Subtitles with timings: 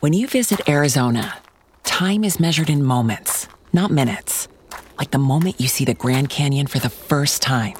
[0.00, 1.38] When you visit Arizona,
[1.82, 4.46] time is measured in moments, not minutes.
[4.96, 7.74] Like the moment you see the Grand Canyon for the first time.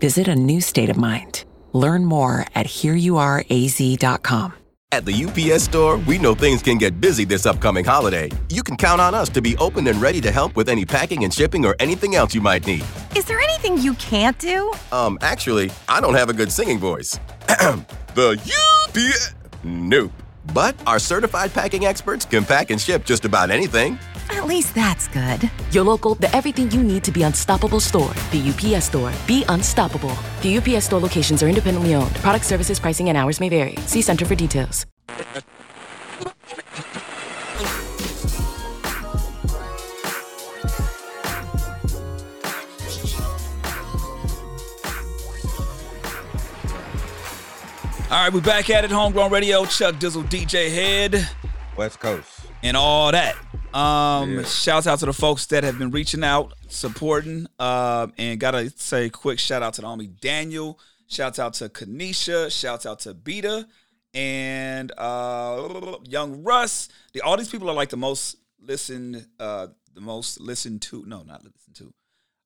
[0.00, 1.44] Visit a new state of mind.
[1.72, 4.54] Learn more at hereyouareaz.com.
[4.90, 8.28] At the UPS store, we know things can get busy this upcoming holiday.
[8.48, 11.22] You can count on us to be open and ready to help with any packing
[11.22, 12.84] and shipping or anything else you might need.
[13.14, 14.72] Is there anything you can't do?
[14.90, 17.20] Um, actually, I don't have a good singing voice.
[18.16, 19.34] the UPS.
[19.64, 20.12] Nope.
[20.52, 23.98] But our certified packing experts can pack and ship just about anything.
[24.30, 25.50] At least that's good.
[25.70, 28.12] Your local, the everything you need to be unstoppable store.
[28.32, 29.12] The UPS store.
[29.26, 30.16] Be unstoppable.
[30.42, 32.14] The UPS store locations are independently owned.
[32.16, 33.76] Product services, pricing, and hours may vary.
[33.86, 34.86] See Center for details.
[48.12, 48.90] All right, we're back at it.
[48.90, 51.26] Homegrown Radio, Chuck Dizzle, DJ Hed,
[51.78, 52.28] West Coast.
[52.62, 53.36] and all that.
[53.74, 54.44] Um, Yeah.
[54.44, 57.46] shouts out to the folks that have been reaching out, supporting.
[57.58, 60.78] Um, and gotta say, quick shout out to the homie Daniel.
[61.06, 62.52] Shouts out to Kanisha.
[62.52, 63.66] Shouts out to Beta
[64.12, 66.90] and uh, Young Russ.
[67.14, 71.02] The, all these people are like the most listened, uh, the most listened to.
[71.06, 71.94] No, not listened to.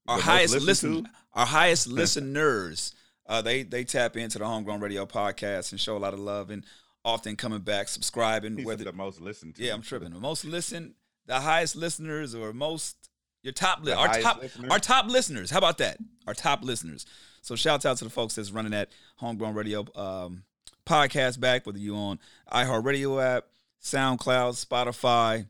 [0.07, 1.11] Our most highest listen, to?
[1.35, 2.93] our highest listeners.
[3.29, 6.51] Uh, they they tap into the Homegrown Radio podcast and show a lot of love
[6.51, 6.65] and
[7.05, 8.57] often coming back, subscribing.
[8.57, 9.63] He's Whether the most listened to.
[9.65, 10.13] yeah, I'm tripping.
[10.13, 10.95] The most listen,
[11.27, 12.97] the highest listeners, or most
[13.43, 14.71] your top li- our top listeners?
[14.71, 15.51] our top listeners.
[15.51, 15.99] How about that?
[16.27, 17.07] Our top listeners.
[17.43, 20.43] So shouts out to the folks that's running that Homegrown Radio um,
[20.85, 22.19] podcast back, whether you on
[22.53, 23.47] iHeartRadio app,
[23.83, 25.47] SoundCloud, Spotify,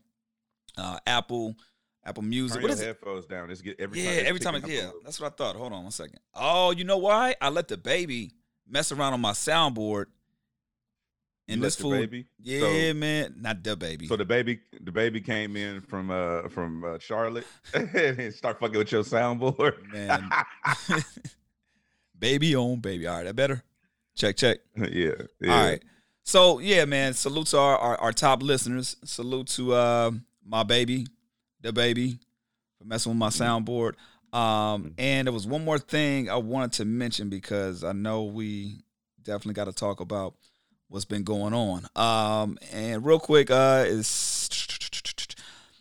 [0.77, 1.55] uh, Apple,
[2.07, 2.55] Apple Music.
[2.55, 2.85] Turn What is it?
[2.87, 3.51] headphones down.
[3.51, 4.25] It's get every Yeah, time.
[4.27, 4.55] every time.
[4.55, 5.55] It, picking up a yeah, that's what I thought.
[5.57, 6.19] Hold on one second.
[6.33, 7.35] Oh, you know why?
[7.41, 8.31] I let the baby
[8.67, 10.05] mess around on my soundboard.
[11.49, 12.25] And You this fool, baby?
[12.41, 14.07] yeah, So- man, not the baby.
[14.07, 18.77] So the baby, the baby came in from uh from uh, Charlotte and start fucking
[18.77, 19.75] with your soundboard.
[19.93, 20.29] Man.
[22.19, 23.07] baby on baby.
[23.07, 23.63] All right, that better.
[24.15, 24.57] Check, check.
[24.75, 25.53] yeah, yeah.
[25.53, 25.83] All right.
[26.23, 27.13] So yeah, man.
[27.13, 28.97] Salute to our, our, our top listeners.
[29.05, 30.11] Salute to uh,
[30.45, 31.07] my baby,
[31.61, 32.19] the baby,
[32.77, 33.93] for messing with my soundboard.
[34.33, 38.83] Um, and there was one more thing I wanted to mention because I know we
[39.23, 40.35] definitely got to talk about
[40.89, 41.87] what's been going on.
[41.95, 44.07] Um, and real quick, uh, is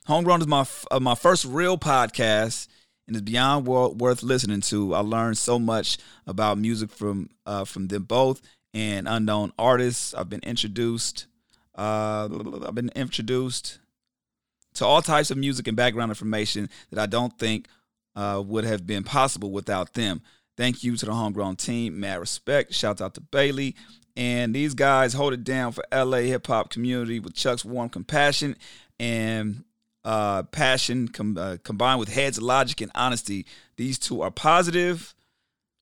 [0.07, 2.69] Homegrown is my f- uh, my first real podcast
[3.07, 4.95] and it's beyond wo- worth listening to.
[4.95, 8.41] I learned so much about music from uh, from them both
[8.75, 10.15] and unknown artists.
[10.15, 11.27] I've been introduced.
[11.75, 12.29] Uh,
[12.67, 13.79] I've been introduced
[14.77, 17.67] to all types of music and background information that I don't think
[18.15, 20.23] uh, would have been possible without them.
[20.57, 22.01] Thank you to the homegrown team.
[22.01, 22.73] Mad respect.
[22.73, 23.77] Shout out to Bailey.
[24.17, 28.57] And these guys hold it down for LA hip hop community with Chuck's warm compassion
[28.99, 29.65] and
[30.05, 33.45] uh, passion com- uh, combined with Hed's, logic, and honesty.
[33.77, 35.15] These two are positive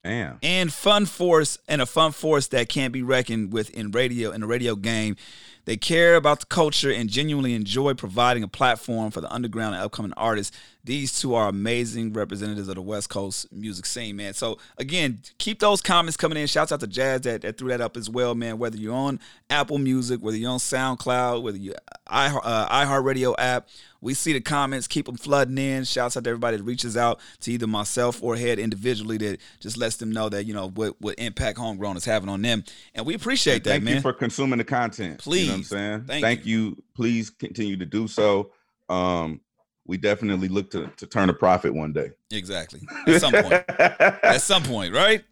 [0.02, 0.38] Damn.
[0.42, 4.40] and fun force and a fun force that can't be reckoned with in radio in
[4.40, 5.16] the radio game.
[5.64, 9.84] They care about the culture and genuinely enjoy providing a platform for the underground and
[9.84, 10.56] upcoming artists.
[10.84, 14.34] These two are amazing representatives of the West Coast music scene, man.
[14.34, 16.46] So again, keep those comments coming in.
[16.46, 18.58] Shouts out to Jazz that, that threw that up as well, man.
[18.58, 19.18] Whether you're on
[19.48, 21.74] Apple Music, whether you're on SoundCloud, whether you
[22.06, 23.68] i uh, iHeartRadio app,
[24.02, 24.86] we see the comments.
[24.86, 25.84] Keep them flooding in.
[25.84, 29.78] Shouts out to everybody that reaches out to either myself or Hed individually that just
[29.78, 32.62] lets them know that you know what what impact homegrown is having on them,
[32.94, 33.74] and we appreciate that, man.
[33.80, 33.94] Thank man.
[33.94, 35.20] you for consuming the content.
[35.20, 36.20] Please, you know what I'm saying?
[36.20, 36.76] Thank you.
[36.94, 38.52] Please continue to do so.
[38.90, 39.40] Um,
[39.86, 42.10] we definitely look to to turn a profit one day.
[42.32, 42.80] exactly.
[43.06, 43.52] At some point.
[43.78, 45.22] At some point, right?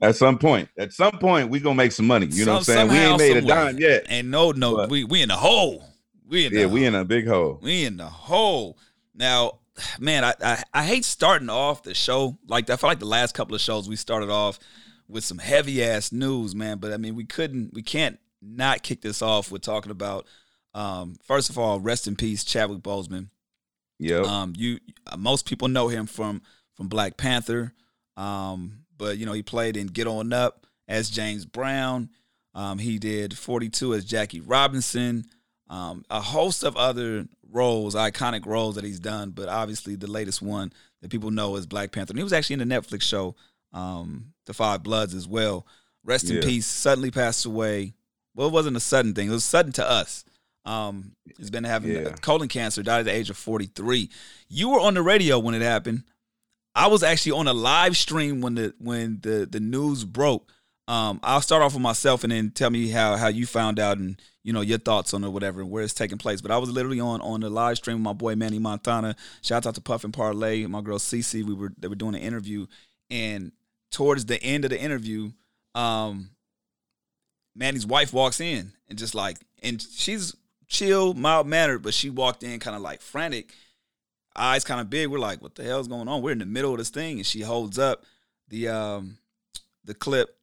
[0.00, 0.68] At some point.
[0.78, 2.26] At some point, we gonna make some money.
[2.26, 2.90] You know what I'm Some- saying?
[2.90, 4.06] We ain't made a dime yet.
[4.08, 5.84] And no, no, But- we we in the hole.
[6.26, 7.58] We in Yeah, we in a big hole.
[7.62, 8.78] We in the hole.
[9.14, 9.58] Now,
[10.00, 12.70] man, I, I I hate starting off the show like.
[12.70, 14.58] I feel like the last couple of shows we started off
[15.08, 16.78] with some heavy ass news, man.
[16.78, 20.26] But I mean, we couldn't, we can't not kick this off with talking about.
[20.74, 23.28] Um, first of all, rest in peace, Chadwick Boseman.
[24.02, 24.24] Yep.
[24.24, 26.42] Um, you uh, most people know him from
[26.74, 27.72] from Black Panther,
[28.16, 32.10] um, but you know he played in Get On Up as James Brown.
[32.54, 35.24] Um, he did 42 as Jackie Robinson.
[35.70, 40.42] Um, a host of other roles, iconic roles that he's done, but obviously the latest
[40.42, 42.10] one that people know is Black Panther.
[42.10, 43.36] And he was actually in the Netflix show,
[43.72, 45.66] um, The Five Bloods, as well.
[46.04, 46.66] Rest in peace.
[46.66, 47.94] Suddenly passed away.
[48.34, 49.28] Well, it wasn't a sudden thing.
[49.28, 50.24] It was sudden to us.
[50.64, 52.10] Um, he's been having Yeah.
[52.20, 52.82] colon cancer.
[52.82, 54.08] Died at the age of 43.
[54.48, 56.04] You were on the radio when it happened.
[56.74, 60.50] I was actually on a live stream when the when the the news broke.
[60.88, 63.98] Um, I'll start off with myself and then tell me how how you found out
[63.98, 66.40] and you know your thoughts on it, whatever, and where it's taking place.
[66.40, 69.16] But I was literally on on the live stream with my boy Manny Montana.
[69.42, 71.44] Shout out to Puff and Parlay, my girl Cece.
[71.44, 72.66] We were they were doing an interview,
[73.10, 73.52] and
[73.90, 75.32] towards the end of the interview,
[75.74, 76.30] um,
[77.54, 80.34] Manny's wife walks in and just like, and she's
[80.72, 83.52] chill, mild mannered, but she walked in kind of like frantic,
[84.34, 85.08] eyes kind of big.
[85.08, 86.22] We're like, what the hell's going on?
[86.22, 88.04] We're in the middle of this thing, and she holds up
[88.48, 89.18] the um
[89.84, 90.36] the clip,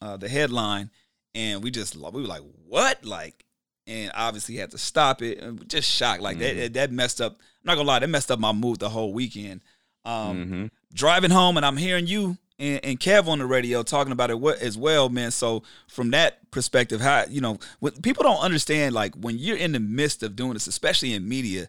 [0.00, 0.90] uh, the headline,
[1.34, 3.04] and we just we were like, what?
[3.04, 3.44] Like,
[3.86, 6.22] and obviously had to stop it, and just shocked.
[6.22, 6.58] Like mm-hmm.
[6.58, 7.32] that that messed up.
[7.32, 9.62] I'm not gonna lie, that messed up my mood the whole weekend.
[10.04, 10.66] Um, mm-hmm.
[10.92, 14.38] Driving home, and I'm hearing you and, and, Kev on the radio talking about it
[14.60, 15.30] as well, man.
[15.30, 19.72] So from that perspective, how you know, what people don't understand, like when you're in
[19.72, 21.68] the midst of doing this, especially in media,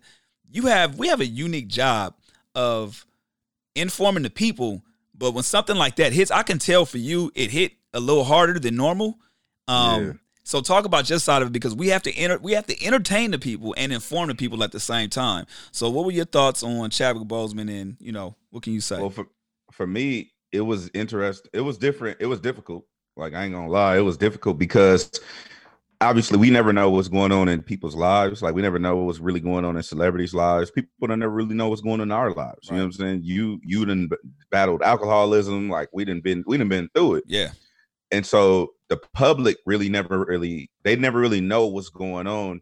[0.52, 2.14] you have we have a unique job
[2.54, 3.06] of
[3.76, 4.84] informing the people.
[5.18, 8.24] But when something like that hits, I can tell for you it hit a little
[8.24, 9.18] harder than normal.
[9.68, 10.14] Um, yeah.
[10.44, 12.84] So talk about just side of it because we have to enter, we have to
[12.84, 15.46] entertain the people and inform the people at the same time.
[15.72, 19.00] So what were your thoughts on Chadwick Boseman and you know what can you say?
[19.00, 19.28] Well, for
[19.72, 21.50] for me, it was interesting.
[21.53, 22.18] It was different.
[22.19, 22.86] It was difficult.
[23.18, 25.12] Like I ain't gonna lie, it was difficult because
[26.01, 28.42] obviously we never know what's going on in people's lives.
[28.42, 30.71] Like we never know what's really going on in celebrities' lives.
[30.71, 32.69] People don't never really know what's going on in our lives.
[32.69, 33.21] You know what I'm saying?
[33.24, 34.12] You you didn't
[34.50, 35.69] battled alcoholism.
[35.69, 37.24] Like we didn't been we didn't been through it.
[37.27, 37.51] Yeah.
[38.12, 42.62] And so the public really never really they never really know what's going on.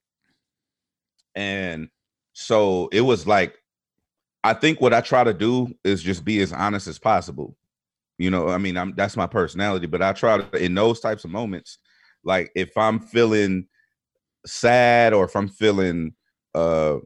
[1.35, 1.89] And
[2.33, 3.55] so it was like
[4.43, 7.55] I think what I try to do is just be as honest as possible.
[8.19, 11.23] You know, I mean, I'm that's my personality, but I try to in those types
[11.23, 11.77] of moments,
[12.25, 13.65] like if I'm feeling
[14.45, 16.13] sad or if I'm feeling
[16.53, 16.97] uh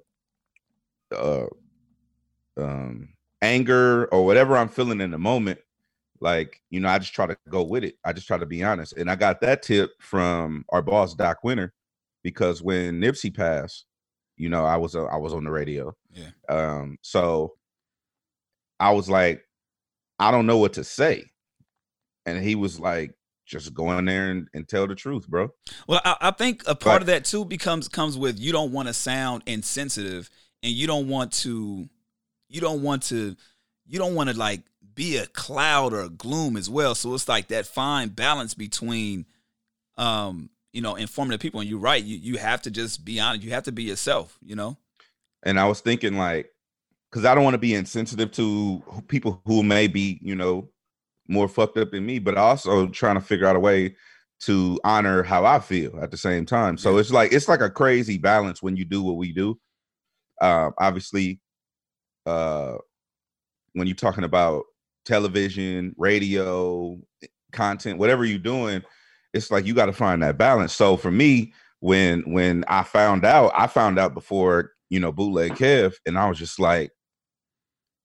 [1.15, 1.45] uh
[2.57, 3.09] um
[3.43, 5.59] anger or whatever I'm feeling in the moment,
[6.19, 7.95] like you know, I just try to go with it.
[8.03, 8.93] I just try to be honest.
[8.93, 11.73] And I got that tip from our boss Doc Wynter
[12.23, 13.85] because when Nipsey passed,
[14.35, 15.95] you know, I was uh, I was on the radio.
[16.11, 16.31] Yeah.
[16.49, 17.53] Um so
[18.79, 19.43] I was like
[20.23, 21.25] I don't know what to say.
[22.25, 23.13] And he was like,
[23.45, 25.49] just go in there and, and tell the truth, bro.
[25.85, 28.71] Well, I, I think a part but, of that too becomes comes with you don't
[28.71, 30.29] want to sound insensitive
[30.63, 31.89] and you don't want to
[32.47, 33.35] you don't want to
[33.85, 34.61] you don't want to like
[34.95, 36.95] be a cloud or a gloom as well.
[36.95, 39.25] So it's like that fine balance between
[39.97, 41.59] um, you know, informing the people.
[41.59, 44.37] And you're right, you you have to just be honest, you have to be yourself,
[44.41, 44.77] you know.
[45.43, 46.49] And I was thinking like
[47.13, 50.67] because I don't want to be insensitive to people who may be, you know,
[51.27, 53.95] more fucked up than me, but also trying to figure out a way
[54.39, 56.75] to honor how I feel at the same time.
[56.75, 57.01] So yeah.
[57.01, 59.59] it's like it's like a crazy balance when you do what we do.
[60.41, 61.39] Uh, obviously,
[62.25, 62.77] uh,
[63.73, 64.63] when you're talking about
[65.05, 66.97] television, radio,
[67.51, 68.81] content, whatever you're doing,
[69.35, 70.73] it's like you got to find that balance.
[70.73, 75.51] So for me, when when I found out, I found out before you know bootleg
[75.51, 76.89] Kev, and I was just like,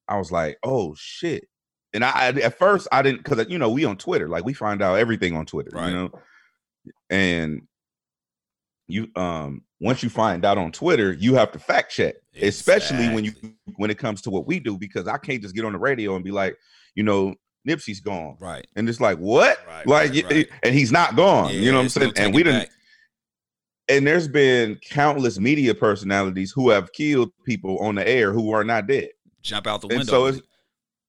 [0.09, 1.49] I was like, oh shit.
[1.95, 4.53] And I, I at first I didn't because you know we on Twitter, like we
[4.53, 5.89] find out everything on Twitter, right.
[5.89, 6.11] you know.
[7.11, 7.63] And
[8.87, 12.49] you um once you find out on Twitter, you have to fact check, exactly.
[12.49, 13.33] especially when you
[13.77, 16.15] when it comes to what we do, because I can't just get on the radio
[16.15, 16.57] and be like,
[16.95, 17.35] you know,
[17.67, 18.67] Nipsey's gone, right?
[18.77, 20.49] And it's like what, right, like, right, right.
[20.63, 21.53] and he's not gone.
[21.53, 22.13] Yeah, you know what I'm saying?
[22.17, 22.69] And we didn't.
[23.91, 28.63] And there's been countless media personalities who have killed people on the air who are
[28.63, 29.09] not dead
[29.49, 30.01] jump out the window.
[30.01, 30.41] And so it's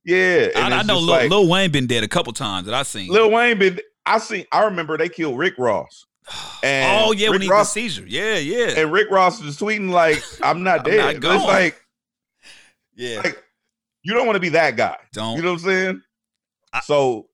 [0.04, 0.50] yeah.
[0.56, 3.10] I, I, know Lil, like, Lil, Wayne been dead a couple times that I seen.
[3.10, 6.06] Lil Wayne been I seen I remember they killed Rick Ross.
[6.62, 8.06] And oh yeah, Rick when he Ross, seizure.
[8.06, 8.74] Yeah, yeah.
[8.78, 11.82] And Rick Ross was tweeting like, "I'm not dead." I'm not it's like,
[12.96, 13.42] yeah, like,
[14.04, 14.98] you don't want to be that guy.
[15.14, 16.02] Don't you know what I'm saying?
[16.74, 17.30] I, so,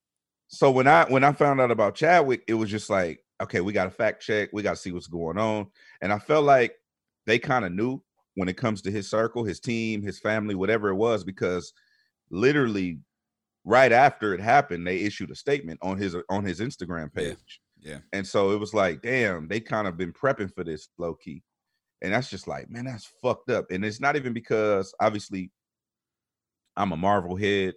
[0.48, 3.74] so when I when I found out about Chadwick, it was just like, okay, we
[3.74, 4.50] got to fact check.
[4.54, 5.68] We got to see what's going on.
[6.02, 6.76] And I felt like
[7.26, 8.02] they kind of knew
[8.36, 11.74] when it comes to his circle, his team, his family, whatever it was, because
[12.30, 13.00] literally
[13.64, 17.62] right after it happened, they issued a statement on his on his Instagram page.
[17.80, 17.94] Yeah.
[17.94, 18.00] yeah.
[18.14, 21.42] And so it was like, damn, they kind of been prepping for this low key.
[22.02, 23.72] And that's just like, man, that's fucked up.
[23.72, 25.52] And it's not even because obviously
[26.78, 27.74] I'm a Marvel head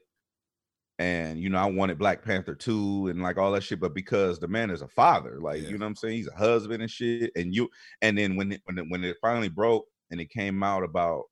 [0.98, 4.40] and you know, I wanted Black Panther 2 and like all that shit, but because
[4.40, 5.68] the man is a father, like yeah.
[5.68, 6.16] you know what I'm saying?
[6.16, 7.30] He's a husband and shit.
[7.36, 7.68] And you
[8.02, 11.24] and then when it, when it, when it finally broke, and it came out about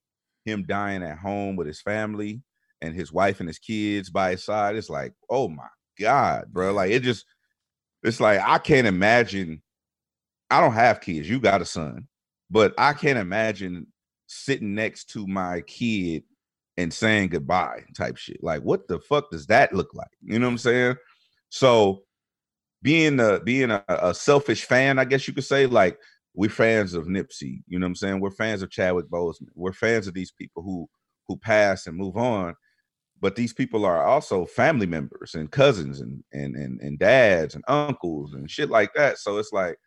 [0.44, 2.42] him dying at home with his family
[2.80, 4.76] and his wife and his kids by his side.
[4.76, 5.68] It's like, oh my
[5.98, 6.72] God, bro.
[6.72, 7.24] Like it just
[8.02, 9.62] it's like I can't imagine.
[10.50, 11.28] I don't have kids.
[11.28, 12.06] You got a son,
[12.50, 13.88] but I can't imagine
[14.28, 16.22] sitting next to my kid
[16.76, 18.42] and saying goodbye type shit.
[18.42, 20.10] Like, what the fuck does that look like?
[20.22, 20.96] You know what I'm saying?
[21.48, 22.02] So
[22.82, 25.98] being a being a, a selfish fan, I guess you could say, like
[26.36, 27.62] we're fans of Nipsey.
[27.66, 28.20] You know what I'm saying?
[28.20, 29.48] We're fans of Chadwick Boseman.
[29.54, 30.88] We're fans of these people who
[31.26, 32.54] who pass and move on.
[33.20, 37.64] But these people are also family members and cousins and and and, and dads and
[37.66, 39.18] uncles and shit like that.
[39.18, 39.78] So it's like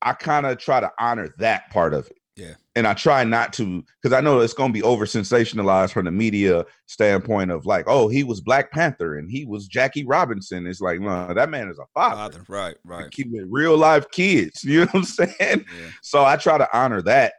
[0.00, 2.16] I kind of try to honor that part of it.
[2.36, 2.54] Yeah.
[2.74, 6.06] And I try not to because I know it's going to be over sensationalized from
[6.06, 10.66] the media standpoint of like, oh, he was Black Panther and he was Jackie Robinson.
[10.66, 12.16] It's like, no, that man is a father.
[12.16, 13.10] Father, right, right.
[13.12, 14.64] Keep it real life kids.
[14.74, 15.34] You know what I'm saying?
[15.38, 15.90] Yeah.
[16.02, 17.34] So I try to honor that.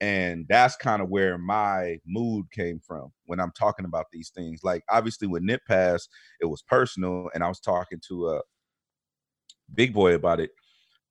[0.00, 4.60] And that's kind of where my mood came from when I'm talking about these things.
[4.64, 6.08] Like obviously when Nip passed,
[6.40, 8.40] it was personal, and I was talking to a uh,
[9.74, 10.50] big boy about it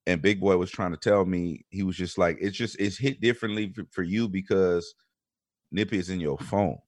[0.06, 2.98] and big boy was trying to tell me he was just like it's just it's
[2.98, 4.94] hit differently for, for you because
[5.70, 6.78] nip is in your phone.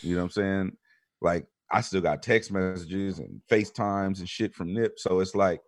[0.00, 0.72] You know what i'm saying?
[1.20, 5.60] Like i still got text messages and facetimes and shit from nip so it's like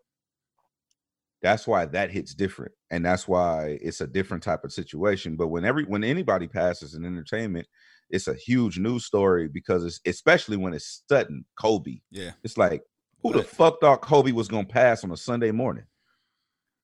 [1.42, 5.48] that's why that hits different and that's why it's a different type of situation but
[5.48, 7.66] when every when anybody passes in entertainment
[8.10, 12.00] it's a huge news story because it's especially when it's sudden kobe.
[12.10, 12.32] Yeah.
[12.44, 12.82] it's like
[13.22, 15.84] who the fuck thought kobe was gonna pass on a sunday morning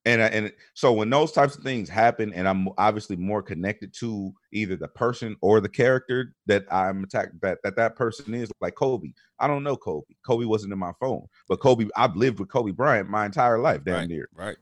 [0.06, 4.32] and and so when those types of things happen and i'm obviously more connected to
[4.52, 8.74] either the person or the character that i'm attacked that that that person is like
[8.74, 12.48] kobe i don't know kobe kobe wasn't in my phone but kobe i've lived with
[12.48, 14.56] kobe bryant my entire life damn right, near right.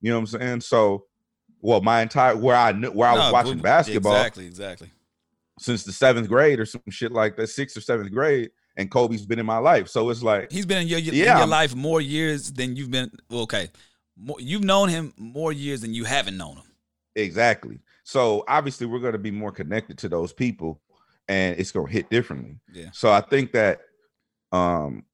[0.00, 1.04] you know what i'm saying so
[1.60, 4.90] well my entire where i knew where i was watching basketball Exactly, exactly.
[5.60, 9.24] since the seventh grade or some shit like that sixth or seventh grade and kobe's
[9.24, 11.74] been in my life so it's like He's been in your, in Yeah, your life
[11.74, 13.10] more years than you've been.
[13.32, 13.70] Okay,
[14.16, 16.64] more, you've known him more years than you haven't known him.
[17.14, 17.80] Exactly.
[18.04, 20.80] So obviously we're going to be more connected to those people
[21.28, 22.58] and it's going to hit differently.
[22.72, 22.90] Yeah.
[22.92, 23.80] So I think that
[24.52, 25.04] um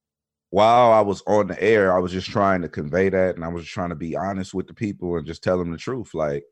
[0.50, 3.48] while I was on the air, I was just trying to convey that and I
[3.48, 6.44] was trying to be honest with the people and just tell them the truth like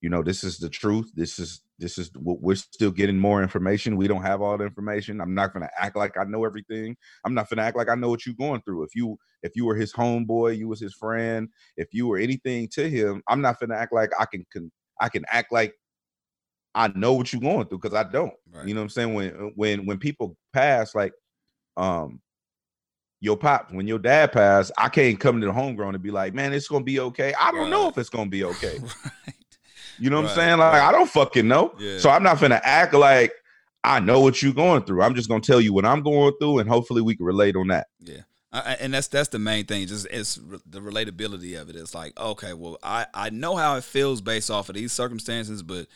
[0.00, 1.10] you know, this is the truth.
[1.14, 3.96] This is this is what we're still getting more information.
[3.96, 5.20] We don't have all the information.
[5.20, 6.96] I'm not going to act like I know everything.
[7.24, 8.84] I'm not going to act like I know what you're going through.
[8.84, 12.68] If you if you were his homeboy, you was his friend, if you were anything
[12.72, 15.74] to him, I'm not going to act like I can, can I can act like
[16.74, 18.32] I know what you're going through because I don't.
[18.50, 18.66] Right.
[18.66, 19.14] You know what I'm saying?
[19.14, 21.12] When when when people pass, like
[21.76, 22.20] um
[23.20, 26.32] your pop, when your dad passed, I can't come to the homegrown and be like,
[26.32, 27.34] man, it's gonna be okay.
[27.38, 28.78] I don't know if it's gonna be okay.
[28.82, 29.34] right.
[30.00, 30.58] You know what Right, I'm saying?
[30.58, 30.88] Like right.
[30.88, 31.74] I don't fucking know.
[31.78, 31.98] Yeah.
[31.98, 33.32] So I'm not gonna act like
[33.84, 35.02] I know what you're going through.
[35.02, 37.68] I'm just gonna tell you what I'm going through, and hopefully we can relate on
[37.68, 37.86] that.
[38.00, 39.86] Yeah, I, I- and that's that's the main thing.
[39.86, 40.34] Just it's
[40.66, 41.76] the relatability of it.
[41.76, 45.62] It's like okay, well, I I know how it feels based off of these circumstances,
[45.62, 45.86] but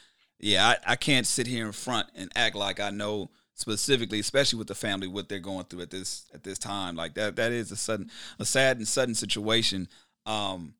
[0.41, 4.59] yeah, I, I can't sit here in front and act like I know specifically, especially
[4.59, 6.97] with the family, what they're going through at this at this time.
[6.97, 9.89] Like that that is a sudden a sad and sudden situation.
[10.27, 10.75] Um,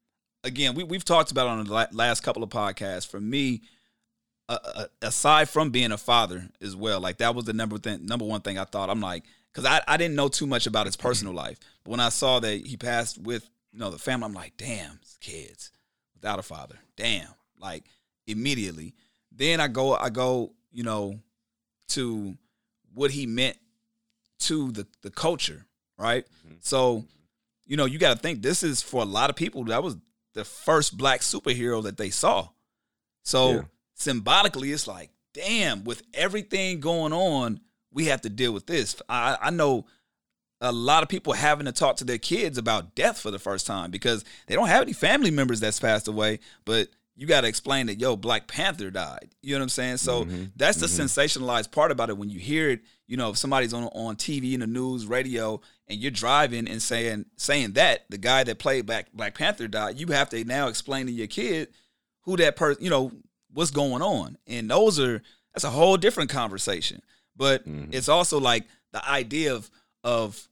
[0.45, 3.07] again, we we've talked about on the last couple of podcasts.
[3.07, 3.63] For me,
[4.49, 8.25] uh, aside from being a father as well, like that was the number thing, number
[8.25, 8.91] one thing I thought.
[8.91, 12.01] I'm like, because I, I didn't know too much about his personal life, but when
[12.01, 15.73] I saw that he passed with you know the family, I'm like, damn, kids
[16.15, 17.85] without a father, damn, like
[18.27, 18.95] immediately.
[19.33, 21.19] Then I go, I go, you know,
[21.89, 22.37] to
[22.93, 23.57] what he meant
[24.41, 25.65] to the the culture,
[25.99, 26.25] right?
[26.61, 27.05] So,
[27.67, 29.97] you know, you got to think this is for a lot of people that was
[30.35, 32.49] the first black superhero that they saw.
[33.23, 33.63] So Yeah.
[33.95, 37.61] symbolically, it's like, damn, with everything going on,
[37.93, 38.97] we have to deal with this.
[39.09, 39.87] I, I know
[40.61, 43.67] a lot of people having to talk to their kids about death for the first
[43.67, 47.49] time because they don't have any family members that's passed away, but you got to
[47.49, 50.45] explain that yo black panther died you know what i'm saying so mm-hmm.
[50.57, 51.05] that's the mm-hmm.
[51.05, 54.55] sensationalized part about it when you hear it you know if somebody's on on tv
[54.55, 58.87] in the news radio and you're driving and saying saying that the guy that played
[58.87, 61.69] black black panther died you have to now explain to your kid
[62.23, 63.13] who that person you know
[63.55, 64.37] what's going on.
[64.47, 65.23] And those are
[65.55, 67.01] that's a whole different conversation.
[67.37, 69.71] But it's also like the idea of
[70.03, 70.49] of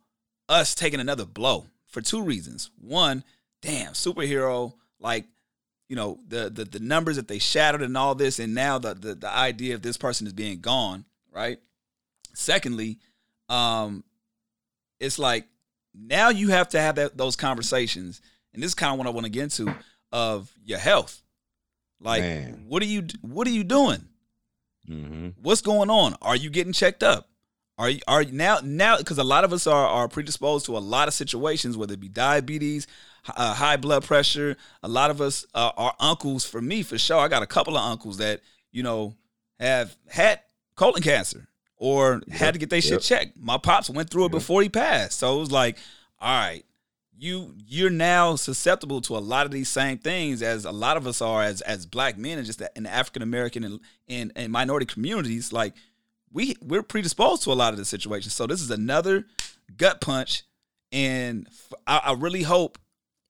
[0.48, 2.70] us taking another blow for two reasons.
[2.80, 3.24] One
[3.60, 5.26] damn superhero like
[5.88, 8.94] you know the, the the numbers that they shattered and all this and now the,
[8.94, 11.58] the the idea of this person is being gone right?
[12.34, 12.98] Secondly
[13.48, 14.04] um
[15.02, 15.46] it's like
[15.94, 18.20] now you have to have that, those conversations.
[18.54, 19.74] And this is kind of what i want to get into
[20.10, 21.22] of your health.
[22.00, 22.64] Like Man.
[22.68, 24.04] what are you what are you doing?
[24.88, 25.28] Mm-hmm.
[25.40, 26.16] what's going on?
[26.20, 27.28] Are you getting checked up?
[27.78, 30.76] Are you are you now now because a lot of us are are predisposed to
[30.76, 32.86] a lot of situations whether it be diabetes
[33.36, 34.56] uh, high blood pressure.
[34.82, 37.18] A lot of us uh, are uncles for me for sure.
[37.18, 38.40] I got a couple of uncles that
[38.72, 39.14] you know
[39.60, 40.40] have had
[40.74, 41.48] colon cancer
[41.82, 45.18] or had to get their shit checked my pops went through it before he passed
[45.18, 45.76] so it was like
[46.20, 46.64] all right
[47.22, 51.06] you you're now susceptible to a lot of these same things as a lot of
[51.06, 54.86] us are as as black men and just in African American and, and and minority
[54.86, 55.52] communities.
[55.52, 55.74] Like
[56.32, 58.34] we we're predisposed to a lot of the situations.
[58.34, 59.26] So this is another
[59.76, 60.42] gut punch,
[60.90, 61.48] and
[61.86, 62.78] I, I really hope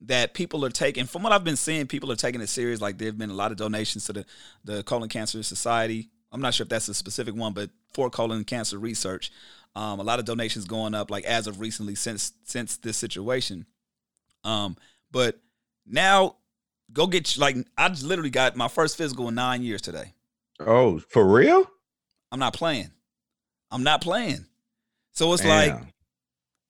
[0.03, 1.05] that people are taking.
[1.05, 2.81] From what I've been seeing, people are taking it serious.
[2.81, 4.27] Like there have been a lot of donations to the
[4.65, 6.09] the colon cancer society.
[6.31, 9.31] I'm not sure if that's a specific one, but for colon cancer research,
[9.75, 11.11] um, a lot of donations going up.
[11.11, 13.67] Like as of recently, since since this situation.
[14.45, 14.77] Um,
[15.11, 15.39] but
[15.87, 16.37] now
[16.93, 20.15] go get like I just literally got my first physical in nine years today.
[20.61, 21.71] Oh, for real?
[22.31, 22.91] I'm not playing.
[23.71, 24.47] I'm not playing.
[25.13, 25.51] So it's Damn.
[25.51, 25.87] like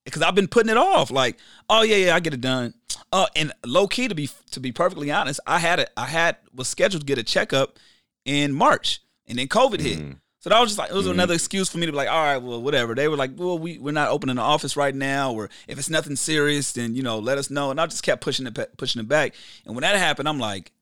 [0.05, 1.11] because I've been putting it off.
[1.11, 1.39] Like,
[1.69, 2.75] oh yeah, yeah, I get it done.
[3.13, 5.91] Uh, and low key to be to be perfectly honest, I had it.
[5.97, 7.79] I had was scheduled to get a checkup
[8.25, 9.99] in March, and then COVID hit.
[10.43, 11.15] So that was just like it was mm-hmm.
[11.15, 12.97] another excuse for me to be like, all right, well, whatever.
[12.97, 15.89] They were like, well, we we're not opening the office right now, or if it's
[15.89, 17.71] nothing serious, then you know, let us know.
[17.71, 19.35] And I just kept pushing it pushing it back.
[19.65, 20.73] And when that happened, I'm like,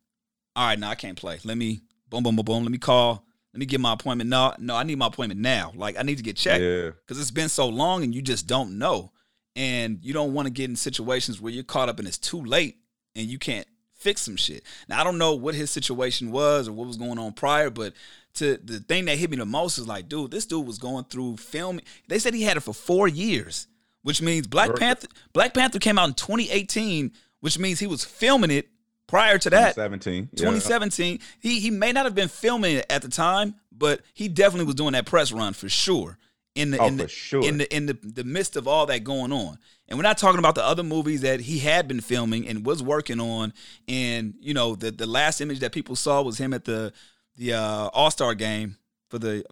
[0.56, 1.40] all right, now I can't play.
[1.44, 2.62] Let me boom, boom, boom, boom.
[2.62, 3.26] Let me call.
[3.52, 4.30] Let me get my appointment.
[4.30, 5.72] No, no, I need my appointment now.
[5.74, 7.20] Like I need to get checked because yeah.
[7.20, 9.12] it's been so long, and you just don't know,
[9.56, 12.42] and you don't want to get in situations where you're caught up and it's too
[12.42, 12.78] late,
[13.14, 13.66] and you can't
[14.00, 14.64] fix some shit.
[14.88, 17.92] Now I don't know what his situation was or what was going on prior, but
[18.34, 21.04] to the thing that hit me the most is like, dude, this dude was going
[21.04, 21.84] through filming.
[22.08, 23.66] They said he had it for four years,
[24.02, 28.50] which means Black Panther Black Panther came out in 2018, which means he was filming
[28.50, 28.68] it
[29.06, 29.74] prior to that.
[29.74, 30.30] 2017.
[30.36, 31.12] 2017.
[31.12, 31.18] Yeah.
[31.40, 34.76] He he may not have been filming it at the time, but he definitely was
[34.76, 36.16] doing that press run for sure.
[36.56, 37.44] In the oh, in the sure.
[37.44, 39.58] in the in the, the midst of all that going on.
[39.88, 42.80] And we're not talking about the other movies that he had been filming and was
[42.80, 43.52] working on.
[43.88, 46.92] And, you know, the the last image that people saw was him at the
[47.36, 48.76] the uh, All Star game
[49.08, 49.44] for the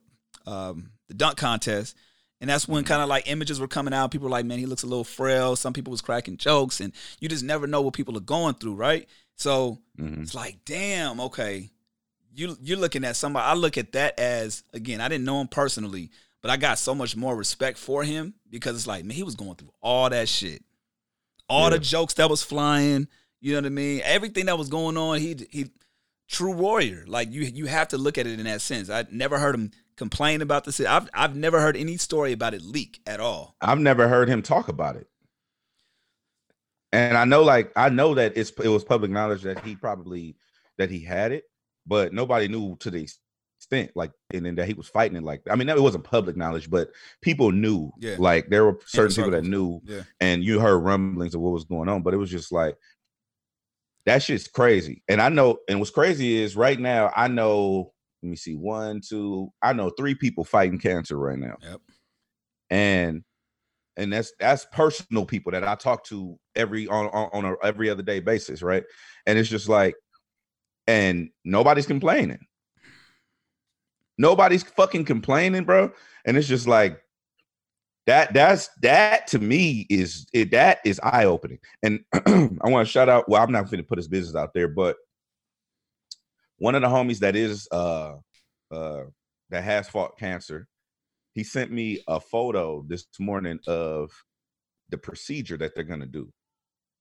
[0.46, 1.96] um, the dunk contest,
[2.40, 2.88] and that's when mm-hmm.
[2.88, 4.10] kind of like images were coming out.
[4.10, 6.92] People were like, "Man, he looks a little frail." Some people was cracking jokes, and
[7.20, 9.08] you just never know what people are going through, right?
[9.36, 10.22] So mm-hmm.
[10.22, 11.70] it's like, damn, okay,
[12.34, 13.44] you you're looking at somebody.
[13.44, 16.10] I look at that as again, I didn't know him personally,
[16.42, 19.34] but I got so much more respect for him because it's like, man, he was
[19.34, 20.62] going through all that shit,
[21.48, 21.70] all yeah.
[21.70, 23.08] the jokes that was flying.
[23.40, 24.00] You know what I mean?
[24.04, 25.70] Everything that was going on, he he
[26.28, 27.04] true warrior.
[27.06, 28.90] Like you you have to look at it in that sense.
[28.90, 30.80] I never heard him complain about this.
[30.80, 33.56] I've I've never heard any story about it leak at all.
[33.60, 35.08] I've never heard him talk about it.
[36.92, 40.36] And I know like I know that it's it was public knowledge that he probably
[40.78, 41.44] that he had it,
[41.86, 43.06] but nobody knew to the
[43.56, 46.36] extent like and then that he was fighting it like I mean it wasn't public
[46.36, 47.90] knowledge, but people knew.
[47.98, 48.16] Yeah.
[48.18, 50.02] Like there were certain people that knew yeah.
[50.20, 52.76] and you heard rumblings of what was going on, but it was just like
[54.08, 55.02] that shit's crazy.
[55.06, 57.92] And I know, and what's crazy is right now, I know,
[58.22, 61.56] let me see, one, two, I know three people fighting cancer right now.
[61.62, 61.80] Yep.
[62.70, 63.22] And
[63.98, 67.90] and that's that's personal people that I talk to every on on, on a every
[67.90, 68.84] other day basis, right?
[69.26, 69.94] And it's just like,
[70.86, 72.46] and nobody's complaining.
[74.16, 75.92] Nobody's fucking complaining, bro.
[76.24, 76.98] And it's just like,
[78.08, 81.58] that that's that to me is it, that is eye opening.
[81.82, 83.28] And I want to shout out.
[83.28, 84.96] Well, I'm not going to put his business out there, but
[86.56, 88.14] one of the homies that is uh
[88.70, 89.02] uh
[89.50, 90.66] that has fought cancer,
[91.34, 94.10] he sent me a photo this morning of
[94.88, 96.32] the procedure that they're gonna do,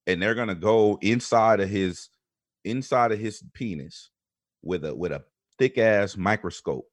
[0.08, 2.10] and they're gonna go inside of his
[2.66, 4.10] inside of his penis
[4.62, 5.24] with a with a
[5.58, 6.86] thick ass microscope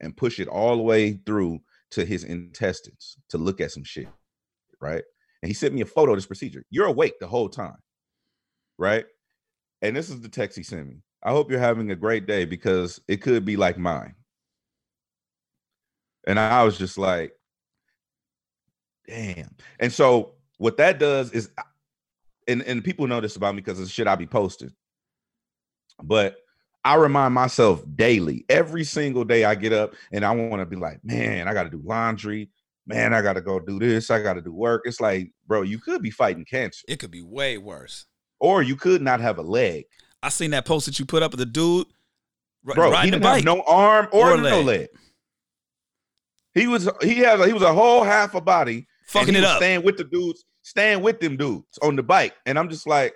[0.00, 1.58] and push it all the way through
[1.92, 4.08] to his intestines to look at some shit,
[4.80, 5.02] right?
[5.42, 6.64] And he sent me a photo of this procedure.
[6.70, 7.76] You're awake the whole time,
[8.76, 9.06] right?
[9.82, 10.96] And this is the text he sent me.
[11.22, 14.14] I hope you're having a great day because it could be like mine.
[16.26, 17.32] And I was just like,
[19.06, 19.54] damn.
[19.80, 21.50] And so what that does is,
[22.46, 24.72] and, and people know this about me because the shit I be posting.
[26.02, 26.36] But
[26.84, 30.76] I remind myself daily, every single day I get up and I want to be
[30.76, 32.50] like, man, I got to do laundry.
[32.86, 34.10] Man, I got to go do this.
[34.10, 34.82] I got to do work.
[34.86, 36.84] It's like, bro, you could be fighting cancer.
[36.88, 38.06] It could be way worse.
[38.40, 39.84] Or you could not have a leg.
[40.22, 41.86] I seen that post that you put up of the dude.
[42.64, 44.66] Bro, he didn't have no arm or, or no leg.
[44.66, 44.88] leg.
[46.54, 49.84] He was he has he was a whole half a body, fucking it up, staying
[49.84, 53.14] with the dudes, staying with them dudes on the bike, and I'm just like,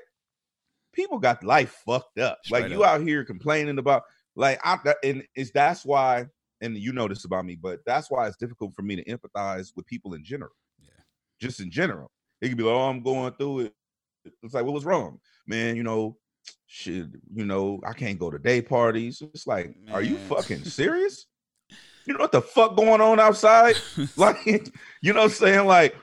[0.93, 2.39] people got life fucked up.
[2.45, 2.91] Straight like you up.
[2.91, 4.03] out here complaining about
[4.37, 6.27] like I and it's that's why
[6.61, 9.73] and you know this about me, but that's why it's difficult for me to empathize
[9.75, 10.53] with people in general.
[10.81, 10.89] Yeah.
[11.41, 12.11] Just in general.
[12.41, 13.75] It could be like, oh, I'm going through it.
[14.43, 15.19] It's like, what was wrong?
[15.47, 16.17] Man, you know,
[16.67, 19.23] shit, you know, I can't go to day parties.
[19.35, 19.95] It's like, Man.
[19.95, 21.27] are you fucking serious?
[22.07, 23.77] you know what the fuck going on outside?
[24.17, 25.67] like, you know what I'm saying?
[25.67, 25.97] Like,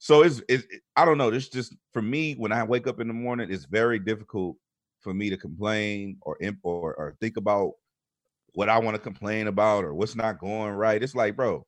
[0.00, 1.30] so it's, it's I don't know.
[1.30, 4.56] This just for me when I wake up in the morning, it's very difficult
[5.00, 7.72] for me to complain or imp or, or think about
[8.54, 11.02] what I want to complain about or what's not going right.
[11.02, 11.66] It's like, bro,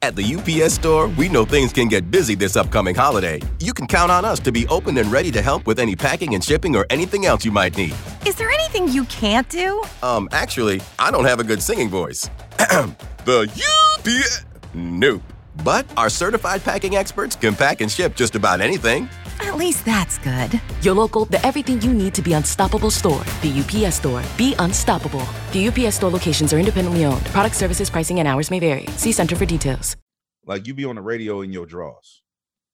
[0.00, 3.40] At the UPS store, we know things can get busy this upcoming holiday.
[3.58, 6.34] You can count on us to be open and ready to help with any packing
[6.36, 7.94] and shipping or anything else you might need.
[8.24, 9.82] Is there anything you can't do?
[10.04, 12.30] Um, actually, I don't have a good singing voice.
[12.58, 13.50] the
[13.98, 14.44] UPS.
[14.72, 15.22] Nope.
[15.64, 19.08] But our certified packing experts can pack and ship just about anything.
[19.40, 20.60] At least that's good.
[20.82, 24.22] Your local, the everything you need to be unstoppable store, the UPS store.
[24.36, 25.26] Be unstoppable.
[25.52, 27.24] The UPS store locations are independently owned.
[27.26, 28.86] Product services, pricing, and hours may vary.
[28.96, 29.96] See Center for details.
[30.44, 32.22] like you be on the radio in your drawers.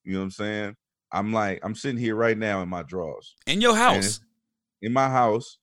[0.04, 0.76] You know what I'm saying?
[1.12, 3.34] I'm like, I'm sitting here right now in my drawers.
[3.46, 4.20] In your house.
[4.80, 5.58] in my house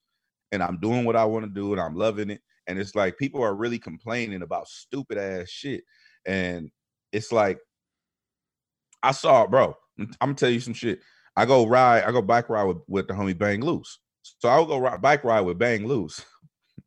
[0.52, 2.40] and I'm doing what I want to do and I'm loving it.
[2.66, 5.82] And it's like people are really complaining about stupid ass shit.
[6.26, 6.70] And
[7.12, 7.58] it's like
[9.02, 9.74] I saw, it, bro.
[9.98, 11.00] I'm gonna tell you some shit.
[11.36, 13.98] I go ride, I go bike ride with, with the homie Bang Loose.
[14.22, 16.24] So I'll go ride bike ride with Bang Loose.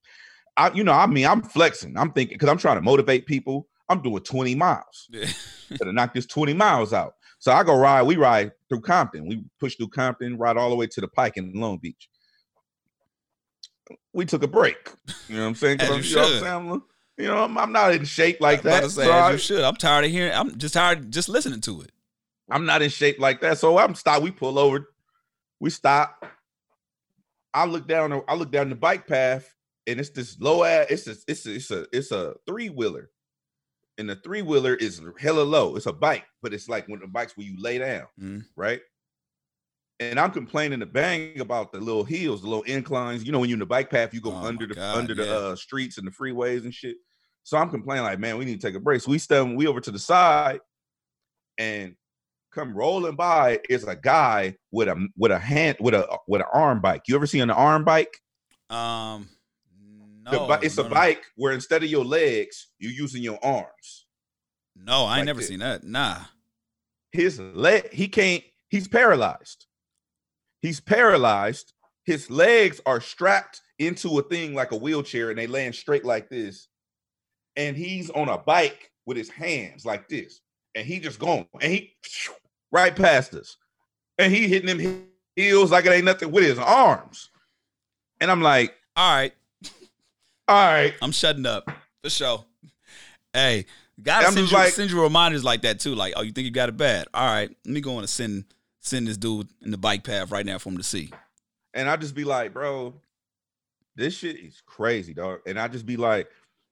[0.58, 1.98] I, you know, I mean, I'm flexing.
[1.98, 3.68] I'm thinking because I'm trying to motivate people.
[3.88, 5.26] I'm doing 20 miles Yeah.
[5.78, 7.14] to knock this 20 miles out.
[7.40, 9.26] So I go ride, we ride through Compton.
[9.28, 12.10] We push through Compton, ride all the way to the Pike in Long Beach.
[14.14, 14.92] We took a break.
[15.28, 15.78] You know what I'm saying?
[15.80, 16.40] 'Cause As you I'm- you know I'm should.
[16.42, 16.72] saying?
[16.72, 16.84] I'm-
[17.20, 18.82] You know, I'm, I'm not in shape like about that.
[18.84, 19.62] to say, So I- you should.
[19.64, 20.34] I'm tired of hearing.
[20.34, 21.92] I'm just tired just listening to it.
[22.50, 23.58] I'm not in shape like that.
[23.60, 24.24] So I'm stop.
[24.24, 24.90] We pull over.
[25.60, 26.26] We stop.
[27.54, 28.22] I look down.
[28.28, 29.54] I look down the bike path,
[29.86, 30.88] and it's this low ass.
[30.90, 31.16] It's a.
[31.28, 31.54] It's a.
[31.56, 31.86] It's a.
[31.92, 33.10] It's a three wheeler,
[33.98, 35.76] and the three wheeler is hella low.
[35.76, 38.46] It's a bike, but it's like one of the bikes where you lay down, Mhm.
[38.56, 38.80] right?
[40.00, 43.26] And I'm complaining to bang about the little hills, the little inclines.
[43.26, 45.14] You know, when you're in the bike path, you go Oh under the God, under
[45.14, 46.96] the uh, streets and the freeways and shit.
[47.50, 49.02] So I'm complaining like, man, we need to take a break.
[49.02, 50.60] So we step we over to the side,
[51.58, 51.96] and
[52.54, 56.48] come rolling by is a guy with a with a hand with a with an
[56.54, 57.02] arm bike.
[57.08, 58.22] You ever seen an arm bike?
[58.70, 59.30] Um,
[60.32, 60.94] no, bi- it's no, a no.
[60.94, 64.06] bike where instead of your legs, you're using your arms.
[64.76, 65.50] No, I ain't like never this.
[65.50, 65.84] seen that.
[65.84, 66.20] Nah.
[67.12, 68.44] His leg, he can't.
[68.70, 69.66] He's paralyzed.
[70.62, 71.74] He's paralyzed.
[72.06, 76.30] His legs are strapped into a thing like a wheelchair, and they land straight like
[76.30, 76.68] this.
[77.60, 80.40] And he's on a bike with his hands like this,
[80.76, 81.94] and he just going, and he
[82.72, 83.58] right past us,
[84.18, 87.30] and he hitting them heels like it ain't nothing with his arms.
[88.22, 89.34] And I'm like, All right,
[90.48, 91.70] all right, I'm shutting up
[92.02, 92.46] for sure.
[93.34, 93.66] Hey,
[94.02, 95.96] gotta I'm send you, like- send you reminders like that too.
[95.96, 97.08] Like, oh, you think you got it bad?
[97.14, 98.46] All right, let me go on and send
[98.80, 101.12] send this dude in the bike path right now for him to see.
[101.74, 102.94] and I just be like, bro,
[103.98, 105.40] this shit is crazy, dog.
[105.46, 106.30] And I just be like,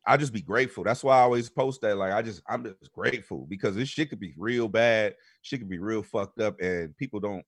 [0.07, 0.85] I just be grateful.
[0.85, 1.97] That's why I always post that.
[1.97, 5.15] Like, I just, I'm just grateful because this shit could be real bad.
[5.41, 7.43] Shit could be real fucked up, and people don't.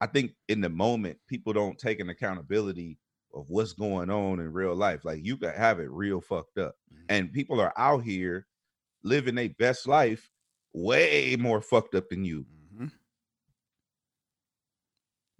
[0.00, 2.98] I think in the moment, people don't take an accountability
[3.34, 5.04] of what's going on in real life.
[5.04, 6.74] Like, you could have it real fucked up,
[7.08, 8.46] and people are out here
[9.02, 10.28] living their best life
[10.74, 12.44] way more fucked up than you.
[12.74, 12.86] Mm-hmm.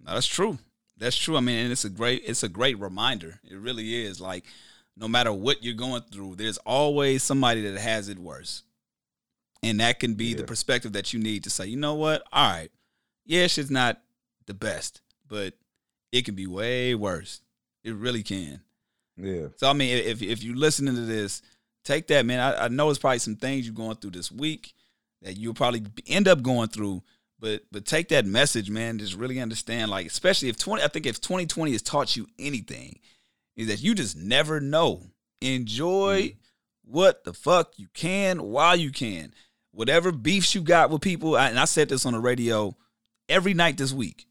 [0.01, 0.57] No, that's true.
[0.97, 1.37] That's true.
[1.37, 3.39] I mean, and it's a great it's a great reminder.
[3.49, 4.19] It really is.
[4.19, 4.45] Like,
[4.99, 8.63] no matter what you're going through, there's always somebody that has it worse.
[9.63, 12.23] And that can be the perspective that you need to say, you know what?
[12.31, 12.69] All right.
[13.25, 14.01] Yeah, shit's not
[14.45, 15.53] the best, but
[16.11, 17.41] it can be way worse.
[17.83, 18.61] It really can.
[19.17, 19.47] Yeah.
[19.57, 21.41] So I mean, if if you're listening to this,
[21.83, 22.39] take that, man.
[22.39, 24.73] I, I know it's probably some things you're going through this week
[25.21, 27.03] that you'll probably end up going through,
[27.39, 28.97] but but take that message, man.
[28.97, 30.83] Just really understand, like, especially if twenty.
[30.83, 32.99] I think if 2020 has taught you anything,
[33.59, 35.11] is that you just never know.
[35.41, 36.35] Enjoy
[36.85, 39.33] what the fuck you can while you can.
[39.71, 42.75] Whatever beefs you got with people, I- and I said this on the radio
[43.27, 44.25] every night this week.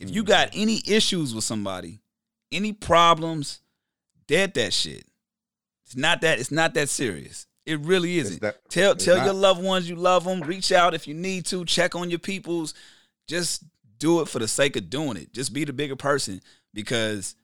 [0.00, 2.00] If you got any issues with somebody,
[2.50, 3.60] any problems,
[4.26, 5.06] dead that shit.
[5.86, 6.38] It's not that.
[6.40, 7.46] It's not that serious.
[7.66, 8.40] It really isn't.
[8.40, 9.24] that- tell tell not.
[9.26, 10.40] your loved ones you love them.
[10.40, 11.64] Reach out if you need to.
[11.64, 12.74] Check on your peoples.
[13.28, 13.62] Just
[13.98, 15.32] do it for the sake of doing it.
[15.32, 16.40] Just be the bigger person
[16.72, 17.36] because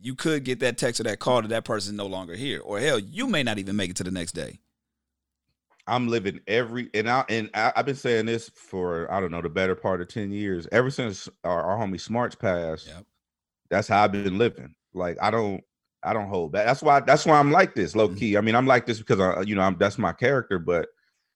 [0.00, 2.60] you could get that text or that call that that person is no longer here,
[2.60, 4.58] or hell, you may not even make it to the next day.
[5.86, 9.42] I'm living every and I and I, I've been saying this for I don't know
[9.42, 10.68] the better part of ten years.
[10.70, 13.04] Ever since our, our homie Smarts passed, Yep.
[13.70, 14.74] that's how I've been living.
[14.94, 15.62] Like I don't
[16.02, 16.66] I don't hold back.
[16.66, 18.18] That's why that's why I'm like this, low Mhm.
[18.18, 18.36] key.
[18.36, 20.88] I mean, I'm like this because I you know I'm that's my character, but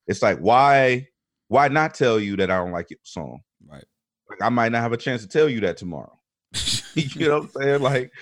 [0.07, 1.09] it's like why
[1.49, 3.41] why not tell you that I don't like your song?
[3.67, 3.85] Right.
[4.31, 6.17] Like I might not have a chance to tell you that tomorrow.
[6.95, 7.83] you know what I'm saying?
[7.83, 8.13] Like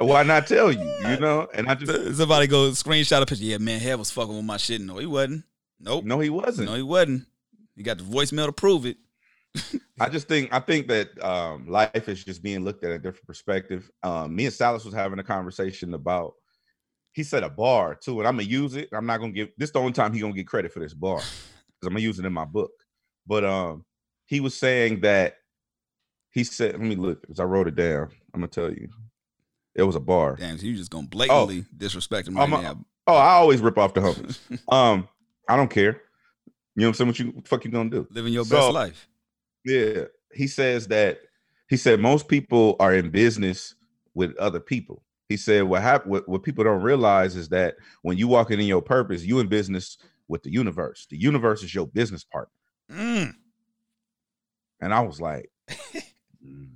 [0.00, 0.84] why not tell you?
[1.08, 1.48] You know?
[1.54, 3.44] And I just Somebody go screenshot a picture.
[3.44, 4.80] Yeah, man, Hed was fucking with my shit.
[4.80, 5.44] No, he wasn't.
[5.78, 6.04] Nope.
[6.04, 6.68] no, he wasn't.
[6.68, 7.26] No, he wasn't.
[7.74, 8.98] You got the voicemail to prove it.
[10.00, 13.26] I just think I think that um, life is just being looked at a different
[13.26, 13.90] perspective.
[14.02, 16.34] Um, me and Salas was having a conversation about.
[17.12, 18.88] He said a bar too, and I'm gonna use it.
[18.92, 21.16] I'm not gonna give this the only time he gonna get credit for this bar
[21.16, 22.70] because I'm gonna use it in my book.
[23.26, 23.84] But um,
[24.26, 25.34] he was saying that
[26.30, 28.10] he said, "Let me look because I wrote it down.
[28.32, 28.88] I'm gonna tell you,
[29.74, 30.36] it was a bar.
[30.36, 32.84] Damn, so you just gonna blatantly disrespect him right I'm a- now.
[33.06, 34.38] Oh, I always rip off the homies.
[34.72, 35.08] um,
[35.48, 36.00] I don't care.
[36.76, 37.08] You know what I'm saying?
[37.08, 38.06] What you what the fuck you gonna do?
[38.10, 39.08] Living your So- best life.
[39.64, 41.18] Yeah, he says that
[41.68, 43.74] he said most people are in business
[44.14, 45.02] with other people.
[45.28, 48.58] He said what hap- what, what people don't realize is that when you walk in
[48.60, 51.06] your purpose, you in business with the universe.
[51.10, 52.52] The universe is your business partner.
[52.90, 53.34] Mm.
[54.80, 55.50] And I was like,
[56.44, 56.68] mm,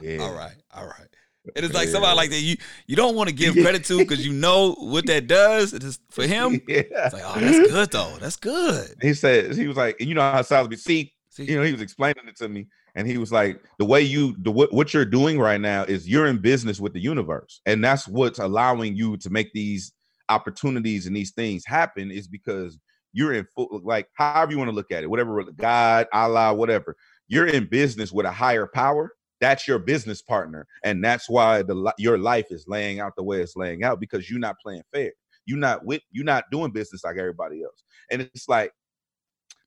[0.00, 0.18] yeah.
[0.18, 1.08] All right, all right.
[1.54, 2.56] It is like somebody like that you
[2.86, 5.72] you don't want to give credit to because you know what that does.
[5.72, 6.60] It is for him.
[6.68, 6.82] yeah.
[6.90, 8.16] It's like, oh, that's good though.
[8.20, 8.94] That's good.
[9.00, 11.72] He said he was like, and you know how Salisbury see, See, you know, he
[11.72, 14.92] was explaining it to me, and he was like, the way you the what, what
[14.92, 18.96] you're doing right now is you're in business with the universe, and that's what's allowing
[18.96, 19.92] you to make these
[20.28, 22.78] opportunities and these things happen is because
[23.12, 26.96] you're in full like however you want to look at it, whatever God, Allah, whatever.
[27.28, 29.12] You're in business with a higher power.
[29.40, 33.40] That's your business partner, and that's why the your life is laying out the way
[33.40, 35.12] it's laying out because you're not playing fair.
[35.46, 38.72] You're not with you're not doing business like everybody else, and it's like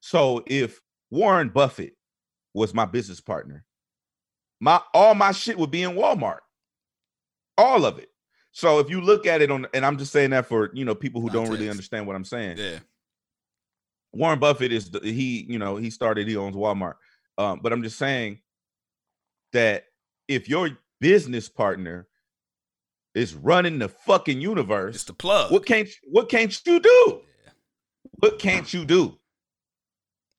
[0.01, 0.79] so if
[1.09, 1.95] Warren Buffett
[2.53, 3.65] was my business partner,
[4.59, 6.39] my all my shit would be in Walmart.
[7.57, 8.09] All of it.
[8.51, 10.95] So if you look at it on and I'm just saying that for, you know,
[10.95, 12.57] people who don't really understand what I'm saying.
[12.57, 12.79] yeah.
[14.13, 16.95] Warren Buffett is the, he, you know, he started he owns Walmart.
[17.37, 18.39] Um, but I'm just saying
[19.53, 19.85] that
[20.27, 22.07] if your business partner
[23.13, 25.51] is running the fucking universe, It's the plug.
[25.51, 27.21] what can't what can't you do?
[28.19, 29.17] What can't you do?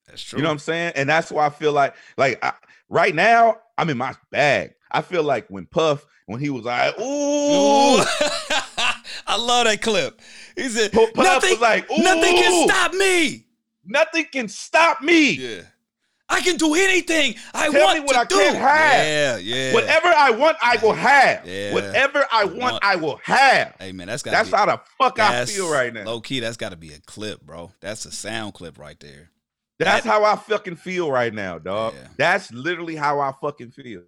[0.07, 0.37] That's true.
[0.37, 0.93] You know what I'm saying?
[0.95, 2.53] And that's why I feel like, like I,
[2.89, 4.73] right now, I'm in my bag.
[4.91, 8.03] I feel like when Puff, when he was like, Ooh.
[9.27, 10.19] I love that clip.
[10.55, 13.47] He said, Puff nothing, was like, nothing can stop me.
[13.85, 15.31] nothing can stop me.
[15.31, 15.61] Yeah.
[16.33, 18.35] I can do anything I Tell want me what to I do.
[18.35, 19.05] can't have.
[19.05, 19.73] Yeah, yeah.
[19.73, 21.47] Whatever I want, I will have.
[21.47, 21.73] Yeah.
[21.73, 23.75] Whatever I want, want- I will have.
[23.79, 26.03] Hey man, that's got That's be, how the fuck I feel right now.
[26.05, 27.71] Low key, that's got to be a clip, bro.
[27.81, 29.29] That's a sound clip right there.
[29.79, 31.93] That's that- how I fucking feel right now, dog.
[31.95, 32.07] Yeah.
[32.17, 34.01] That's literally how I fucking feel.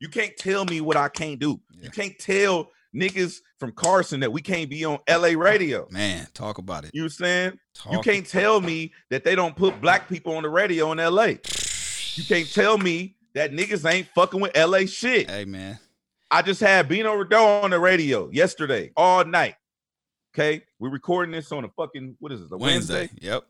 [0.00, 1.60] You can't tell me what I can't do.
[1.72, 1.84] Yeah.
[1.84, 5.86] You can't tell niggas from Carson that we can't be on LA radio.
[5.90, 6.90] Man, talk about it.
[6.94, 7.58] You know saying?
[7.74, 10.98] Talk You can't tell me that they don't put black people on the radio in
[10.98, 11.34] LA.
[12.14, 15.30] You can't tell me that niggas ain't fucking with LA shit.
[15.30, 15.78] Hey man.
[16.30, 19.54] I just had Bino Rideaux on the radio yesterday, all night.
[20.34, 22.48] Okay, we're recording this on a fucking what is it?
[22.52, 23.00] A Wednesday.
[23.00, 23.18] Wednesday.
[23.22, 23.44] Yep.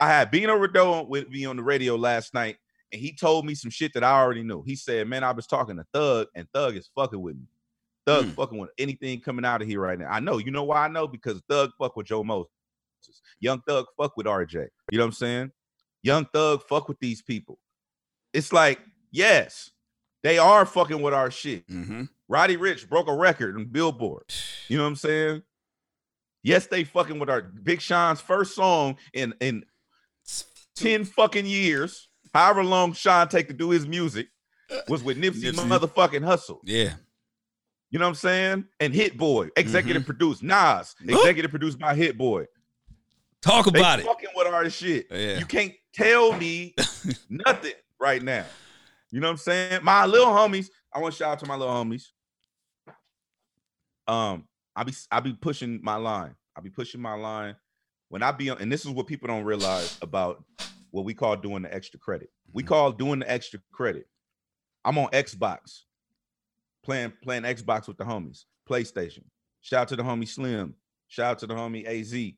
[0.00, 2.56] I had Bino Rideaux with me on the radio last night,
[2.92, 4.62] and he told me some shit that I already knew.
[4.62, 7.46] He said, "Man, I was talking to Thug, and Thug is fucking with me.
[8.06, 8.30] Thug Hmm.
[8.32, 10.08] fucking with anything coming out of here right now.
[10.10, 10.38] I know.
[10.38, 11.06] You know why I know?
[11.06, 12.50] Because Thug fuck with Joe Moses.
[13.40, 14.68] Young Thug fuck with RJ.
[14.90, 15.50] You know what I'm saying?
[16.02, 17.58] Young Thug fuck with these people.
[18.32, 19.70] It's like, yes,
[20.22, 21.66] they are fucking with our shit.
[21.68, 22.04] Mm-hmm.
[22.28, 24.24] Roddy Ricch broke a record on Billboard.
[24.68, 25.42] You know what I'm saying?
[26.42, 29.64] Yes, they fucking with our Big Sean's first song in in
[30.76, 34.28] 10 fucking years, however long Sean take to do his music,
[34.88, 35.66] was with Nipsey, Nipsey.
[35.68, 36.58] motherfucking Hussle.
[36.64, 36.94] Yeah.
[37.94, 38.64] You know what I'm saying?
[38.80, 40.42] And Hit Boy, executive produced.
[40.42, 42.46] Nas, executive produced by Hit Boy.
[43.40, 44.04] Talk They about it.
[44.06, 45.06] fucking with our shit.
[45.12, 45.38] Yeah.
[45.38, 46.74] You can't tell me
[47.30, 48.46] nothing right now.
[49.12, 49.84] You know what I'm saying?
[49.84, 52.06] My little homies, I want to shout out to my little homies.
[54.08, 56.34] Um, I be I be pushing my line.
[56.56, 57.54] I be pushing my line
[58.08, 60.42] when I be on, and this is what people don't realize about
[60.90, 62.30] what we call doing the extra credit.
[62.52, 62.66] We Mhm.
[62.66, 64.08] call doing the extra credit.
[64.84, 65.82] I'm on Xbox,
[66.84, 69.24] playing playing Xbox with the homies, PlayStation.
[69.60, 70.74] Shout out to the homie Slim.
[71.08, 72.34] Shout out to the homie AZ, the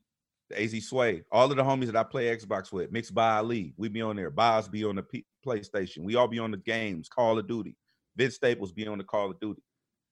[0.51, 1.23] AZ Sway.
[1.31, 3.73] All of the homies that I play Xbox with, mixed by Ali.
[3.77, 4.31] We be on there.
[4.31, 5.99] Boz be on the P- PlayStation.
[5.99, 7.75] We all be on the games, Call of Duty.
[8.15, 9.61] Vince Staples be on the Call of Duty.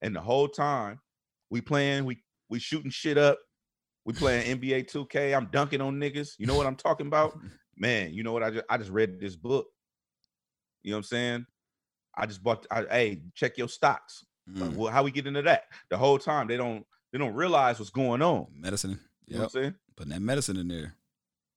[0.01, 0.99] And the whole time
[1.49, 3.39] we playing, we we shooting shit up.
[4.05, 5.35] We playing NBA 2K.
[5.35, 6.33] I'm dunking on niggas.
[6.37, 7.37] You know what I'm talking about?
[7.77, 9.67] Man, you know what I just I just read this book.
[10.83, 11.45] You know what I'm saying?
[12.17, 14.25] I just bought I, hey, check your stocks.
[14.49, 14.75] Mm.
[14.75, 15.65] Well, how we get into that?
[15.89, 18.47] The whole time they don't they don't realize what's going on.
[18.53, 18.99] Medicine.
[19.25, 19.75] You know what I'm saying?
[19.95, 20.95] Putting that medicine in there.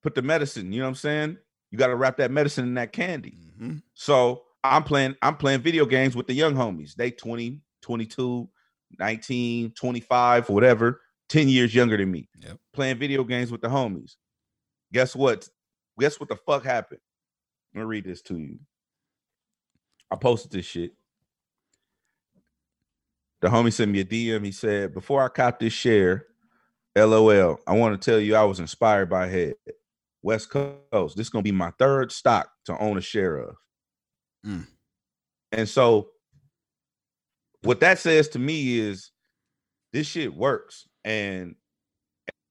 [0.02, 1.38] Put the medicine, you know what I'm saying?
[1.70, 3.34] You got to wrap that medicine in that candy.
[3.60, 3.78] Mm-hmm.
[3.94, 6.94] So I'm playing, I'm playing video games with the young homies.
[6.94, 8.48] They 20, 22,
[8.98, 12.28] 19, 25, whatever, 10 years younger than me.
[12.40, 12.58] Yep.
[12.72, 14.14] Playing video games with the homies.
[14.92, 15.48] Guess what?
[15.98, 17.00] Guess what the fuck happened?
[17.74, 18.58] Let me read this to you.
[20.10, 20.92] I posted this shit.
[23.40, 24.44] The homie sent me a DM.
[24.44, 26.26] He said, Before I cop this share,
[26.96, 29.54] LOL, I want to tell you I was inspired by Hed.
[30.22, 31.16] West Coast.
[31.16, 33.56] This is going to be my third stock to own a share of.
[34.44, 34.66] Mm.
[35.52, 36.08] And so,
[37.62, 39.10] what that says to me is
[39.92, 40.88] this shit works.
[41.04, 41.54] And,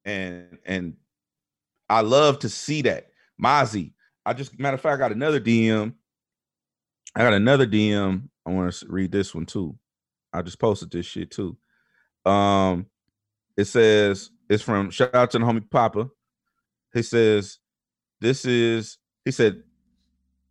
[0.05, 0.95] and, and
[1.89, 3.07] I love to see that.
[3.41, 3.93] Mozzie,
[4.25, 5.93] I just, matter of fact, I got another DM.
[7.17, 8.29] I got another DM.
[8.45, 9.75] I want to read this one too.
[10.31, 11.57] I just posted this shit too.
[12.25, 12.85] Um,
[13.57, 16.09] it says it's from shout out to the homie Papa.
[16.93, 17.57] He says,
[18.21, 19.63] This is he said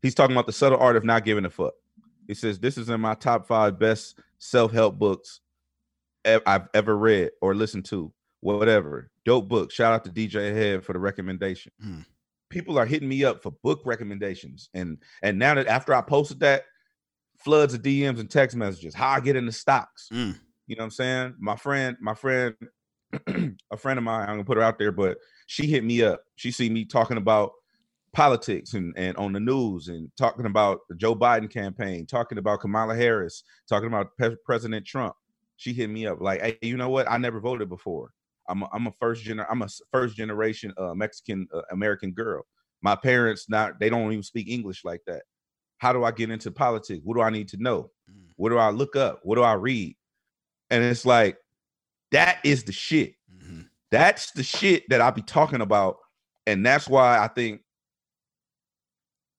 [0.03, 1.75] he's talking about the subtle art of not giving a fuck.
[2.27, 5.41] He says, This is in my top five best self-help books
[6.25, 8.13] I've ever read or listened to.
[8.41, 9.11] Whatever.
[9.25, 9.71] Dope book.
[9.71, 11.71] Shout out to DJ Hed for the recommendation.
[11.85, 12.05] Mm.
[12.49, 14.71] People are hitting me up for book recommendations.
[14.75, 16.65] And and now that after I posted that,
[17.39, 20.09] floods of DMs and text messages, how I get into stocks.
[20.13, 20.39] Mm.
[20.67, 21.35] You know what I'm saying?
[21.39, 22.55] My friend, my friend,
[23.71, 26.23] a friend of mine, I'm gonna put her out there, but she hit me up.
[26.37, 27.53] She see me talking about
[28.13, 32.61] politics and, and on the news and talking about the Joe Biden campaign, talking about
[32.61, 35.15] Kamala Harris, talking about Pe- President Trump.
[35.57, 37.11] She hit me up like, "Hey, you know what?
[37.11, 38.13] I never voted before.
[38.49, 42.47] I'm a, I'm a first gener I'm a first generation uh, Mexican uh, American girl.
[42.83, 45.23] My parents not they don't even speak English like that.
[45.79, 47.01] How do I get into politics?
[47.05, 47.91] What do I need to know?
[48.11, 48.29] Mm.
[48.37, 49.21] What do I look up?
[49.23, 49.97] What do I read?
[50.71, 51.39] And it's like
[52.13, 53.15] that is the shit.
[53.35, 53.63] Mm-hmm.
[53.91, 55.99] That's the shit that I be talking about.
[56.47, 57.63] And that's why I think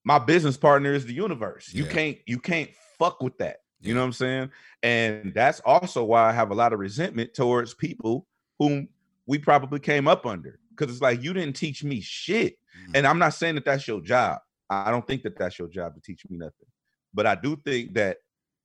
[0.04, 1.74] my business partner is the universe.
[1.74, 3.58] You can't you can't fuck with that.
[3.82, 4.52] You know what I'm saying?
[4.84, 8.26] And that's also why I have a lot of resentment towards people
[8.58, 8.88] whom
[9.28, 12.56] we probably came up under because it's like you didn't teach me shit.
[12.90, 12.92] Mhm.
[12.96, 14.40] And I'm not saying that that's your job.
[14.70, 16.68] I don't think that that's your job to teach me nothing.
[17.14, 18.18] But I do think that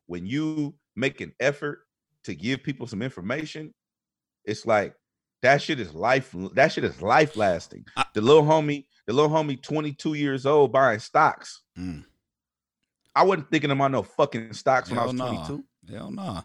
[0.07, 1.81] when you make an effort
[2.25, 3.73] to give people some information,
[4.45, 4.95] it's like
[5.43, 6.35] that shit is life.
[6.55, 7.85] That shit is life lasting.
[7.97, 11.63] I- The little homie, the little homie, 22 years old, buying stocks.
[11.79, 12.05] Mm.
[13.15, 15.47] I wasn't thinking about no fucking stocks when I was Hell nah.
[15.47, 15.65] 22.
[15.95, 16.45] Hell no.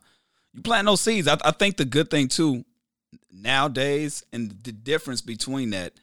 [0.53, 1.27] You plant those seeds.
[1.27, 2.63] I, I think the good thing too
[3.31, 5.93] nowadays, and the difference between that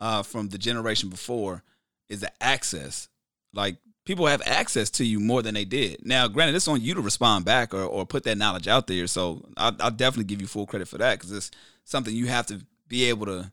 [0.00, 1.62] uh, from the generation before
[2.08, 3.08] is the access.
[3.52, 6.04] Like people have access to you more than they did.
[6.04, 9.06] Now, granted, it's on you to respond back or, or put that knowledge out there.
[9.06, 11.50] So I, I'll definitely give you full credit for that because it's
[11.84, 13.50] something you have to be able to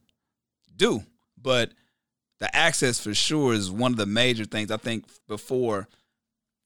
[0.76, 1.02] do.
[1.40, 1.72] But
[2.40, 4.70] the access for sure is one of the major things.
[4.70, 5.88] I think before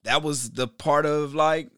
[0.05, 1.69] that was the part of like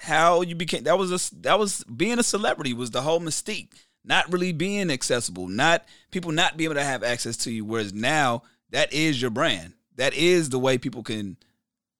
[0.00, 3.72] how you became that was a that was being a celebrity was the whole mystique
[4.04, 7.92] not really being accessible not people not being able to have access to you whereas
[7.92, 8.42] now
[8.74, 9.72] that is your brand.
[9.96, 11.36] That is the way people can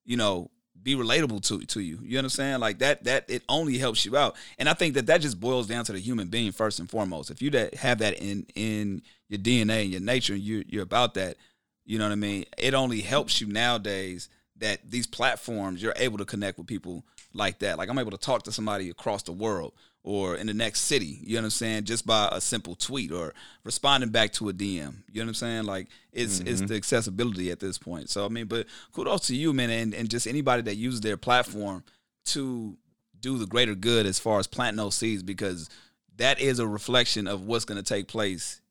[0.03, 0.51] you know
[0.83, 1.99] be relatable to to you.
[2.03, 2.59] You understand?
[2.59, 4.35] Like that that it only helps you out.
[4.59, 7.31] And i think that that just boils down to the human being first and foremost.
[7.31, 10.83] If you that have that in in your dna and your nature and you you're
[10.83, 11.37] about that.
[11.85, 12.43] You know what i mean?
[12.57, 17.59] It only helps you nowadays that these platforms you're able to connect with people like
[17.59, 17.77] that.
[17.77, 19.73] Like I'm able to talk to somebody across the world
[20.05, 23.11] or in the next city, you know what I'm saying, just by a simple tweet
[23.11, 24.97] or responding back to a DM.
[25.11, 25.63] You know what I'm saying?
[25.63, 26.67] Like it's it's mm-hmm.
[26.67, 28.11] the accessibility at this point.
[28.11, 31.17] So I mean, but kudos to you, man, and, and just anybody that uses their
[31.17, 31.83] platform
[32.25, 32.77] to
[33.19, 35.69] do the greater good as far as planting those seeds because
[36.17, 38.61] that is a reflection of what's going to take place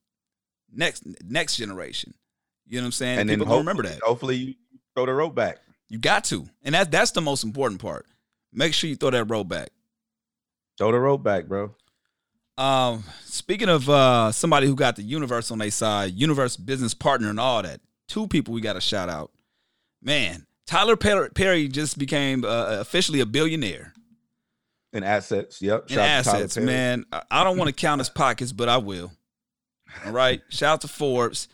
[0.72, 2.14] next next generation.
[2.64, 3.18] You know what I'm saying?
[3.18, 4.00] And then people gonna remember that.
[4.02, 4.54] Hopefully you
[4.94, 5.58] throw the rope back.
[5.88, 8.06] You got to, and that that's the most important part.
[8.52, 9.70] Make sure you throw that rope back.
[10.78, 11.74] Throw the rope back, bro.
[12.56, 17.28] Um, speaking of uh somebody who got the universe on their side, universe business partner
[17.30, 19.32] and all that, two people we got to shout out.
[20.02, 23.92] Man, Tyler Perry just became uh, officially a billionaire
[24.92, 25.60] In assets.
[25.62, 25.90] Yep.
[25.90, 26.56] in Shout out to Tyler assets.
[26.58, 29.12] Man, I- I don't want to count his pockets, but I will.
[30.06, 31.48] All right, shout out to Forbes.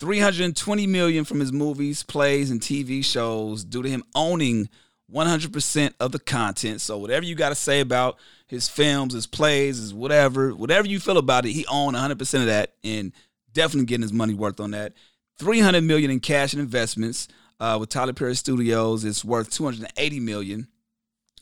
[0.00, 4.68] 320 million from his movies, plays, and TV shows due to him owning
[5.12, 6.80] 100% of the content.
[6.80, 11.00] So whatever you got to say about his films, his plays, his whatever, whatever you
[11.00, 13.12] feel about it, he owned 100% of that and
[13.52, 14.92] definitely getting his money worth on that.
[15.38, 17.28] 300 million in cash and investments
[17.60, 19.04] uh, with Tyler Perry Studios.
[19.04, 20.68] It's worth 280 million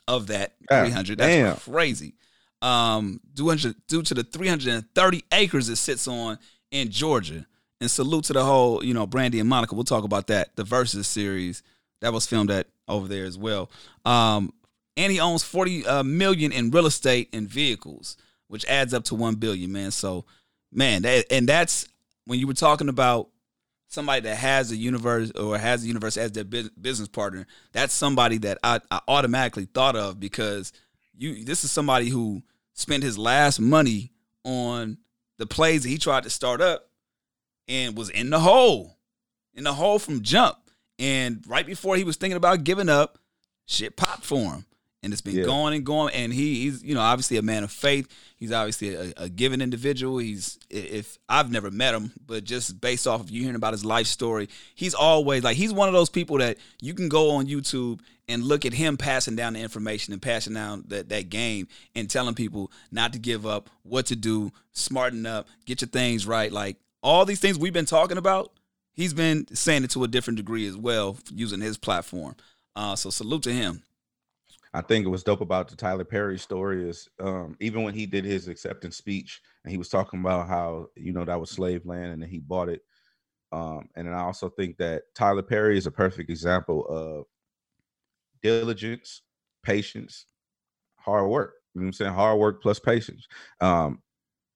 [0.06, 1.18] of that God 300.
[1.18, 1.56] That's damn.
[1.72, 2.14] crazy.
[2.62, 3.54] Um, due,
[3.88, 6.38] due to the 330 acres it sits on
[6.70, 7.46] in Georgia.
[7.78, 9.74] And salute to the whole, you know, Brandy and Monica.
[9.74, 10.56] We'll talk about that.
[10.56, 11.62] The Verzuz series
[12.00, 13.70] that was filmed at over there as well.
[14.04, 14.52] Um,
[14.96, 18.16] and he owns 40 uh, million in real estate and vehicles,
[18.48, 19.90] which adds up to 1 billion, man.
[19.90, 20.24] So,
[20.72, 21.86] man, that and that's
[22.24, 23.28] when you were talking about
[23.88, 28.38] somebody that has a universe or has a universe as their business partner, that's somebody
[28.38, 30.72] that I, I automatically thought of because
[31.16, 32.42] you this is somebody who
[32.72, 34.12] spent his last money
[34.44, 34.98] on
[35.38, 36.88] the plays that he tried to start up
[37.68, 38.96] and was in the hole.
[39.54, 40.58] In the hole from jump.
[40.98, 43.18] And right before he was thinking about giving up,
[43.66, 44.66] shit popped for him
[45.06, 45.44] and it's been yeah.
[45.44, 46.12] going and going.
[46.14, 48.08] And he, he's you know obviously a man of faith.
[48.36, 50.18] He's obviously a, a given individual.
[50.18, 53.84] He's if I've never met him, but just based off of you hearing about his
[53.84, 57.46] life story, he's always like he's one of those people that you can go on
[57.46, 61.68] YouTube and look at him passing down the information and passing down that, that game
[61.94, 66.26] and telling people not to give up, what to do, smarten up, get your things
[66.26, 66.50] right.
[66.50, 68.50] Like all these things we've been talking about,
[68.96, 72.34] he's been saying it to a different degree as well using his platform.
[72.74, 73.82] Uh, so salute to him.
[74.74, 78.04] I think it was dope about the Tyler Perry story is um, even when he
[78.04, 81.86] did his acceptance speech and he was talking about how you know that was slave
[81.86, 82.82] land and then he bought it.
[83.52, 87.24] Um, and then I also think that Tyler Perry is a perfect example of
[88.42, 89.22] diligence,
[89.62, 90.26] patience,
[90.96, 91.54] hard work.
[91.74, 92.12] You know what I'm saying?
[92.12, 93.26] Hard work plus patience.
[93.60, 94.02] Um,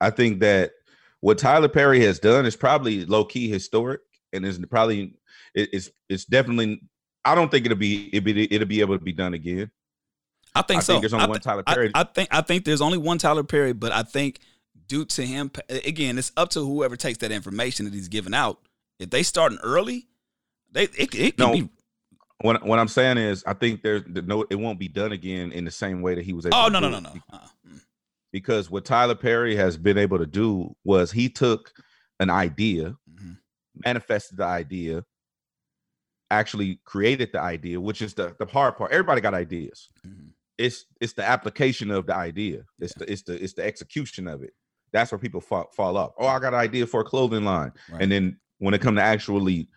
[0.01, 0.73] I think that
[1.21, 4.01] what Tyler Perry has done is probably low key historic
[4.33, 5.15] and is probably
[5.55, 6.83] it, it's it's definitely
[7.25, 9.71] I don't think it'll be it'll be it'll be able to be done again.
[10.55, 10.93] I think I so.
[10.95, 11.91] Think there's only th- one Tyler Perry.
[11.95, 14.41] I, I, think I think there's only one Tyler Perry, but I think
[14.89, 18.59] due to him, again, it's up to whoever takes that information that he's giving out.
[18.99, 20.09] If they starting early,
[20.73, 21.69] they it, it can no, be.
[22.43, 25.65] What what I'm saying is, I think there's no, it won't be done again in
[25.65, 26.47] the same way that he was.
[26.47, 27.11] able to Oh no no no no.
[27.33, 27.39] Uh-uh.
[27.69, 27.81] Mm.
[28.33, 31.73] Because what Tyler Perry has been able to do was he took
[32.19, 32.97] an idea.
[33.85, 35.05] Manifested the idea,
[36.31, 38.93] actually created the idea, which is the the hard part.
[38.93, 39.89] Everybody got ideas.
[40.07, 40.29] Mm-hmm
[40.61, 42.63] it's it's the application of the idea.
[42.79, 43.05] It's yeah.
[43.05, 44.53] the it's the it's the execution of it.
[44.93, 46.13] That's where people fall, fall off.
[46.19, 48.03] Oh, I got an idea for a clothing line, right.
[48.03, 49.69] and then when it comes to actually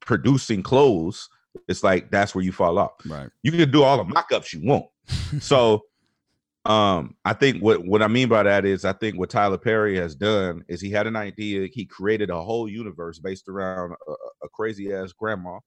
[0.00, 1.28] producing clothes,
[1.68, 2.92] it's like that's where you fall off.
[3.06, 3.28] Right.
[3.42, 4.86] You can do all the mock-ups you want.
[5.40, 5.82] so
[6.66, 9.96] um I think what what I mean by that is I think what Tyler Perry
[9.96, 14.12] has done is he had an idea, he created a whole universe based around a,
[14.44, 15.58] a crazy ass grandma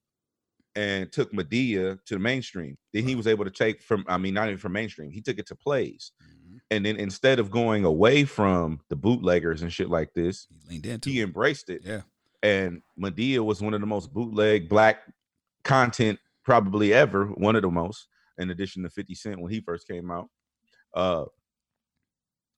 [0.76, 2.76] and took Madea to the mainstream.
[2.92, 5.38] Then he was able to take from, I mean, not even from mainstream, he took
[5.38, 6.12] it to plays.
[6.22, 6.56] Mm-hmm.
[6.70, 11.10] And then instead of going away from the bootleggers and shit like this, he, into
[11.10, 11.82] he embraced it.
[11.84, 12.02] Yeah.
[12.42, 15.02] And Madea was one of the most bootleg black
[15.62, 19.86] content probably ever, one of the most, in addition to 50 Cent when he first
[19.86, 20.28] came out.
[20.94, 21.24] Uh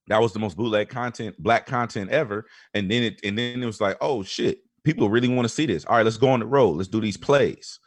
[0.08, 2.46] that was the most bootleg content, black content ever.
[2.74, 5.66] And then it and then it was like, oh shit, people really want to see
[5.66, 5.84] this.
[5.84, 6.76] All right, let's go on the road.
[6.76, 7.80] Let's do these plays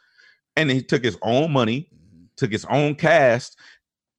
[0.56, 2.24] and he took his own money, mm-hmm.
[2.36, 3.58] took his own cast,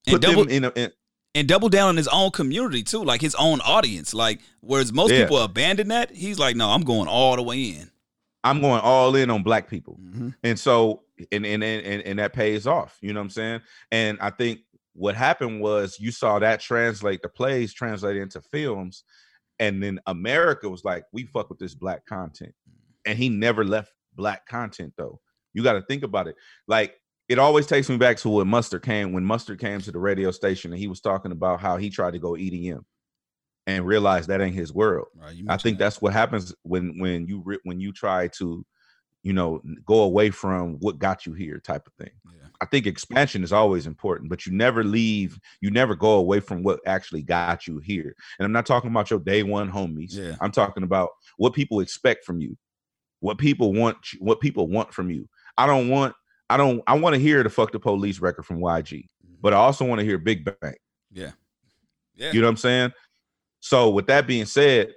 [0.05, 0.91] put and double, them in, a, in
[1.35, 4.13] and double down on his own community too, like his own audience.
[4.13, 5.23] Like whereas most yeah.
[5.23, 7.89] people abandon that, he's like, no, I'm going all the way in.
[8.43, 10.29] I'm going all in on black people, mm-hmm.
[10.43, 12.97] and so and, and and and that pays off.
[12.99, 13.61] You know what I'm saying?
[13.91, 14.61] And I think
[14.93, 19.03] what happened was you saw that translate the plays translate into films,
[19.59, 22.53] and then America was like, we fuck with this black content,
[23.05, 25.19] and he never left black content though.
[25.53, 26.35] You got to think about it.
[26.67, 26.95] Like
[27.29, 30.31] it always takes me back to when Mustard came when Mustard came to the radio
[30.31, 32.83] station and he was talking about how he tried to go EDM
[33.67, 35.07] and realized that ain't his world.
[35.15, 35.85] Right, I think that.
[35.85, 38.65] that's what happens when when you re- when you try to
[39.23, 42.13] you know go away from what got you here type of thing.
[42.25, 42.47] Yeah.
[42.61, 46.63] I think expansion is always important, but you never leave, you never go away from
[46.63, 48.15] what actually got you here.
[48.37, 50.15] And I'm not talking about your day one homies.
[50.15, 50.35] Yeah.
[50.41, 52.55] I'm talking about what people expect from you,
[53.19, 55.27] what people want, what people want from you.
[55.57, 56.13] I don't want
[56.49, 59.35] I don't I want to hear the fuck the police record from YG, mm-hmm.
[59.41, 60.75] but I also want to hear Big Bang.
[61.11, 61.31] Yeah.
[62.15, 62.31] Yeah.
[62.31, 62.91] You know what I'm saying?
[63.59, 64.93] So with that being said,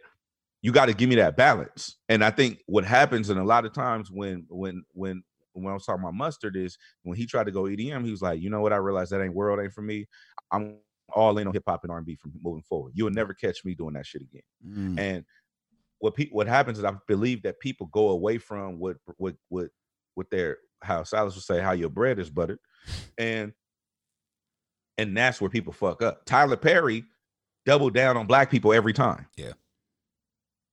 [0.64, 1.98] you got to give me that balance.
[2.08, 5.74] And I think what happens and a lot of times when when when when I
[5.74, 8.48] was talking about mustard is when he tried to go EDM, he was like, you
[8.48, 8.72] know what?
[8.72, 10.06] I realized that ain't world ain't for me.
[10.50, 10.78] I'm
[11.14, 12.92] all in on hip hop and R&B from moving forward.
[12.94, 14.40] You'll never catch me doing that shit again.
[14.66, 14.98] Mm.
[14.98, 15.24] And
[15.98, 19.66] what people what happens is I believe that people go away from what what what
[20.16, 22.58] with their how Silas would say how your bread is buttered,
[23.18, 23.52] and
[24.96, 26.24] and that's where people fuck up.
[26.24, 27.04] Tyler Perry
[27.66, 29.26] doubled down on black people every time.
[29.36, 29.52] Yeah,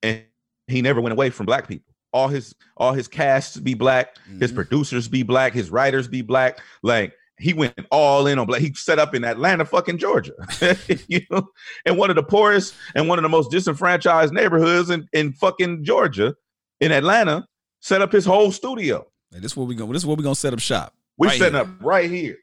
[0.04, 0.24] and
[0.68, 1.93] he never went away from black people.
[2.14, 4.39] All his all his casts be black, mm-hmm.
[4.39, 6.60] his producers be black, his writers be black.
[6.84, 8.62] Like he went all in on black.
[8.62, 10.34] He set up in Atlanta, fucking Georgia,
[11.08, 11.47] you know,
[11.86, 15.84] in one of the poorest and one of the most disenfranchised neighborhoods in, in fucking
[15.84, 16.36] Georgia,
[16.80, 17.47] in Atlanta,
[17.80, 19.08] set up his whole studio.
[19.32, 19.91] This is where we going.
[19.91, 20.93] This is where we gonna set up shop.
[21.18, 21.64] We right setting here.
[21.64, 22.38] up right here,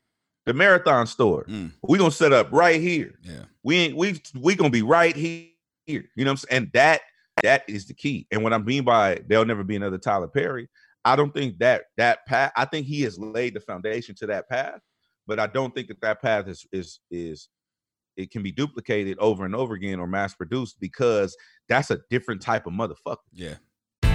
[0.46, 1.44] the marathon store.
[1.44, 1.72] Mm.
[1.82, 3.14] We gonna set up right here.
[3.22, 3.44] Yeah.
[3.62, 5.48] We ain't we we gonna be right here.
[5.86, 6.62] You know what I'm saying?
[6.62, 7.02] And that
[7.42, 8.26] that is the key.
[8.30, 10.68] And what I mean by there'll never be another Tyler Perry,
[11.04, 12.52] I don't think that that path.
[12.56, 14.80] I think he has laid the foundation to that path,
[15.26, 17.48] but I don't think that that path is is is
[18.16, 21.36] it can be duplicated over and over again or mass produced because
[21.68, 23.16] that's a different type of motherfucker.
[23.32, 23.54] Yeah.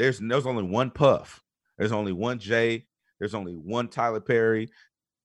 [0.00, 1.42] There's there's only one Puff.
[1.76, 2.86] There's only one Jay.
[3.18, 4.70] There's only one Tyler Perry.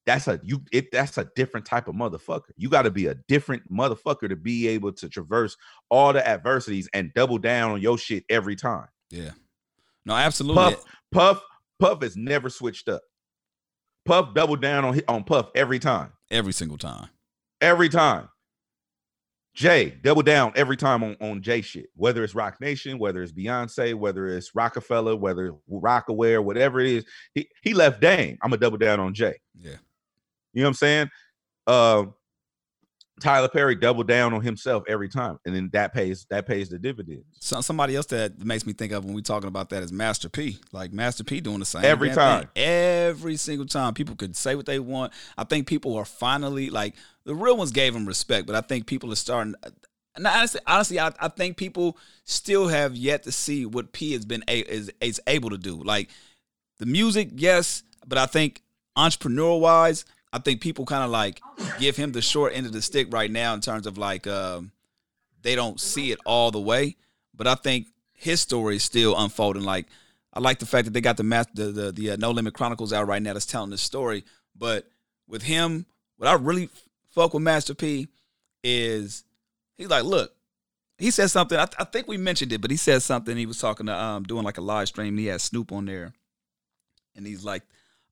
[0.06, 2.52] That's a you it that's a different type of motherfucker.
[2.58, 5.56] You got to be a different motherfucker to be able to traverse
[5.90, 8.88] all the adversities and double down on your shit every time.
[9.10, 9.32] Yeah.
[10.06, 10.76] No, absolutely.
[10.76, 11.42] Puff Puff
[11.80, 13.02] Puff has never switched up.
[14.06, 16.12] Puff doubled down on on Puff every time.
[16.30, 17.08] Every single time.
[17.62, 18.28] Every time.
[19.56, 23.32] Jay, double down every time on, on Jay shit, whether it's Roc Nation, whether it's
[23.32, 27.06] Beyonce, whether it's Roc-A-Fella, whether it's Rocawear, whatever it is.
[27.34, 28.38] He he left Dame.
[28.44, 29.36] I'm gonna double down on Jay.
[29.58, 29.78] Yeah.
[30.54, 31.10] You know what I'm saying?
[31.68, 32.06] Uh
[33.22, 36.78] Tyler Perry doubled down on himself every time, and then that pays that pays the
[36.78, 37.24] dividends.
[37.40, 40.28] So, somebody else that makes me think of when we're talking about that is Master
[40.28, 40.60] P.
[40.74, 42.42] Like Master P doing the same Every time.
[42.42, 42.50] thing.
[42.64, 43.94] every single time.
[43.94, 45.14] People could say what they want.
[45.38, 48.86] I think people are finally like the real ones gave him respect, but I think
[48.86, 49.56] people are starting.
[49.64, 49.70] Uh,
[50.18, 54.26] and honestly, honestly, I, I think people still have yet to see what P has
[54.26, 55.82] been a, is is able to do.
[55.82, 56.10] Like
[56.80, 58.62] the music, yes, but I think
[58.98, 60.06] entrepreneur wise,
[60.36, 61.42] I think people kind of like
[61.80, 64.74] give him the short end of the stick right now in terms of like um,
[65.42, 66.98] they don't see it all the way.
[67.34, 69.64] But I think his story is still unfolding.
[69.64, 69.86] Like
[70.34, 72.54] I like the fact that they got the math, the the, the uh, No Limit
[72.54, 74.26] Chronicles out right now that's telling this story.
[74.54, 74.90] But
[75.26, 75.86] with him,
[76.18, 76.68] what I really
[77.12, 78.10] fuck with Master P
[78.62, 79.24] is
[79.78, 80.34] he's like, look,
[80.98, 81.58] he said something.
[81.58, 83.38] I, I think we mentioned it, but he said something.
[83.38, 85.14] He was talking to um doing like a live stream.
[85.14, 86.12] And he had Snoop on there,
[87.16, 87.64] and he's like,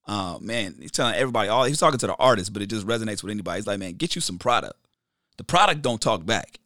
[0.06, 3.22] uh, man, he's telling everybody all he's talking to the artist, but it just resonates
[3.22, 3.58] with anybody.
[3.58, 4.78] He's like, man, get you some product.
[5.38, 6.58] The product don't talk back.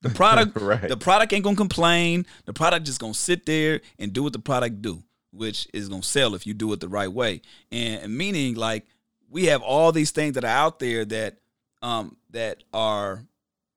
[0.00, 0.88] The product, Right.
[0.88, 2.26] the product ain't gonna complain.
[2.46, 5.02] The product just gonna sit there and do what the product do,
[5.32, 7.42] which is gonna sell if you do it the right way.
[7.70, 8.86] And, and meaning like
[9.30, 11.36] we have all these things that are out there that
[11.82, 13.24] um that are,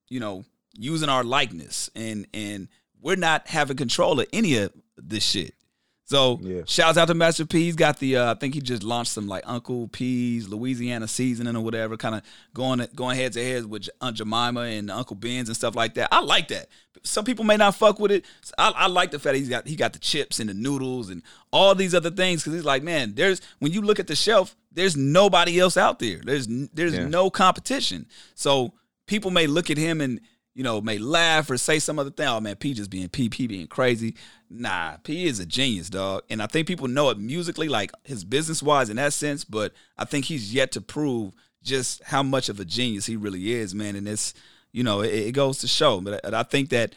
[0.10, 0.46] you know,
[0.78, 2.70] using our likeness and and
[3.02, 5.54] we're not having control of any of this shit.
[6.08, 6.62] So Yeah.
[6.68, 7.64] shouts out to Master P.
[7.64, 11.56] He's got the uh, I think he just launched some like Uncle P's Louisiana seasoning
[11.56, 12.22] or whatever, kind of
[12.54, 16.10] going going head to head with Aunt Jemima and Uncle Ben's and stuff like that.
[16.12, 16.68] I like that.
[17.04, 18.24] Some people may not fuck with it.
[18.58, 21.10] I, I like the fact that he's got he got the chips and the noodles
[21.10, 24.16] and all these other things because he's like, man, there's when you look at the
[24.16, 26.22] shelf, there's nobody else out there.
[26.24, 27.08] There's there's Yeah.
[27.08, 28.06] no competition.
[28.36, 28.74] So
[29.08, 30.22] people may look at him and
[30.56, 32.28] you know may laugh or say some other thing.
[32.28, 34.16] Oh man, P just being P, P being crazy.
[34.50, 36.24] Nah, P is a genius, dog.
[36.30, 39.44] And I think people know it musically, like his business wise in that sense.
[39.44, 43.52] But I think he's yet to prove just how much of a genius he really
[43.52, 43.96] is, man.
[43.96, 44.34] And it's
[44.72, 46.00] you know it, it goes to show.
[46.00, 46.96] But I, I think that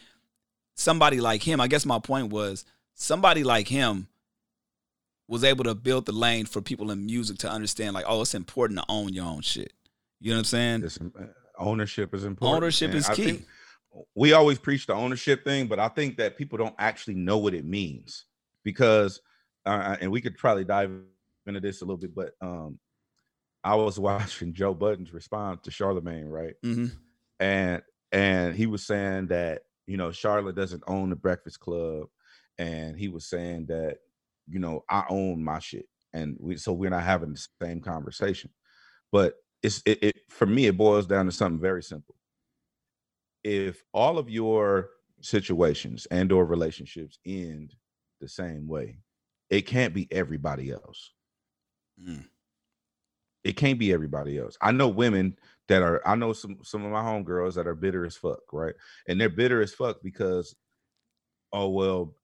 [0.75, 4.07] somebody like him, I guess my point was somebody like him
[5.27, 8.35] was able to build the lane for people in music to understand, like, oh, it's
[8.35, 9.73] important to own your own shit.
[10.21, 10.91] You know what I'm saying?
[11.59, 12.63] Ownership is important.
[12.63, 13.45] Ownership And is I key.
[14.15, 17.55] we always preach the ownership thing, but I think that people don't actually know what
[17.55, 18.25] it means
[18.65, 19.21] because,
[19.67, 20.93] uh, and we could probably dive
[21.47, 22.79] into this a little bit, but um,
[23.65, 26.55] I was watching Joe Budden's response to Charlamagne, right?
[26.63, 26.87] hmm
[27.41, 27.83] and
[28.13, 32.09] and he was saying that you know Charlotte doesn't own the Breakfast Club,
[32.59, 33.99] and he was saying that
[34.49, 38.51] you know I own my shit, and we so we're not having the same conversation.
[39.13, 42.17] But it's it, it for me it boils down to something very simple.
[43.45, 44.91] If all of your
[45.23, 47.75] situations and or relationships end
[48.21, 48.99] the same way,
[49.51, 51.13] it can't be everybody else
[52.01, 52.25] Mm.
[53.45, 54.57] it can't be everybody else.
[54.61, 55.37] I know women
[55.69, 58.75] that are I know some some of my homegirls that are bitter as fuck, right?
[59.09, 60.55] And they're bitter as fuck because
[61.53, 62.15] oh well,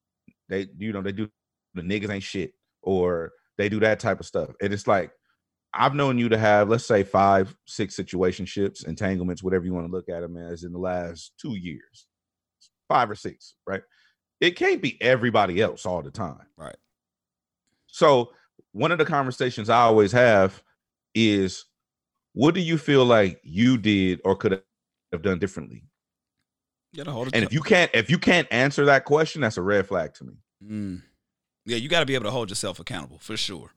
[0.49, 1.29] they you know, they do
[1.75, 4.51] the niggas ain't shit or they do that type of stuff.
[4.61, 5.11] And it's like
[5.75, 9.91] I've known you to have, let's say, five, six situationships, entanglements, whatever you want to
[9.91, 12.07] look at them as in the last two years,
[12.87, 13.81] five or six, right?
[14.39, 16.47] It can't be everybody else all the time.
[16.57, 16.77] Right.
[17.87, 18.31] So
[18.71, 20.61] one of the conversations I always have
[21.13, 21.65] is
[22.33, 24.61] what do you feel like you did or could
[25.11, 25.83] have done differently?
[26.91, 27.35] You gotta hold it.
[27.35, 30.25] And if you can't if you can't answer that question, that's a red flag to
[30.25, 30.33] me.
[30.63, 31.01] Mm.
[31.65, 33.71] Yeah, you got to be able to hold yourself accountable for sure.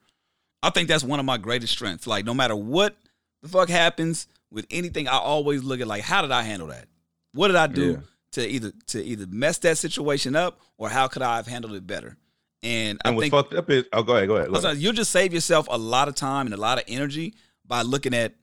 [0.63, 2.07] I think that's one of my greatest strengths.
[2.07, 2.97] Like, no matter what
[3.43, 6.87] the fuck happens with anything, I always look at like, how did I handle that?
[7.33, 7.99] What did I do Yeah.
[8.33, 11.87] to either to either mess that situation up, or how could I have handled it
[11.87, 12.17] better?
[12.63, 14.49] And, I And what's think fucked up is oh go ahead, go ahead.
[14.49, 16.85] I was like, you'll just save yourself a lot of time and a lot of
[16.89, 17.35] energy
[17.65, 18.35] by looking at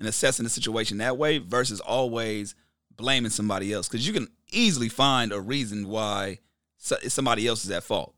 [0.00, 2.56] and assessing the situation that way versus always
[2.96, 6.38] blaming somebody else because you can easily find a reason why
[6.76, 8.14] somebody else is at fault.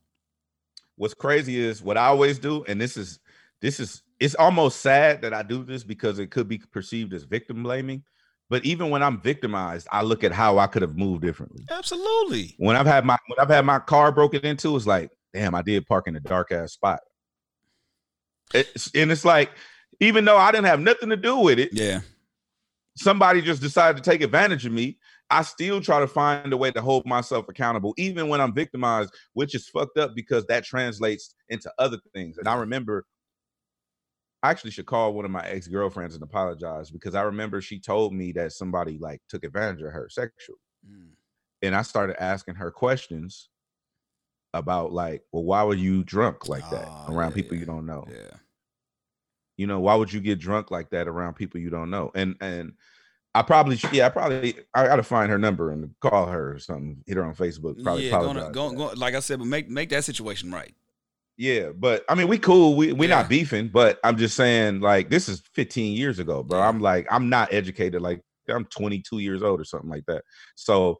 [0.96, 3.18] what's crazy is what I always do, and this is
[3.64, 7.24] this is it's almost sad that I do this because it could be perceived as
[7.24, 8.04] victim blaming.
[8.50, 11.64] But even when I'm victimized, I look at how I could have moved differently.
[11.70, 12.54] Absolutely.
[12.58, 15.62] When I've had my when I've had my car broken into, it's like, damn, I
[15.62, 17.00] did park in a dark ass spot.
[18.52, 19.50] It's, and it's like,
[19.98, 22.00] even though I didn't have nothing to do with it, Yeah.
[22.96, 24.98] somebody just decided to take advantage of me.
[25.30, 29.10] I still try to find a way to hold myself accountable, even when I'm victimized,
[29.32, 32.36] which is fucked up because that translates into other things.
[32.36, 33.06] And I remember,
[34.44, 37.80] I actually should call one of my ex girlfriends and apologize because I remember she
[37.80, 40.58] told me that somebody like took advantage of her sexually.
[40.86, 41.12] Mm.
[41.62, 43.48] And I started asking her questions
[44.52, 47.86] about, like, well, why were you drunk like that Ah, around yeah, people you don't
[47.86, 48.04] know?
[48.08, 48.36] Yeah.
[49.56, 52.34] you know why would you get drunk like that around people you don't know and
[52.40, 52.72] and
[53.36, 57.02] i probably yeah i probably i gotta find her number and call her or something
[57.06, 58.98] hit her on facebook probably yeah, apologize going, that.
[58.98, 60.74] like I said, but make make that situation right.
[61.36, 63.16] Yeah but i mean we cool we we Yeah.
[63.16, 67.06] not beefing but i'm just saying like this is 15 years ago bro i'm like
[67.10, 70.22] i'm not educated like i'm 22 years old or something like that
[70.54, 70.98] so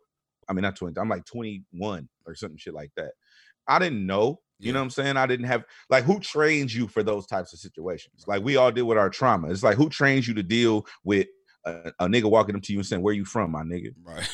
[0.49, 3.12] i mean not 20 i'm like 21 or something shit like that
[3.68, 5.16] i didn't know you know what I'm saying?
[5.18, 8.24] I didn't have like who trains you for those types of situations?
[8.26, 9.51] Like we all deal with our trauma.
[9.51, 11.26] It's like who trains you to deal with
[11.66, 14.26] a, a nigga walking up to you and saying, "Where you from, my nigga?" Right.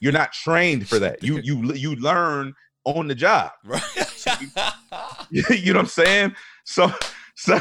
[0.00, 1.22] You're not trained for that.
[1.22, 2.52] You you you learn
[2.84, 3.52] on the job.
[3.64, 3.80] right.
[5.30, 6.34] you know what I'm saying?
[6.64, 6.92] So
[7.36, 7.58] so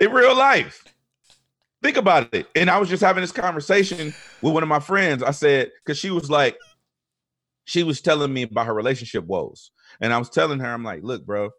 [0.00, 0.84] in real life,
[1.82, 2.46] think about it.
[2.54, 5.22] And I was just having this conversation with one of my friends.
[5.22, 6.56] I said because she was like,
[7.64, 9.70] she was telling me about her relationship woes.
[10.00, 11.50] And I was telling her, I'm like, look, bro,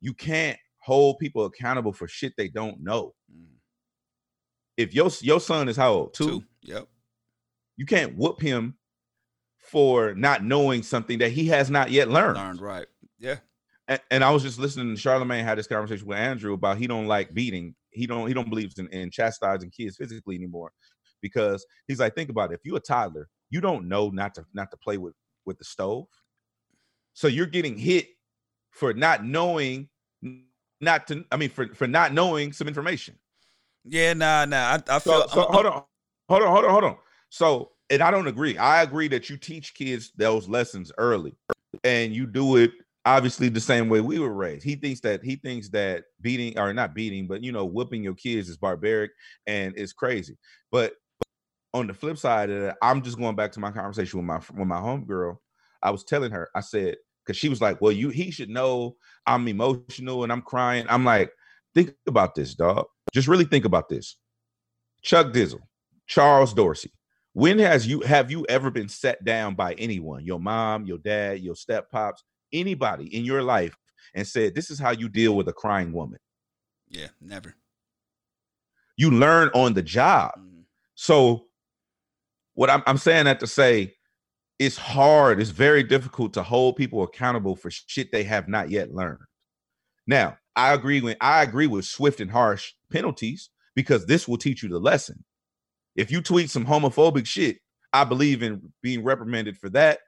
[0.00, 3.14] you can't hold people accountable for shit they don't know.
[3.34, 3.46] Mm.
[4.76, 6.14] If your your son is how old?
[6.14, 6.44] Two, Two.
[6.62, 6.88] Yep.
[7.76, 8.76] you can't whoop him
[9.58, 12.36] for not knowing something that he has not yet learned.
[12.36, 12.86] Learned right.
[13.18, 13.36] Yeah.
[13.88, 16.86] And, and I was just listening to Charlamagne had this conversation with Andrew about he
[16.86, 17.74] don't like beating.
[17.90, 20.72] He don't he don't believe in, in chastising kids physically anymore
[21.22, 22.56] because he's like, think about it.
[22.56, 25.14] If you're a toddler, you don't know not to not to play with
[25.46, 26.06] with the stove.
[27.14, 28.08] So you're getting hit
[28.70, 29.88] for not knowing
[30.80, 33.18] not to I mean for for not knowing some information.
[33.84, 34.12] Yeah.
[34.12, 34.44] Nah.
[34.44, 34.78] Nah.
[34.88, 35.26] I, I feel.
[35.28, 35.82] so I'm- hold on,
[36.28, 36.96] hold on, hold on, hold on.
[37.30, 38.58] So, and I don't agree.
[38.58, 41.34] I agree that you teach kids those lessons early,
[41.84, 42.72] and you do it
[43.04, 44.64] obviously the same way we were raised.
[44.64, 48.14] He thinks that he thinks that beating or not beating, but you know, whooping your
[48.14, 49.10] kids is barbaric
[49.46, 50.36] and it's crazy.
[50.70, 50.94] But
[51.74, 54.38] on the flip side of that, I'm just going back to my conversation with my
[54.58, 55.36] with my homegirl.
[55.82, 58.96] I was telling her, I said, because she was like, "Well, you he should know
[59.26, 61.30] I'm emotional and I'm crying." I'm like,
[61.74, 62.86] think about this, dog.
[63.12, 64.16] Just really think about this.
[65.02, 65.60] Chuck Dizzle,
[66.06, 66.92] Charles Dorsey.
[67.34, 71.40] When has you have you ever been set down by anyone, your mom, your dad,
[71.40, 73.76] your step pops, anybody in your life,
[74.14, 76.18] and said, "This is how you deal with a crying woman"?
[76.90, 77.08] yeah.
[77.20, 77.54] Never.
[78.96, 80.32] You learn on the job.
[80.38, 80.64] Mhm.
[80.94, 81.46] So,
[82.54, 83.94] what I'm, I'm saying that to say,
[84.58, 85.40] it's hard.
[85.40, 89.20] It's very difficult to hold people accountable for shit they have not yet learned.
[90.06, 94.62] Now, I agree with I agree with swift and harsh penalties because this will teach
[94.62, 95.24] you the lesson.
[95.94, 97.58] If you tweet some homophobic shit,
[97.92, 100.00] I believe in being reprimanded for that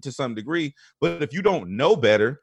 [0.00, 0.74] to some degree.
[1.00, 2.40] But if you don't know better,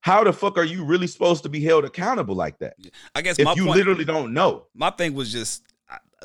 [0.00, 2.74] how the fuck are you really supposed to be held accountable like that?
[3.14, 4.66] I guess If my you point, literally don't know.
[4.74, 5.62] my thing was just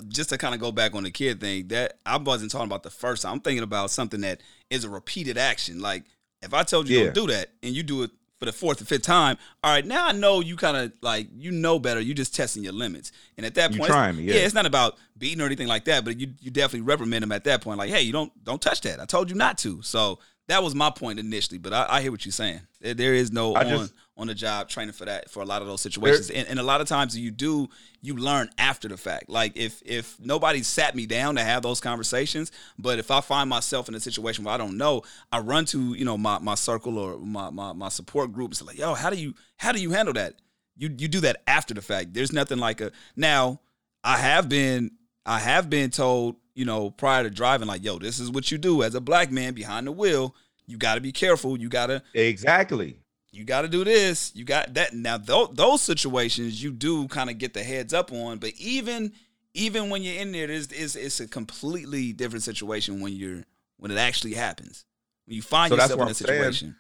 [0.08, 2.82] just to kind of go back on the kid thing that I wasn't talking about
[2.84, 3.34] the first time.
[3.34, 4.40] I'm thinking about something that
[4.70, 5.80] is a repeated action.
[5.82, 6.06] Like
[6.42, 7.04] if I told you Yeah.
[7.06, 9.86] don't do that and you do it for the fourth or fifth time, all right,
[9.86, 12.00] now I know you kind of like you know better.
[12.00, 13.12] You're just testing your limits.
[13.38, 14.36] And at that You point, it's- trying me, yeah.
[14.36, 16.06] it's not about beating or anything like that.
[16.06, 17.78] But you you definitely reprimand him at that point.
[17.78, 19.00] Like, hey, you don't don't touch that.
[19.02, 19.82] I told you not to.
[19.82, 20.20] So
[20.52, 21.58] that was my point initially.
[21.58, 22.62] But I, I hear what you're saying.
[22.80, 25.46] There, there is no I on just- on the job training for that for a
[25.46, 26.30] lot of those situations.
[26.30, 27.70] And, and a lot of times you do
[28.02, 29.30] you learn after the fact.
[29.30, 33.50] Like if if nobody sat me down to have those conversations, but if I find
[33.50, 36.56] myself in a situation where I don't know, I run to you know my my
[36.56, 39.72] circle or my my, my support group and say like, yo, how do you how
[39.72, 40.36] do you handle that?
[40.78, 42.14] You you do that after the fact.
[42.14, 43.62] There's nothing like a now.
[44.04, 44.92] I have been
[45.26, 48.58] I have been told you know, prior to driving, like, yo, this is what you
[48.58, 50.36] do as a black man behind the wheel.
[50.68, 51.58] You got to be careful.
[51.60, 52.98] You got to Exactly.
[53.32, 54.32] you got to do this.
[54.36, 54.94] You got that.
[54.94, 59.14] Now th- those situations you do kind of get the heads up on, but even
[59.54, 63.44] even when you're in there, it's, it's it's a completely different situation when you're
[63.78, 64.86] when it actually happens.
[65.26, 66.76] When you find So yourself in a I'm saying.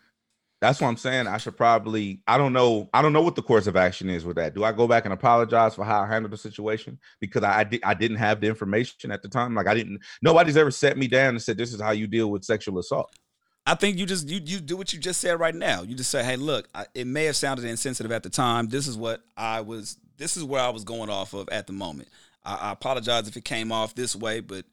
[0.61, 1.25] That's what I'm saying.
[1.25, 2.21] I should probably.
[2.27, 2.87] I don't know.
[2.93, 4.53] I don't know what the course of action is with that.
[4.53, 7.63] Do I go back and apologize for how I handled the situation because I, I
[7.63, 9.55] did I didn't have the information at the time.
[9.55, 10.01] Like I didn't.
[10.21, 13.11] Nobody's ever set me down and said this is how you deal with sexual assault.
[13.65, 15.81] I think you just you you do what you just said right now.
[15.81, 18.67] You just say, "Hey, look, I, it may have sounded insensitive at the time.
[18.67, 19.97] This is what I was.
[20.17, 22.09] This is where I was going off of at the moment.
[22.45, 24.65] I, I apologize if it came off this way, but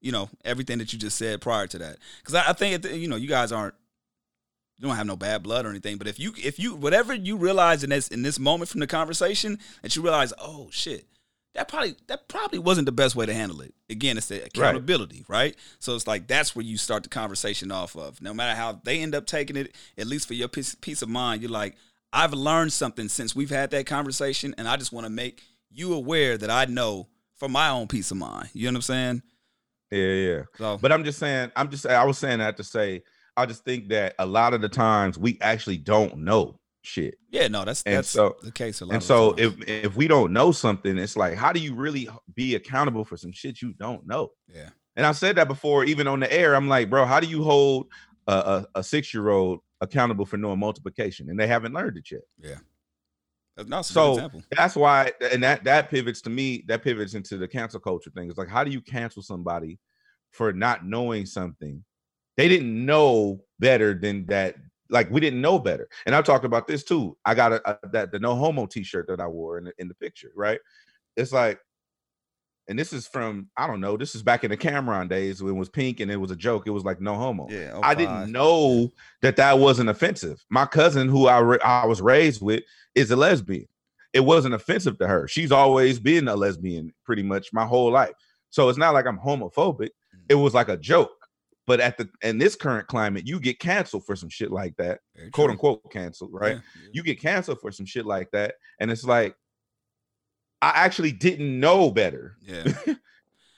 [0.00, 2.96] you know everything that you just said prior to that, because I, I think the,
[2.96, 3.74] you know you guys aren't
[4.76, 5.98] you don't have no bad blood or anything.
[5.98, 8.86] But if you if you whatever you realize in this in this moment from the
[8.86, 11.06] conversation that you realize, oh shit,
[11.54, 13.74] that probably that probably wasn't the best way to handle it.
[13.88, 15.54] Again, it's the accountability, right?
[15.78, 18.20] So it's like that's where you start the conversation off of.
[18.20, 21.08] No matter how they end up taking it, at least for your peace, peace of
[21.08, 21.76] mind, you're like,
[22.12, 25.94] I've learned something since we've had that conversation, and I just want to make you
[25.94, 28.50] aware that I know for my own peace of mind.
[28.52, 29.22] You know what I'm saying?
[29.90, 30.42] Yeah, yeah.
[30.56, 31.52] So, But I'm just saying.
[31.54, 31.86] I'm just.
[31.86, 33.02] I was saying that to say.
[33.36, 37.16] I just think that a lot of the times we actually don't know shit.
[37.30, 38.80] yeah, no, that's And that's so- the case.
[38.80, 39.56] A lot And so times.
[39.60, 43.16] if if we don't know something, it's like, how do you really be accountable for
[43.16, 44.32] some shit you don't know?
[44.46, 46.54] yeah, And I've said that before, even on the air.
[46.54, 47.86] I'm like, bro, how do you hold
[48.26, 51.28] a, a, a six year old accountable for knowing multiplication?
[51.30, 52.20] And they haven't learned it yet.
[52.38, 52.58] yeah,
[53.56, 53.94] that's, no, that's a
[54.28, 56.64] good So that's why, and that that pivots to me.
[56.68, 58.28] That pivots into the cancel culture thing.
[58.28, 59.78] It's like, how do you cancel somebody
[60.30, 61.82] for not knowing something?
[62.36, 64.56] They didn't know better than that.
[64.90, 65.88] Like we didn't know better.
[66.06, 67.16] And I talked about this too.
[67.24, 69.88] I got a, a that the no homo T-shirt that I wore in the, in
[69.88, 70.30] the picture.
[70.34, 70.60] Right?
[71.16, 71.58] It's like,
[72.68, 73.96] and this is from I don't know.
[73.96, 76.36] This is back in the Cam'ron days when it was pink and it was a
[76.36, 76.66] joke.
[76.66, 77.46] It was like no homo.
[77.50, 80.44] Yeah, oh, I didn't know that that wasn't offensive.
[80.50, 82.62] My cousin, who I ra- I was raised with,
[82.94, 83.68] is a lesbian.
[84.12, 85.26] It wasn't offensive to her.
[85.26, 88.12] She's always been a lesbian pretty much my whole life.
[88.50, 89.88] So it's not like I'm homophobic.
[89.88, 90.20] Mm.
[90.28, 91.23] It was like a joke.
[91.66, 95.00] But at the in this current climate, you get canceled for some shit like that,
[95.16, 95.52] Very quote true.
[95.52, 96.56] unquote canceled, right?
[96.56, 96.88] Yeah, yeah.
[96.92, 99.34] You get canceled for some shit like that, and it's like
[100.60, 102.36] I actually didn't know better.
[102.40, 102.72] Yeah.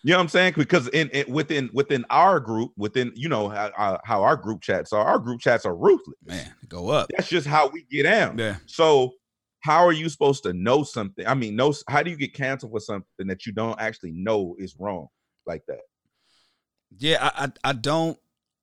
[0.07, 0.55] You know what I'm saying?
[0.57, 4.61] Because in, in within within our group, within you know how, uh, how our group
[4.61, 6.15] chats are, our group chats are ruthless.
[6.25, 7.09] Man, go up.
[7.17, 8.39] That's just how we get down.
[8.39, 8.59] Yeah.
[8.67, 9.15] So
[9.65, 11.27] how are you supposed to know something?
[11.27, 14.55] I mean, know how do you get canceled for something that you don't actually know
[14.61, 15.09] is wrong
[15.45, 15.81] like that?
[16.99, 18.19] Yeah, I, I I don't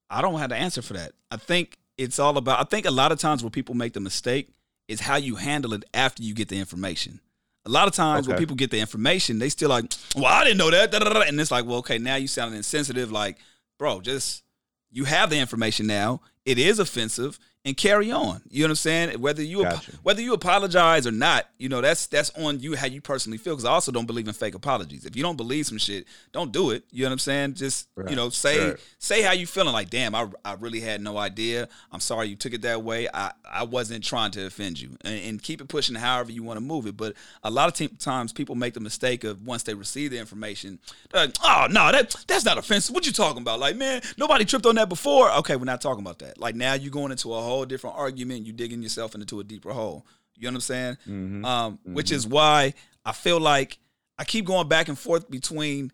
[0.10, 1.14] I don't have the answer for that.
[1.32, 4.00] I think it's all about I think a lot of times where people make the
[4.00, 4.50] mistake
[4.88, 7.20] is how you handle it after you get the information.
[7.66, 10.58] A lot of times when people get the information, they still like, well, I didn't
[10.58, 10.92] know that.
[10.92, 13.10] da, da, da," And it's like, well, okay, now you sound insensitive.
[13.10, 13.38] Like,
[13.80, 14.44] bro, just
[14.92, 16.20] you have the information now.
[16.46, 18.42] It is offensive, and carry on.
[18.50, 19.22] You know what I'm saying?
[19.22, 19.92] Whether you ap- Gotcha.
[20.04, 23.54] whether you apologize or not, you know that's that's on you how you personally feel.
[23.54, 25.06] Because I also don't believe in fake apologies.
[25.06, 26.84] If you don't believe some shit, don't do it.
[26.92, 27.54] You know what I'm saying?
[27.54, 28.80] Just you know, say right.
[29.00, 29.74] say how you feeling.
[29.74, 31.70] Like, damn, I, I really had no idea.
[31.92, 33.08] I'm sorry you took it that way.
[33.14, 36.58] I, I wasn't trying to offend you, and, and keep it pushing however you want
[36.58, 36.98] to move it.
[36.98, 40.18] But a lot of te- times people make the mistake of once they receive the
[40.18, 40.80] information,
[41.12, 42.94] they're like, oh no, that that's not offensive.
[42.94, 43.62] What you talking about?
[43.62, 45.32] Like, man, nobody tripped on that before.
[45.32, 46.38] Okay, we're not talking about that.
[46.38, 48.46] Like now you're going into a whole different argument.
[48.46, 50.06] You digging yourself into a deeper hole.
[50.36, 50.98] You know what I'm saying?
[51.08, 51.46] Mm-hmm.
[51.46, 52.74] Um, which is why
[53.06, 53.78] I feel like
[54.18, 55.92] I keep going back and forth between.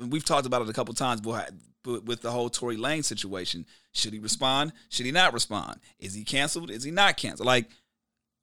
[0.00, 1.50] and We've talked about it a couple times, but
[1.82, 4.72] but with the whole Tory Lanez situation, should he respond?
[4.88, 5.80] Should he not respond?
[5.98, 6.70] Is he canceled?
[6.70, 7.46] Is he not canceled?
[7.46, 7.68] Like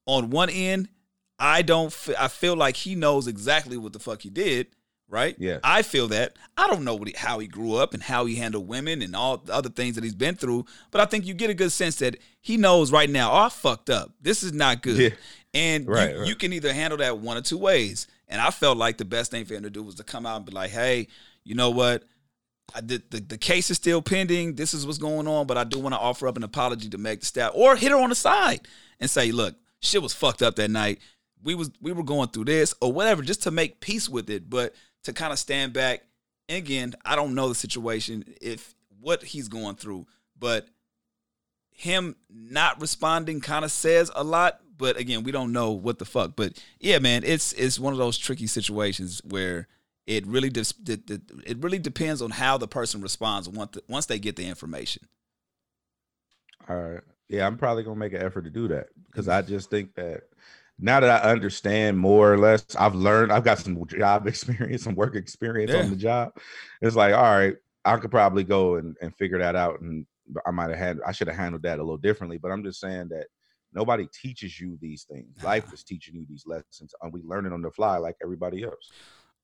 [0.06, 0.90] on one end,
[1.40, 1.88] I don't.
[1.88, 4.68] F- I feel like he knows exactly what the fuck he did.
[5.12, 5.36] Right?
[5.38, 5.60] Yeah.
[5.62, 6.38] I feel that.
[6.56, 9.14] I don't know what he, how he grew up and how he handled women and
[9.14, 11.74] all the other things that he's been through, but I think you get a good
[11.74, 13.30] sense that he knows right now.
[13.32, 14.12] Oh, I fucked up.
[14.22, 14.98] This is not good.
[14.98, 15.10] Yeah.
[15.54, 16.28] And Right, you, right.
[16.30, 18.08] you can either handle that one or two ways.
[18.30, 20.38] And I felt like the best thing for him to do was to come out
[20.38, 21.08] and be like, hey,
[21.44, 22.06] you know what?
[22.74, 24.56] I did the, the case is still pending.
[24.56, 26.98] This is what's going on, but I do want to offer up an apology to
[26.98, 28.66] Meg the staff or hit her on the side
[29.02, 31.00] and say, look, shit was fucked up that night.
[31.44, 34.50] We was we were going through this or whatever, just to make peace with it,
[34.50, 34.74] but
[35.04, 36.04] to kind of stand back.
[36.50, 40.68] And again, I don't know the situation if what he's going through, but
[41.72, 46.06] him not responding kind of says a lot but again we don't know what the
[46.06, 49.68] fuck but yeah man it's it's one of those tricky situations where
[50.06, 53.82] it really dis- d- d- it really depends on how the person responds once the,
[53.88, 55.08] once they get the information
[56.70, 57.02] All right.
[57.30, 59.38] Yeah, I'm probably gonna make an effort to do that because mm-hmm.
[59.38, 60.24] I just think that
[60.82, 63.32] now that I understand more or less, I've learned.
[63.32, 65.80] I've got some job experience, some work experience Yeah.
[65.84, 66.32] on the job.
[66.82, 67.56] It's like, all right,
[67.86, 70.06] I could probably go and, and figure that out, and
[70.46, 71.00] I might have had.
[71.06, 72.38] I should have handled that a little differently.
[72.38, 73.28] But I'm just saying that
[73.74, 75.28] nobody teaches you these things.
[75.44, 78.64] Life is teaching you these lessons, and we learn it on the fly like everybody
[78.64, 78.92] else.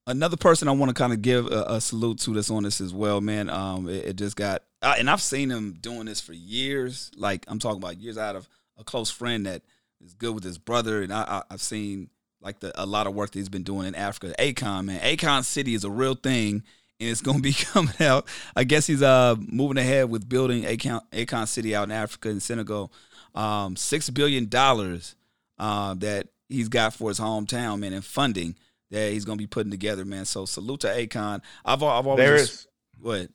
[0.06, 2.80] Another person I want to kind of give a, a salute to that's on this
[2.80, 3.50] as well, man.
[3.50, 7.10] Um, it, it just got, uh, and I've seen him doing this for years.
[7.14, 9.62] Like I'm talking about years out of a close friend that
[10.04, 13.14] is good with his brother, and I, I, I've seen like the a lot of
[13.14, 14.34] work that he's been doing in Africa.
[14.38, 16.62] Akon, man, Akon City is a real thing,
[17.00, 18.26] and it's gonna be coming out.
[18.54, 22.40] I guess he's uh moving ahead with building Akon Akon City out in Africa in
[22.40, 22.92] Senegal.
[23.34, 25.14] Um, six billion dollars
[25.58, 28.56] uh, that he's got for his hometown, man, and funding
[28.90, 30.24] that he's gonna be putting together, man.
[30.24, 31.42] So salute to Akon.
[31.64, 32.66] I've I've always There is.
[33.00, 33.28] what.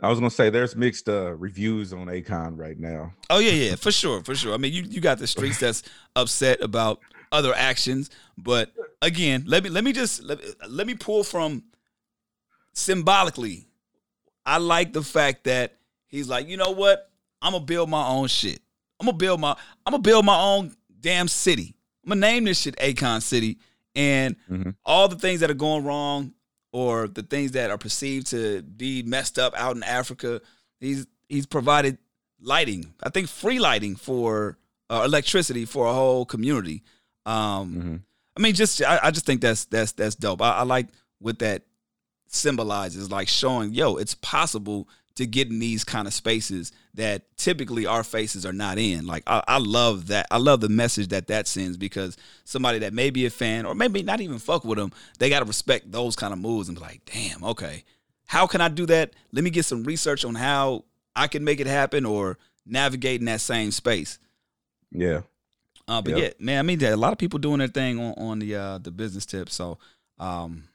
[0.00, 3.12] I was gonna say there's mixed uh, reviews on Akon right now.
[3.30, 4.54] Oh yeah, yeah, for sure, for sure.
[4.54, 5.82] I mean, you you got the streets that's
[6.14, 7.00] upset about
[7.32, 8.70] other actions, but
[9.02, 10.38] again, let me let me just let,
[10.70, 11.64] let me pull from
[12.72, 13.66] symbolically.
[14.46, 15.76] I like the fact that
[16.06, 17.10] he's like, you know what?
[17.42, 18.60] I'm gonna build my own shit.
[19.00, 21.74] I'm gonna build my I'm gonna build my own damn city.
[22.04, 23.58] I'm gonna name this shit Akon City,
[23.94, 24.74] and Mhm.
[24.84, 26.32] all the things that are going wrong
[26.72, 30.40] or the things that are perceived to be messed up out in Africa,
[30.80, 31.98] he's he's provided
[32.40, 32.92] lighting.
[33.02, 34.58] I think free lighting for
[34.90, 36.82] uh, electricity for a whole community.
[37.26, 38.00] Um, Mhm.
[38.36, 40.40] I mean, just I, I just think that's that's that's dope.
[40.42, 40.86] I, I like
[41.18, 41.62] what that
[42.28, 44.88] symbolizes, like showing, yo, it's possible
[45.18, 49.04] to get in these kind of spaces that typically our faces are not in.
[49.04, 50.26] Like I, I love that.
[50.30, 53.74] I love the message that that sends because somebody that may be a fan or
[53.74, 56.78] maybe not even fuck with them, they got to respect those kind of moves and
[56.78, 57.82] be like, damn, okay,
[58.26, 59.12] how can I do that?
[59.32, 60.84] Let me get some research on how
[61.16, 64.20] I can make it happen or navigate in that same space.
[64.92, 65.22] Yeah,
[65.88, 66.20] Uh, but Yep.
[66.22, 68.78] yeah, man, I mean, a lot of people doing their thing on, on the uh,
[68.78, 69.50] the business tip.
[69.50, 69.78] So,
[70.18, 70.67] um,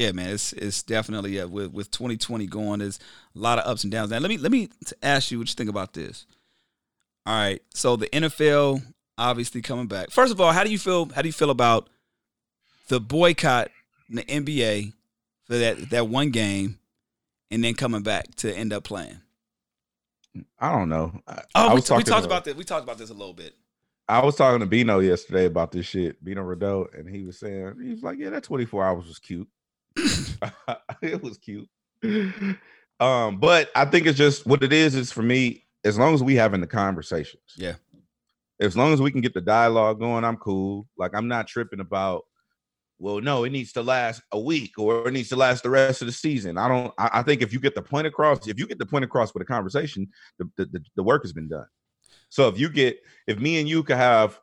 [0.00, 2.98] yeah, man, it's it's definitely uh, with with 2020 going, there's
[3.36, 4.10] a lot of ups and downs.
[4.10, 4.70] Now, let me let me
[5.02, 6.24] ask you what you think about this.
[7.26, 8.82] All right, so the NFL
[9.18, 10.10] obviously coming back.
[10.10, 11.10] First of all, how do you feel?
[11.10, 11.90] How do you feel about
[12.88, 13.68] the boycott
[14.08, 14.94] in the NBA
[15.44, 16.78] for that that one game,
[17.50, 19.18] and then coming back to end up playing?
[20.58, 21.12] I don't know.
[21.28, 22.54] I, Oh, I we, was we talked to- about this.
[22.54, 23.54] We talked about this a little bit.
[24.08, 27.74] I was talking to Bino yesterday about this shit, Bino Rideaux, and he was saying
[27.82, 29.46] he was like, "Yeah, that 24 hours was cute.
[31.02, 31.68] it was cute."
[32.98, 34.94] Um, but I think it's just what it is.
[34.94, 37.74] Is for me, as long as we having the conversations, Yeah.
[38.60, 40.86] as long as we can get the dialogue going, I'm cool.
[40.98, 42.22] Like I'm not tripping about.
[42.98, 46.02] Well, no, it needs to last a week or it needs to last the rest
[46.02, 46.58] of the season.
[46.58, 46.92] I don't.
[46.98, 49.32] I, I think if you get the point across, if you get the point across
[49.32, 50.06] with a conversation,
[50.38, 51.64] the, the the the work has been done.
[52.28, 54.38] So if you get, if me and you could have,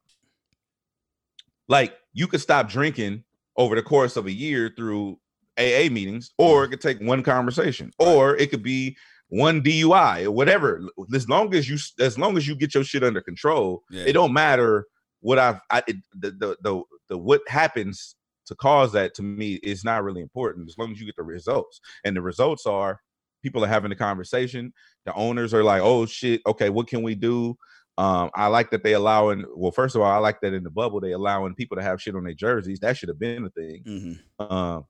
[1.70, 3.24] like, you could stop drinking
[3.56, 5.20] over the course of a year through
[5.58, 8.96] AA meetings, or it could take one conversation, or it could be
[9.30, 10.82] one DUI or whatever.
[11.14, 14.04] As long as you, as long as you get your shit under control, Yeah.
[14.06, 14.86] it don't matter
[15.22, 19.56] what I've, I, it, the, the the the what happens to cause that to me
[19.56, 23.02] is not really important as long as you get the results, and the results are
[23.44, 24.72] people are having the conversation.
[25.06, 27.58] The owners are like, "Oh shit, okay, what can we do?"
[27.98, 29.44] Um, I like that they allowing.
[29.56, 32.02] Well, first of all, I like that in the bubble they allowing people to have
[32.02, 32.80] shit on their jerseys.
[32.80, 33.84] That should have been a thing.
[33.86, 34.54] Mm-hmm.
[34.56, 34.86] Um,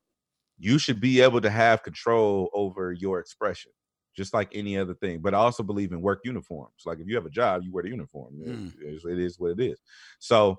[0.58, 3.72] you should be able to have control over your expression,
[4.16, 5.20] just like any other thing.
[5.22, 6.84] But I also believe in work uniforms.
[6.86, 8.34] Like if you have a job, you wear the uniform.
[8.40, 8.74] Mm.
[8.82, 9.80] it is what it is.
[10.20, 10.58] So,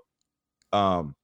[0.73, 1.15] um,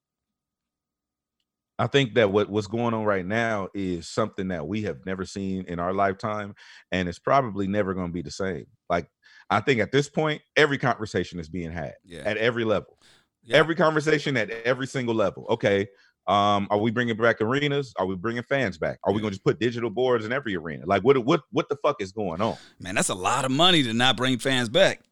[1.78, 5.24] I think that what what's going on right now is something that we have never
[5.24, 6.54] seen in our lifetime,
[6.92, 8.66] and it's probably never going to be the same.
[8.88, 9.08] Like
[9.50, 12.22] I think at this point, every conversation is being had Yeah.
[12.24, 12.98] at every level.
[13.42, 13.56] Yeah.
[13.56, 15.46] Every conversation at every single level.
[15.50, 15.88] Okay,
[16.26, 17.92] um, are we bringing back arenas?
[17.98, 18.98] Are we bringing fans back?
[19.04, 20.84] Are we going to just put digital boards in every arena?
[20.86, 22.56] Like what what what the fuck is going on?
[22.80, 25.02] Man, that's a lot of money to not bring fans back.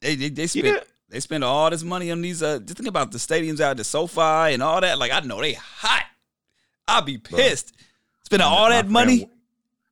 [0.00, 0.80] They they, they spend Yeah.
[1.08, 2.42] they spend all this money on these.
[2.42, 4.98] Uh, just think about the stadiums out, the SoFi and all that.
[4.98, 6.04] Like I know they hot.
[6.88, 7.72] I'll be pissed
[8.24, 9.30] spending all that friend- money.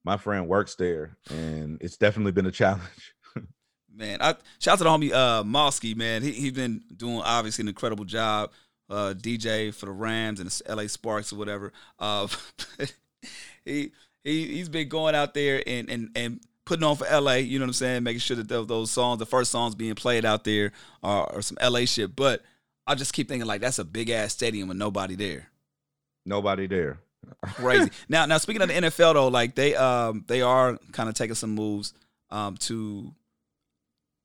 [0.06, 3.14] My friend works there, and it's definitely been a challenge.
[3.96, 6.20] Man, I shout out to the homie uh Mosky, man.
[6.22, 8.50] He he's been doing obviously an incredible job.
[8.88, 11.72] Uh DJ for the Rams and the LA Sparks or whatever.
[11.98, 12.28] Uh
[13.64, 17.58] he he he's been going out there and and and putting on for LA, you
[17.58, 20.44] know what I'm saying, making sure that those, songs, the first songs being played out
[20.44, 20.72] there
[21.02, 22.16] are, are some LA shit.
[22.16, 22.42] But
[22.86, 25.50] I just keep thinking like that's a big ass stadium with nobody there.
[26.24, 26.98] Nobody there.
[27.54, 27.90] Crazy.
[28.08, 31.34] now now speaking of the NFL though, like they um they are kind of taking
[31.34, 31.94] some moves
[32.30, 33.14] um to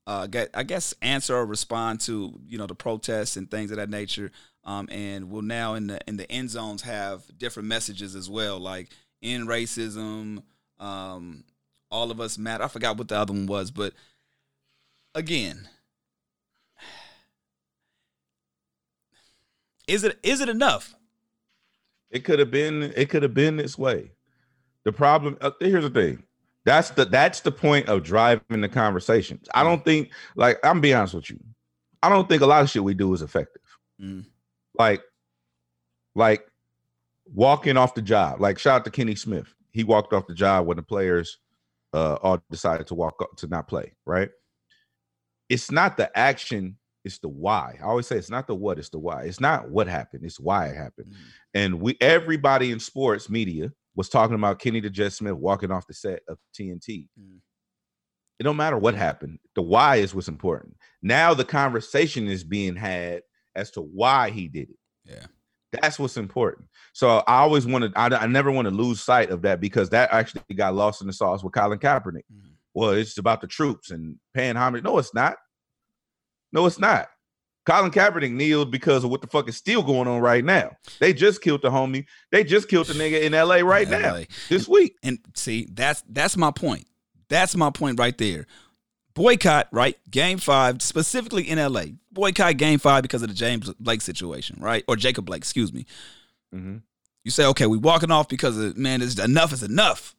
[0.10, 3.78] uh, get, I guess, answer or respond to you know the protests and things of
[3.78, 4.32] that nature.
[4.64, 8.60] Um, and will now in the in the end zones have different messages as well,
[8.60, 8.89] like
[9.22, 10.41] end racism.
[10.80, 11.43] Um,
[11.91, 12.64] all of us matter.
[12.64, 13.93] I forgot what the other one was, but
[15.14, 15.70] again,
[19.88, 20.95] is it is it enough?
[22.10, 22.82] It could have been.
[22.95, 24.10] It could have been this way.
[24.86, 25.38] The problem.
[25.39, 26.24] Uh, here's the thing.
[26.66, 29.47] That's the that's the point of driving the conversations.
[29.53, 31.39] I don't think like I'm be honest with you.
[32.03, 33.62] I don't think a lot of shit we do is effective.
[34.01, 34.26] Mm.
[34.78, 35.01] Like,
[36.16, 36.45] like
[37.26, 38.39] walking off the job.
[38.39, 39.53] Like shout out to Kenny Smith.
[39.72, 41.39] He walked off the job when the players
[41.93, 44.30] uh all decided to walk up to not play, right?
[45.49, 47.80] It's not the action, it's the why.
[47.82, 49.24] I always say it's not the what, it's the why.
[49.24, 51.12] It's not what happened, it's why it happened.
[51.12, 51.16] Mm.
[51.53, 55.86] And we everybody in sports media was talking about Kenny the Jet Smith walking off
[55.86, 57.10] the set of TNT.
[57.20, 57.39] Mm.
[58.39, 59.39] It don't matter what happened.
[59.56, 60.78] The why is what's important.
[61.02, 63.24] Now the conversation is being had
[63.58, 64.78] as to why he did it.
[65.04, 65.26] Yeah.
[65.74, 66.70] That's what's important.
[66.93, 70.14] So I always wanted, I, I never want to lose sight of that because that
[70.14, 72.24] actually got lost in the sauce with Colin Kaepernick.
[72.34, 72.54] Mhm.
[72.74, 74.82] Well, it's about the troops and paying homage.
[74.86, 75.36] No, it's not.
[76.54, 77.10] No, it's not.
[77.66, 80.72] Colin Kaepernick kneeled because of what the fuck is still going on right now.
[80.99, 82.05] They just killed the homie.
[82.32, 84.95] They just killed the nigga in LA right now this week.
[85.03, 86.88] And see, that's that's my point.
[87.30, 88.47] That's my point right there.
[89.14, 89.97] Boycott, right?
[90.10, 91.86] Game five, specifically in LA.
[92.12, 94.84] Boycott game five because of the James Blake situation, right?
[94.88, 95.86] Or Jacob Blake, excuse me.
[96.55, 96.82] Mhm.
[97.24, 100.16] You say, okay, we walking off because of man, it's enough is enough.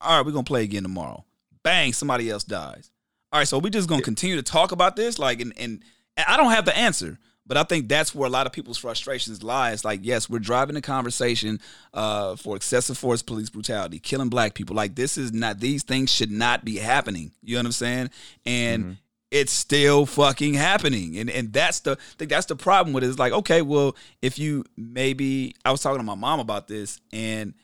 [0.00, 1.24] All right, we're gonna play again tomorrow.
[1.62, 2.90] Bang, somebody else dies.
[3.32, 5.82] All right, so we just gonna continue to talk about this, like, and and
[6.16, 9.42] I don't have the answer, but I think that's where a lot of people's frustrations
[9.42, 9.72] lie.
[9.72, 11.60] It's like, yes, we're driving the conversation
[11.92, 14.76] uh, for excessive force, police brutality, killing black people.
[14.76, 17.32] Like, this is not; these things should not be happening.
[17.42, 18.10] You know what I'm saying?
[18.46, 18.96] And
[19.34, 23.08] it's still fucking happening, and and that's the I think that's the problem with it.
[23.08, 27.00] It's like, okay, well, if you maybe I was talking to my mom about this,
[27.12, 27.54] and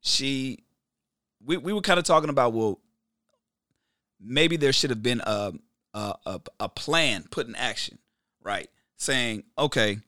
[0.00, 0.64] she,
[1.44, 2.80] we we were kind of talking about well,
[4.18, 5.52] maybe there should have been a
[5.94, 7.98] a, a a plan put in action,
[8.42, 8.68] right?
[8.96, 9.98] Saying, okay,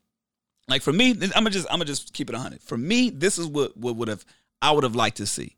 [0.69, 2.63] like for me, I'm gonna just I'm gonna just keep it 100.
[2.63, 4.25] For me, this is what what would have
[4.63, 5.57] I would have liked to see.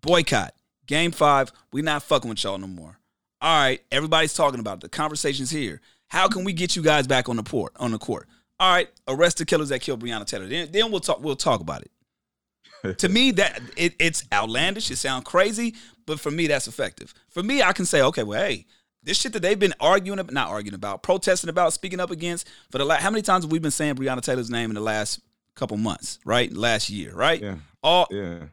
[0.00, 0.54] Boycott
[0.86, 1.52] game five.
[1.72, 2.98] We not fucking with y'all no more.
[3.40, 4.80] All right, everybody's talking about it.
[4.82, 5.80] the conversations here.
[6.08, 8.28] How can we get you guys back on the port on the court?
[8.60, 10.46] All right, arrest the killers that killed Breonna Taylor.
[10.46, 11.22] Then, then we'll talk.
[11.22, 12.98] We'll talk about it.
[12.98, 14.90] to me, that it, it's outlandish.
[14.90, 15.74] It sounds crazy,
[16.06, 17.14] but for me, that's effective.
[17.28, 18.66] For me, I can say, okay, well, hey,
[19.02, 22.48] this shit that they've been arguing about, not arguing about, protesting about, speaking up against
[22.70, 23.02] for the last.
[23.02, 25.20] How many times have we been saying Breonna Taylor's name in the last
[25.54, 26.18] couple months?
[26.24, 27.40] Right, last year, right?
[27.42, 27.56] Yeah.
[27.82, 28.44] All Yeah.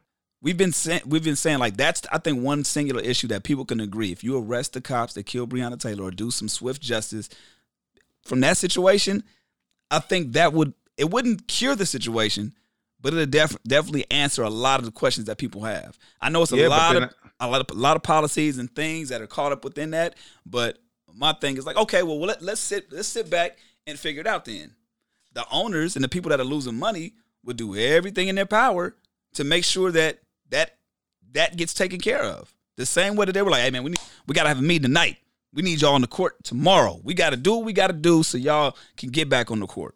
[0.41, 3.65] we've been saying we've been saying like that's I think one singular issue that people
[3.65, 4.11] can agree.
[4.11, 7.29] If you arrest the cops that killed Breonna Taylor or do some swift justice
[8.23, 9.23] from that situation,
[9.91, 12.53] I think that would it wouldn't cure the situation,
[12.99, 15.97] but it'll def- definitely answer a lot of the questions that people have.
[16.19, 18.73] I know it's a Yeah, lot of a lot of a lot of policies and
[18.75, 20.15] things that are caught up within that,
[20.45, 20.77] but
[21.15, 24.27] my thing is like, okay, well, let, let's sit let's sit back and figure it
[24.27, 24.75] out then.
[25.33, 27.13] The owners and the people that are losing money
[27.43, 28.95] would do everything in their power
[29.33, 30.19] to make sure that
[30.49, 30.77] that
[31.33, 32.53] that gets taken care of.
[32.77, 34.63] The same way that they were like, hey man, we need, we gotta have a
[34.63, 35.17] meeting tonight.
[35.53, 36.99] We need y'all on the court tomorrow.
[37.03, 39.95] We gotta do what we gotta do so y'all can get back on the court.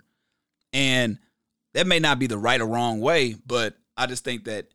[0.72, 1.20] And
[1.74, 4.68] that may not be the right or wrong way, but I just think that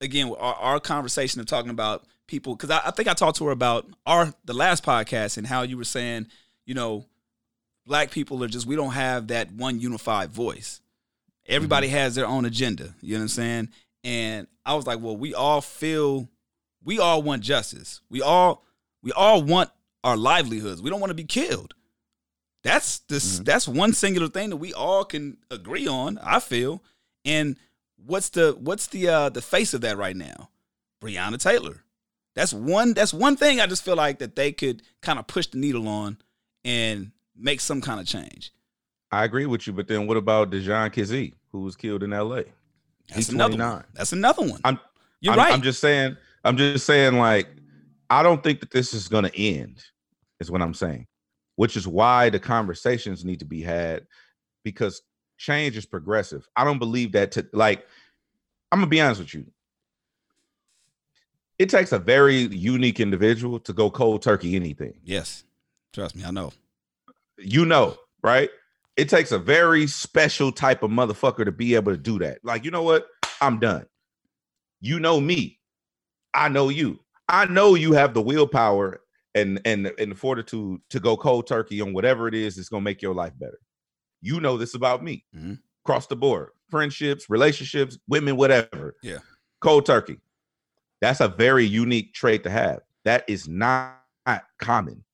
[0.00, 3.46] again, our, our conversation of talking about people, because I, I think I talked to
[3.46, 6.26] her about our the last podcast and how you were saying,
[6.66, 7.06] you know,
[7.86, 10.80] black people are just we don't have that one unified voice.
[11.46, 11.96] Everybody mm-hmm.
[11.96, 12.94] has their own agenda.
[13.00, 13.68] You know what I'm saying?
[14.04, 16.28] And I was like, well, we all feel
[16.84, 18.00] we all want justice.
[18.10, 18.64] We all
[19.02, 19.70] we all want
[20.04, 20.82] our livelihoods.
[20.82, 21.74] We don't want to be killed.
[22.62, 23.44] That's this mm-hmm.
[23.44, 26.82] that's one singular thing that we all can agree on, I feel.
[27.24, 27.56] And
[28.04, 30.50] what's the what's the uh the face of that right now?
[31.02, 31.84] Breonna Taylor.
[32.34, 35.46] That's one that's one thing I just feel like that they could kind of push
[35.46, 36.18] the needle on
[36.64, 38.52] and make some kind of change.
[39.10, 42.44] I agree with you, but then what about Dijon Kizzee, who was killed in L.A.?
[43.08, 43.74] That's He's another 29.
[43.74, 43.84] one.
[43.94, 44.60] That's another one.
[44.64, 44.78] I'm
[45.20, 45.52] You're I'm, right.
[45.52, 46.16] I'm just saying.
[46.44, 47.16] I'm just saying.
[47.16, 47.48] Like,
[48.10, 49.82] I don't think that this is going to end.
[50.40, 51.06] Is what I'm saying.
[51.56, 54.06] Which is why the conversations need to be had
[54.62, 55.02] because
[55.38, 56.46] change is progressive.
[56.56, 57.32] I don't believe that.
[57.32, 57.86] To like,
[58.70, 59.46] I'm gonna be honest with you.
[61.58, 64.94] It takes a very unique individual to go cold turkey anything.
[65.04, 65.44] yes.
[65.94, 66.52] Trust me, I know.
[67.38, 68.50] You know, right?
[68.96, 72.44] It takes a very special type of motherfucker to be able to do that.
[72.44, 73.06] Like, you know what?
[73.40, 73.86] I'm done.
[74.80, 75.58] You know me.
[76.34, 77.00] I know you.
[77.28, 79.00] I know you have the willpower
[79.34, 82.82] and and and the fortitude to go cold turkey on whatever it is that's gonna
[82.82, 83.58] make your life better.
[84.20, 85.24] You know this about me.
[85.34, 85.58] Mhm.
[85.84, 86.50] Across the board.
[86.70, 88.96] Friendships, relationships, women, whatever.
[89.02, 89.18] Yeah.
[89.60, 90.20] Cold turkey.
[91.00, 92.80] That's a very unique trait to have.
[93.04, 93.94] That is not
[94.58, 95.04] common.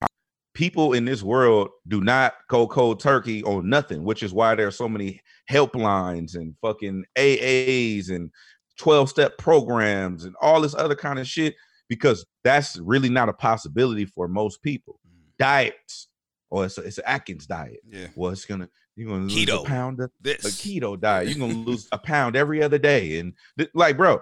[0.54, 4.66] People in this world do not go cold turkey on nothing, which is why there
[4.66, 8.30] are so many helplines and fucking AAs and
[8.78, 11.54] 12 step programs and all this other kind of shit
[11.88, 14.98] because that's really not a possibility for most people.
[15.38, 16.08] Diets,
[16.50, 17.80] or it's, a, it's an Atkins diet.
[17.88, 18.06] Yeah.
[18.14, 19.62] Well, it's gonna you're gonna lose Keto.
[19.62, 20.44] a pound of This.
[20.44, 21.28] a keto diet.
[21.28, 24.20] You're gonna lose a pound every other day, and th- like, bro,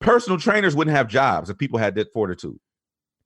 [0.00, 2.58] personal trainers wouldn't have jobs if people had that fortitude.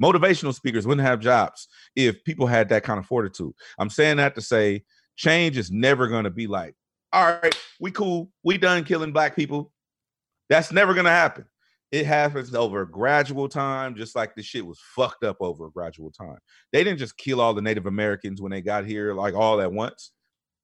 [0.03, 3.53] Motivational speakers wouldn't have jobs if people had that kind of fortitude.
[3.79, 4.85] I'm saying that to say
[5.17, 6.75] change is never gonna be like,
[7.13, 9.73] all right, we cool, we done killing black people.
[10.49, 11.45] That's never gonna happen.
[11.93, 15.71] It happens over a gradual time, just like the shit was fucked up over a
[15.73, 16.39] gradual time.
[16.73, 19.73] They didn't just kill all the Native Americans when they got here, like all at
[19.73, 20.13] once.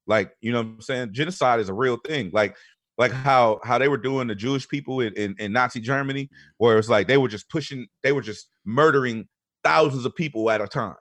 [0.06, 1.12] Like, you know what I'm saying?
[1.12, 2.30] Genocide is a real thing.
[2.32, 2.56] Like,
[2.98, 6.50] like how how they were doing the Jewish people in, in, in Nazi Germany, mm-hmm.
[6.58, 9.28] where it's like they were just pushing, they were just murdering
[9.64, 10.96] thousands of people at a time.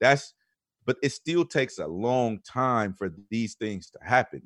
[0.00, 0.34] That's
[0.84, 4.42] but it still takes a long time for these things to happen.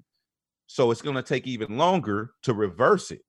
[0.66, 3.22] So it's gonna take even longer to reverse it.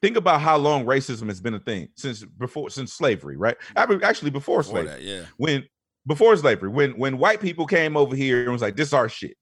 [0.00, 3.56] Think about how long racism has been a thing since before since slavery, right?
[3.56, 3.78] Mm-hmm.
[3.78, 5.22] I mean, actually before Before slavery that, yeah.
[5.36, 5.64] when
[6.06, 9.08] before slavery, when when white people came over here and was like, this is our
[9.08, 9.36] shit.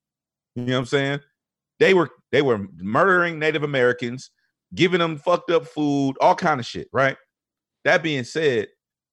[0.55, 1.21] You know what I'm saying?
[1.79, 4.31] They were they were murdering Native Americans,
[4.75, 7.17] giving them fucked up food, all kind of shit, right?
[7.85, 8.69] That being said,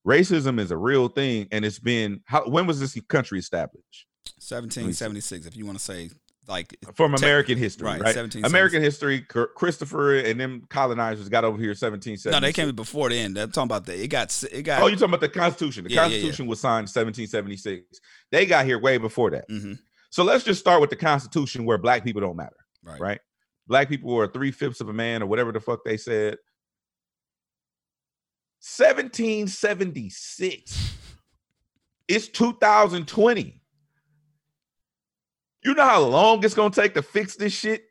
[0.06, 4.06] racism is a real thing, and it's been how when was this country established?
[4.40, 6.10] 1776, if you want to say
[6.48, 8.00] like From tech- American history, right?
[8.00, 8.16] right?
[8.16, 8.50] 1776.
[8.50, 9.20] American history,
[9.54, 12.32] Christopher and them colonizers got over here 1776.
[12.32, 13.36] No, they came before then.
[13.36, 14.02] I'm talking about that.
[14.02, 14.82] It got it got.
[14.82, 15.84] Oh, you talking about the Constitution?
[15.84, 16.12] The Yeah, yeah, yeah.
[16.14, 18.00] Constitution was signed 1776.
[18.32, 19.48] They got here way before that.
[19.50, 19.78] Mhm.
[20.10, 23.00] So let's just start with the Constitution, where black people don't matter, right.
[23.00, 23.20] right?
[23.66, 26.38] Black people are three fifths of a man, or whatever the fuck they said.
[28.60, 30.94] 1776.
[32.08, 33.60] It's 2020.
[35.64, 37.82] You know how long it's gonna take to fix this shit?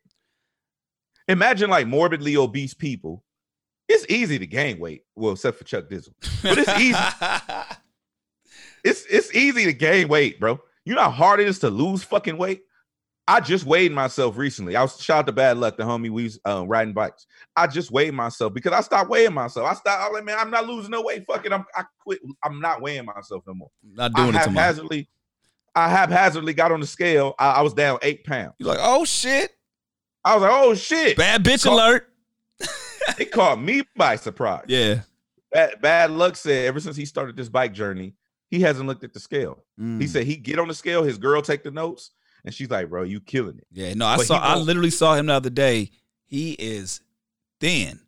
[1.27, 3.23] Imagine like morbidly obese people.
[3.87, 5.03] It's easy to gain weight.
[5.15, 6.13] Well, except for Chuck Dizzle.
[6.41, 6.97] But it's easy.
[8.83, 10.59] It's it's easy to gain weight, bro.
[10.87, 12.61] You know how hard it is to lose fucking weight.
[13.27, 14.77] I just weighed myself recently.
[14.77, 17.27] I was shout out to bad luck, the homie we was uh, riding bikes.
[17.57, 19.67] I just weighed myself because I stopped weighing myself.
[19.67, 20.01] I stopped.
[20.01, 21.25] I was like, man, I'm not losing no weight.
[21.27, 21.51] Fuck it.
[21.51, 22.19] I'm I quit.
[22.41, 23.69] I'm not weighing myself no more.
[23.83, 24.65] Not I doing it tomorrow.
[24.65, 25.09] haphazardly,
[25.75, 27.35] I haphazardly got on the scale.
[27.37, 28.53] I, I was down eight pounds.
[28.57, 29.51] You're like, oh shit,
[30.23, 31.17] I was like, oh shit.
[31.17, 32.07] bad bitch alert.
[33.17, 34.65] It caught me by surprise.
[34.67, 34.99] Yeah.
[35.51, 38.15] Bad, bad luck said ever since he started this bike journey,
[38.51, 39.63] he hasn't looked at the scale.
[39.79, 40.01] Mm.
[40.01, 42.11] He said he get on the scale, his girl take the notes,
[42.43, 44.37] and she's like, "Bro, you killing it." Yeah, no, I But saw.
[44.39, 45.91] I literally saw him the other day.
[46.25, 47.01] He is
[47.59, 47.99] thin.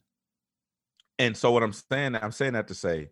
[1.17, 3.09] And so what I'm saying, I'm saying that to say,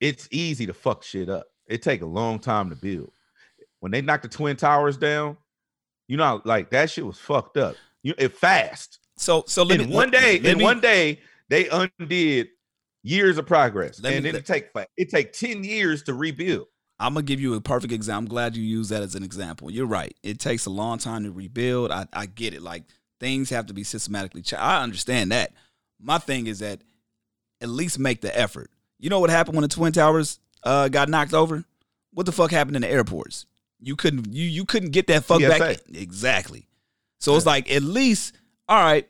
[0.00, 1.46] it's easy to fuck shit up.
[1.66, 3.10] It take a long time to build.
[3.80, 5.36] When they knocked the twin towers down,
[6.08, 7.76] you know, like that shit was fucked up.
[8.02, 9.00] You it fast.
[9.16, 12.48] So, so let in me one day, in me- one day, they undid
[13.02, 16.66] years of progress, me- and then let- it take it take ten years to rebuild.
[16.98, 18.24] I'm gonna give you a perfect example.
[18.24, 19.70] I'm glad you use that as an example.
[19.70, 20.14] You're right.
[20.22, 21.90] It takes a long time to rebuild.
[21.90, 22.62] I, I get it.
[22.62, 22.84] Like
[23.20, 24.42] things have to be systematically.
[24.42, 25.52] Ch- I understand that.
[26.00, 26.80] My thing is that
[27.60, 28.70] at least make the effort.
[28.98, 31.64] You know what happened when the twin towers uh, got knocked over?
[32.12, 33.44] What the fuck happened in the airports?
[33.80, 35.60] You couldn't you you couldn't get that fuck back.
[35.92, 36.66] Exactly.
[37.20, 38.34] So it's like at least
[38.68, 39.06] all right.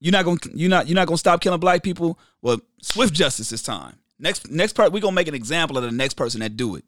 [0.00, 2.18] You're not gonna you're not you're not gonna stop killing black people.
[2.40, 3.98] Well, swift justice this time.
[4.18, 6.84] Next next part we're gonna make an example of the next person that do it.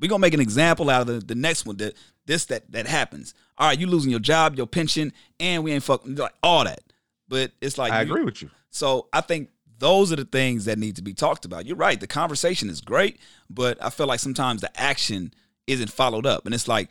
[0.00, 1.94] We're gonna make an example out of the, the next one that
[2.26, 3.34] this that that happens.
[3.56, 6.80] All right, you losing your job, your pension, and we ain't fucking like all that.
[7.28, 8.50] But it's like I you- agree with you.
[8.70, 11.64] So I think those are the things that need to be talked about.
[11.66, 11.98] You're right.
[11.98, 13.18] The conversation is great,
[13.48, 15.32] but I feel like sometimes the action
[15.66, 16.46] isn't followed up.
[16.46, 16.90] And it's like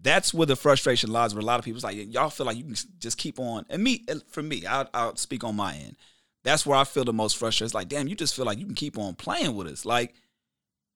[0.00, 1.34] that's where the frustration lies.
[1.34, 3.66] Where a lot of people's like, y'all feel like you can just keep on.
[3.68, 5.96] And me, for me, I'll, I'll speak on my end.
[6.44, 7.66] That's where I feel the most frustrated.
[7.66, 9.84] It's like, damn, you just feel like you can keep on playing with us.
[9.84, 10.14] Like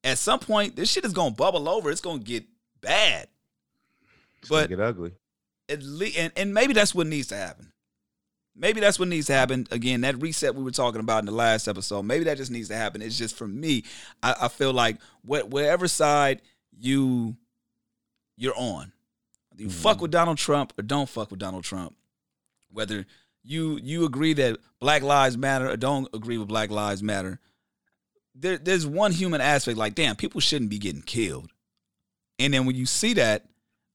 [0.07, 1.91] at some point, this shit is gonna bubble over.
[1.91, 2.45] It's gonna get
[2.81, 3.29] bad.
[4.41, 5.13] It's gonna But get ugly.
[5.69, 7.73] at least, and, and maybe that's what needs to happen.
[8.55, 9.67] Maybe that's what needs to happen.
[9.71, 12.69] Again, that reset we were talking about in the last episode, maybe that just needs
[12.69, 13.03] to happen.
[13.03, 13.85] It's just for me,
[14.23, 16.41] I, I feel like wh- wherever side
[16.79, 17.37] you
[18.37, 18.93] you're on,
[19.57, 20.03] you fuck mm-hmm.
[20.03, 21.97] with Donald Trump or don't fuck with Donald Trump,
[22.71, 23.07] whether
[23.43, 27.41] you you agree that Black Lives Matter or don't agree with Black Lives Matter,
[28.39, 31.51] there, there's one human aspect like damn people shouldn't be getting killed.
[32.39, 33.47] And then when you see that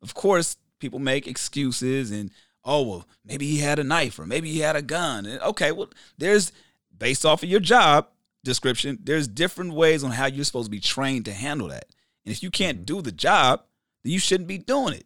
[0.01, 2.31] of course people make excuses and
[2.65, 5.25] oh well maybe he had a knife or maybe he had a gun.
[5.25, 6.51] And, okay well there's
[6.97, 8.07] based off of your job
[8.43, 11.85] description there's different ways on how you're supposed to be trained to handle that.
[12.25, 13.63] And if you can't do the job
[14.03, 15.05] then you shouldn't be doing it.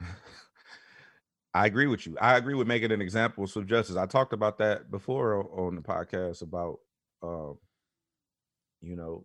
[1.54, 2.16] I agree with you.
[2.20, 3.42] I agree with making an example.
[3.42, 3.96] Of justice.
[3.96, 6.78] I talked about that before on the podcast about,
[7.22, 7.58] um,
[8.80, 9.24] you know,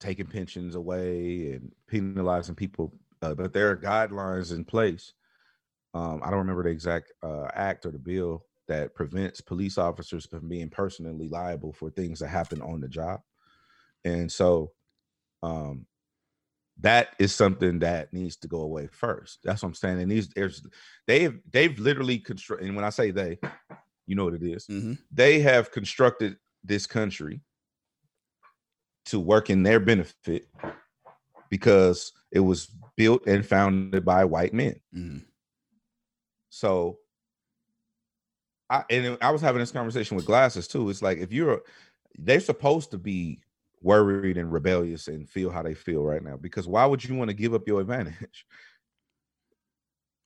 [0.00, 5.12] taking pensions away and penalizing people, uh, but there are guidelines in place.
[5.92, 10.26] Um, I don't remember the exact uh, act or the bill that prevents police officers
[10.26, 13.20] from being personally liable for things that happen on the job,
[14.04, 14.72] and so
[15.42, 15.86] um,
[16.80, 19.40] that is something that needs to go away first.
[19.44, 20.00] That's what I'm saying.
[20.00, 20.62] And these there's
[21.06, 23.38] they've they've literally constructed and when I say they,
[24.06, 24.66] you know what it is.
[24.66, 24.94] mm-hmm.
[25.12, 27.40] They have constructed this country
[29.10, 30.48] to work in their benefit
[31.48, 34.80] because it was built and founded by white men.
[34.94, 35.18] Mm-hmm.
[36.50, 36.98] So
[38.68, 40.88] I and I was having this conversation with glasses too.
[40.90, 41.62] It's like if you're
[42.18, 43.40] they're supposed to be
[43.82, 47.30] worried and rebellious and feel how they feel right now because why would you want
[47.30, 48.46] to give up your advantage?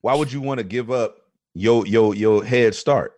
[0.01, 1.17] Why would you want to give up
[1.55, 3.13] your your your head start?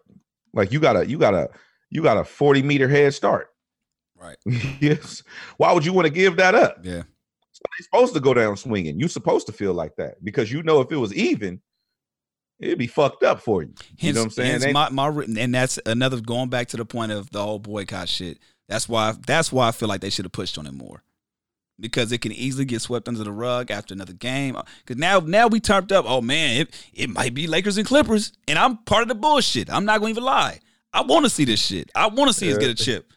[0.53, 1.49] Like you got a you got a
[1.89, 3.49] you got a 40 meter head start.
[4.19, 4.37] Right
[4.79, 5.23] yes.
[5.57, 6.79] Why would you want to give that up?
[6.83, 7.03] yeah
[7.57, 8.99] Somebody's supposed to go down swinging.
[8.99, 11.59] You're supposed to feel like that because you know if it was even,
[12.59, 13.73] it'd be fucked up for you.
[13.97, 14.61] you know what I'm saying?
[14.61, 18.09] hence my, my and that's another going back to the point of the whole boycott
[18.09, 18.37] shit.
[18.69, 21.03] That's why that's why I feel like they should have pushed on it more.
[21.79, 24.55] Because it can easily get swept under the rug after another game.
[24.55, 26.05] Uh, because now now we turned up.
[26.07, 29.71] Oh man, it, it might be Lakers and Clippers, and I'm part of the bullshit.
[29.71, 30.59] I'm not going to even lie.
[30.93, 31.91] I want to see this shit.
[31.95, 33.11] I want to see us get a chip.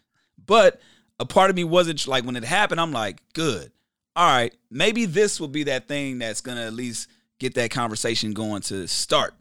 [0.47, 0.81] But
[1.21, 2.81] a part of me wasn't like when it happened.
[2.81, 3.71] I'm like, good.
[4.17, 8.33] All right, maybe this will be that thing that's gonna at least get that conversation
[8.33, 9.35] going to start.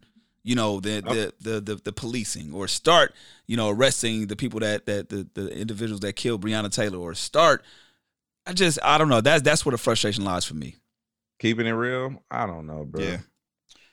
[0.43, 3.15] You know, the the the the, the policing, or start
[3.47, 7.15] you know arresting the people that that the, the individuals that killed Breonna Taylor, or
[7.15, 7.63] start.
[8.45, 9.21] I just I don't know.
[9.21, 10.75] That's that's where the frustration lies for me.
[11.39, 13.03] keeping it real, I don't know, bro.
[13.03, 13.17] Yeah.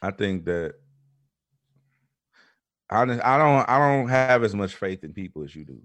[0.03, 0.75] I think that
[2.91, 3.05] I I
[3.39, 5.81] don't I don't have as much faith in people as you do.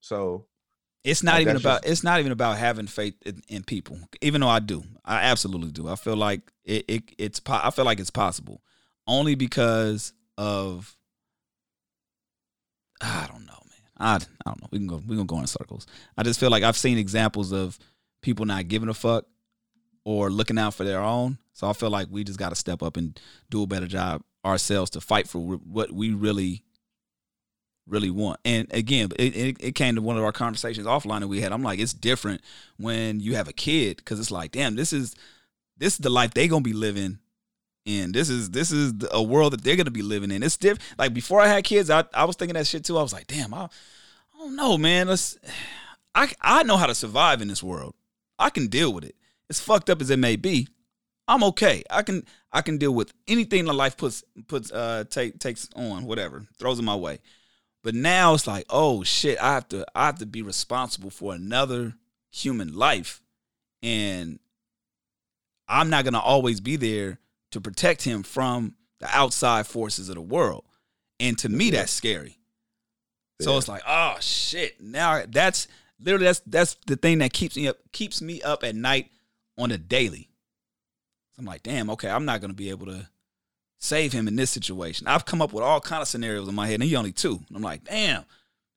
[0.00, 0.46] So
[1.02, 3.98] It's not Like, even about just- it's not even about having faith in, in people.
[4.20, 5.88] Even though I do, I absolutely do.
[5.88, 8.60] I feel like it, it it's po- I feel like it's possible
[9.06, 10.94] only because of
[13.00, 13.80] I don't know, man.
[13.98, 14.18] I I
[14.50, 14.68] don't know.
[14.70, 15.86] We can go we gonna go in circles.
[16.16, 17.78] I just feel like I've seen examples of
[18.22, 19.24] people not giving a fuck
[20.04, 21.38] or looking out for their own.
[21.52, 23.18] So I feel like we just got to step up and
[23.50, 26.62] do a better job ourselves to fight for what we really
[27.90, 28.40] really want.
[28.44, 31.52] And again, it, it, it came to one of our conversations offline that we had.
[31.52, 32.42] I'm like, it's different
[32.78, 35.14] when you have a kid because it's like, damn, this is
[35.76, 37.18] this is the life they're gonna be living
[37.84, 38.12] in.
[38.12, 40.42] This is this is a world that they're gonna be living in.
[40.42, 40.82] It's different.
[40.98, 42.98] Like before I had kids, I, I was thinking that shit too.
[42.98, 45.08] I was like, damn, I, I don't know, man.
[45.08, 45.38] Let's.
[46.14, 47.94] I I know how to survive in this world.
[48.38, 49.16] I can deal with it.
[49.48, 50.68] As fucked up as it may be,
[51.28, 51.82] I'm okay.
[51.90, 56.04] I can I can deal with anything that life puts puts uh take takes on,
[56.04, 57.18] whatever throws in my way.
[57.82, 61.34] But now it's like, oh shit, I have to I have to be responsible for
[61.34, 61.94] another
[62.30, 63.22] human life,
[63.82, 64.38] and
[65.66, 67.18] I'm not gonna always be there
[67.52, 70.64] to protect him from the outside forces of the world.
[71.18, 72.38] And to me, that's scary.
[73.40, 74.80] So it's like, oh shit.
[74.80, 75.66] Now that's
[75.98, 79.10] literally that's that's the thing that keeps me up keeps me up at night
[79.56, 80.28] on a daily.
[81.38, 83.08] I'm like, damn, okay, I'm not gonna be able to
[83.80, 85.08] save him in this situation.
[85.08, 87.40] I've come up with all kind of scenarios in my head, and he only two.
[87.48, 88.24] And I'm like, damn,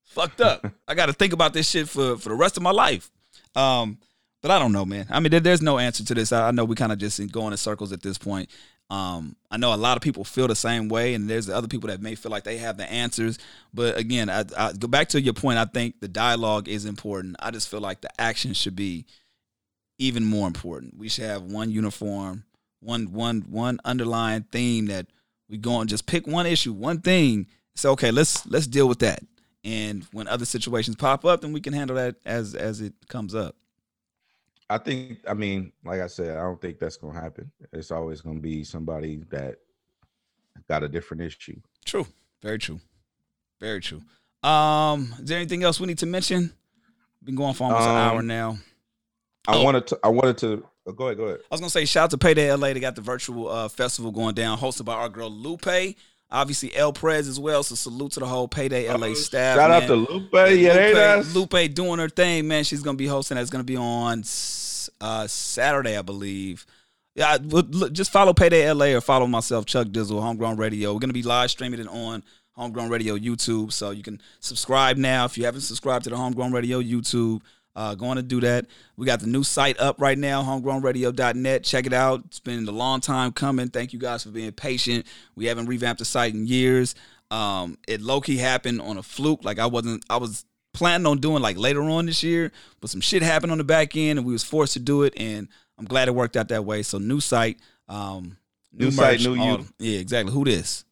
[0.06, 0.66] fucked up.
[0.88, 3.12] I got to think about this shit for for the rest of my life.
[3.56, 4.00] Um,
[4.42, 5.06] but I don't know, man.
[5.10, 6.32] I mean, there, there's no answer to this.
[6.32, 8.50] I, I know we kind of just going in circles at this point.
[8.90, 11.88] Um, I know a lot of people feel the same way, and there's other people
[11.88, 13.40] that may feel like they have the answers.
[13.74, 15.58] But again, I, I go back to your point.
[15.58, 17.38] I think the dialogue is important.
[17.40, 19.06] I just feel like the action should be
[19.98, 20.98] even more important.
[20.98, 22.44] We should have one uniform,
[22.84, 25.08] one one one underlying theme that
[25.50, 27.48] we go on just pick one issue, one thing.
[27.76, 29.24] Say, okay, let's let's deal with that.
[29.64, 33.34] And when other situations pop up, then we can handle that as as it comes
[33.34, 33.56] up.
[34.70, 37.52] I think, I mean, like I said, I don't think that's gonna happen.
[37.72, 39.56] It's always gonna be somebody that
[40.68, 41.60] got a different issue.
[41.86, 42.08] True.
[42.42, 42.80] Very true.
[43.60, 44.02] Very true.
[44.48, 46.52] Um, is there anything else we need to mention?
[47.24, 48.58] Been going for almost an hour Um, now.
[49.48, 49.64] I Oh.
[49.64, 51.40] wanted to I wanted to oh, go ahead, go ahead.
[51.50, 52.74] I was gonna say shout out to Payday LA.
[52.74, 55.96] They got the virtual uh, festival going down, hosted by our girl Lupe.
[56.32, 57.62] Obviously, El Prez as well.
[57.62, 59.56] So salute to the whole Payday LA staff.
[59.58, 60.34] Oh, Shout out to Lupe.
[60.34, 61.36] Yeah, nice.
[61.36, 62.64] Lupe doing her thing, man.
[62.64, 63.36] She's gonna be hosting.
[63.38, 64.24] That's gonna be on
[65.00, 66.66] uh, Saturday, I believe.
[67.16, 70.94] Yeah, I- look, look, just follow Payday LA or follow myself, Chuck Dizzle, Homegrown Radio.
[70.94, 72.24] We're gonna be live streaming it on
[72.54, 76.52] Homegrown Radio YouTube, so you can subscribe now if you haven't subscribed to the Homegrown
[76.52, 77.42] Radio YouTube.
[77.76, 78.68] Uh, going to do that.
[78.98, 81.64] We got the new site up right now, homegrownradio.net.
[81.64, 82.22] Check it out.
[82.26, 83.70] It's been a long time coming.
[83.70, 85.08] Thank you guys for being patient.
[85.36, 86.94] We haven't revamped the site in years.
[87.32, 89.44] Um, it low key happened on a fluke.
[89.44, 93.02] Like I wasn't, I was planning on doing like later on this year, but some
[93.02, 95.14] shit happened on the back end, and we was forced to do it.
[95.18, 95.48] And
[95.80, 96.84] I'm glad it worked out that way.
[96.84, 97.58] So new site,
[97.90, 98.38] um,
[98.74, 99.66] New site, new you.
[99.78, 100.34] Yeah, exactly.
[100.34, 100.84] Who this?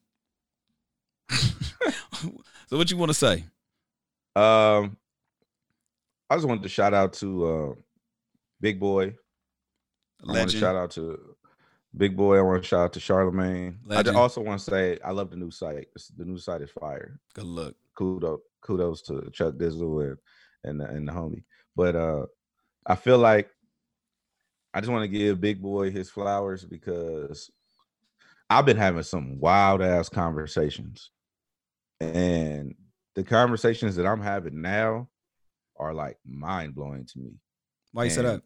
[1.32, 3.45] so what you want to say?
[4.36, 4.98] Um,
[6.32, 7.74] I just wanted to shout out to uh,
[8.62, 9.14] Big Boy.
[10.26, 11.36] I want to shout out to
[11.98, 12.38] Big Boy.
[12.38, 13.76] I want to shout out to Charlamagne.
[13.90, 14.06] I Legend.
[14.06, 15.90] just also want to say I love the new site.
[16.16, 17.20] The new site is fire.
[17.34, 17.76] Good look.
[17.95, 20.18] Kudos, kudos to Chuck Dizzle and
[20.64, 21.44] and the, and the homie.
[21.76, 22.28] But uh,
[22.86, 23.49] I feel like
[24.74, 27.52] I just want to give Big Boy his flowers because
[28.49, 31.12] I've been having some wild ass conversations,
[31.99, 32.74] and
[33.16, 35.10] the conversations that I'm having now
[35.82, 37.32] are like mind blowing to me
[37.91, 38.44] Why you say And that?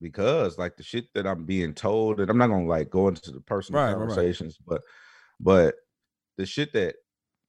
[0.00, 3.30] because like the shit that I'm being told, and I'm not gonna like go into
[3.30, 4.08] the personal Right, right, right.
[4.08, 4.82] conversations, but
[5.40, 5.74] but
[6.38, 6.96] the shit that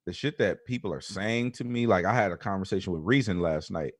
[0.06, 3.40] the shit that people are saying to me, like I had a conversation with Reason
[3.40, 3.94] last night,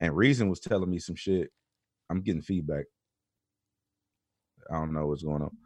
[0.00, 1.50] and Reason was telling me some shit.
[2.10, 2.86] I'm getting feedback.
[4.70, 5.56] I don't know what's going on,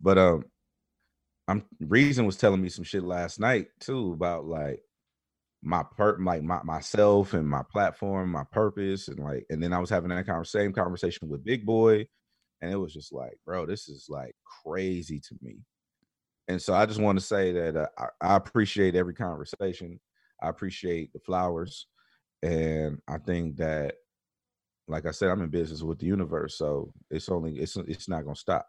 [0.00, 0.44] but um,
[1.48, 4.82] I'm Reason was telling me some shit last night too about like
[5.62, 9.78] my per like my myself and my platform, my purpose, and like, and then I
[9.78, 12.06] was having that conver- same conversation with Big Boy,
[12.60, 15.58] and it was just like, bro, this is like crazy to me.
[16.46, 20.00] And so I just want to say that uh, I, I appreciate every conversation.
[20.40, 21.86] I appreciate the flowers,
[22.42, 23.96] and I think that,
[24.86, 28.24] like I said, I'm in business with the universe, so it's only it's it's not
[28.24, 28.66] gonna stop.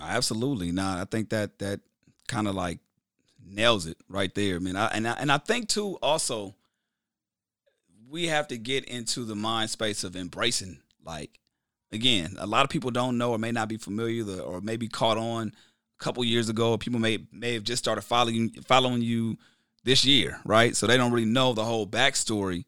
[0.00, 0.70] Absolutely.
[0.70, 1.80] Nah, I think that that
[2.28, 2.78] kind of like
[3.46, 4.76] nails it right there, man.
[4.76, 6.54] I, and I, and I think too also
[8.08, 11.38] we have to get into the mind space of embracing like
[11.92, 15.18] again, a lot of people don't know or may not be familiar or maybe caught
[15.18, 15.52] on
[15.98, 16.76] a couple years ago.
[16.76, 19.36] People may may have just started following following you
[19.84, 20.76] this year, right?
[20.76, 22.64] So they don't really know the whole backstory.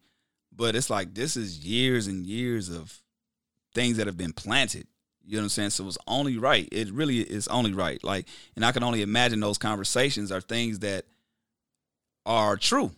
[0.54, 3.00] But it's like this is years and years of
[3.74, 4.86] things that have been planted.
[5.28, 5.70] You know what I'm saying?
[5.70, 6.66] So it's only right.
[6.72, 8.02] It really is only right.
[8.02, 8.26] Like,
[8.56, 11.04] and I can only imagine those conversations are things that
[12.24, 12.92] are true,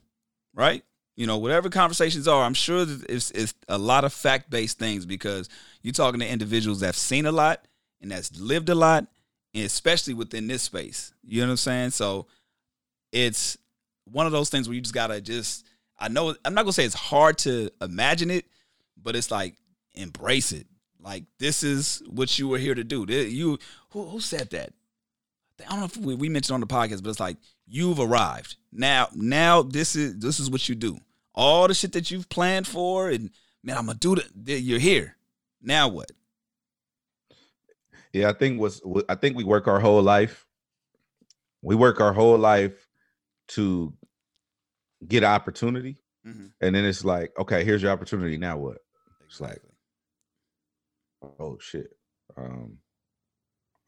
[0.54, 0.84] right?
[1.16, 5.04] You know, whatever conversations are, I'm sure it's, it's a lot of fact based things
[5.04, 5.48] because
[5.82, 7.66] you're talking to individuals that've seen a lot
[8.00, 9.08] and that's lived a lot,
[9.52, 11.12] and especially within this space.
[11.24, 11.90] You know what I'm saying?
[11.90, 12.28] So
[13.10, 13.58] it's
[14.04, 15.66] one of those things where you just gotta just.
[15.98, 18.46] I know I'm not gonna say it's hard to imagine it,
[18.96, 19.56] but it's like
[19.96, 20.68] embrace it.
[21.02, 23.04] Like this is what you were here to do.
[23.04, 23.58] You
[23.90, 24.72] who who said that?
[25.66, 27.36] I don't know if we, we mentioned on the podcast, but it's like
[27.66, 28.56] you've arrived.
[28.72, 30.98] Now, now this is this is what you do.
[31.34, 33.30] All the shit that you've planned for, and
[33.62, 34.60] man, I'm gonna do that.
[34.60, 35.16] You're here.
[35.62, 36.10] Now what?
[38.12, 40.46] Yeah, I think was I think we work our whole life.
[41.62, 42.88] We work our whole life
[43.48, 43.92] to
[45.06, 45.96] get opportunity,
[46.26, 46.52] Mhm.
[46.60, 48.36] and then it's like, okay, here's your opportunity.
[48.36, 48.78] Now what?
[49.26, 49.60] It's like,
[51.38, 51.88] oh shit.
[52.36, 52.78] Um,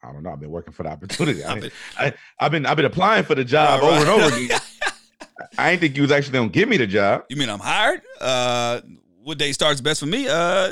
[0.03, 0.33] I don't know.
[0.33, 1.45] I've been working for the opportunity.
[1.45, 4.09] I I've mean, been- I, I've been I've been applying for the job over and
[4.09, 4.61] over again.
[5.59, 7.25] I ain't think you was actually gonna give me the job.
[7.29, 8.03] You mean I'm hired?
[8.21, 8.81] Uh,
[9.23, 10.27] what day starts best for me?
[10.29, 10.71] Uh,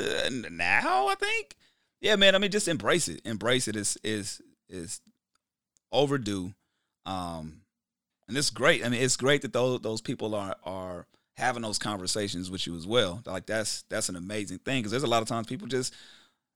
[0.51, 1.55] now I think.
[2.01, 2.35] Yeah, man.
[2.35, 3.21] I mean, just embrace it.
[3.25, 5.01] Embrace it is is is
[5.91, 6.53] overdue.
[7.05, 7.61] Um,
[8.27, 8.85] and it's great.
[8.85, 11.07] I mean, it's great that those those people are are
[11.37, 13.21] having those conversations with you as well.
[13.25, 15.93] Like that's that's an amazing thing because there's a lot of times people just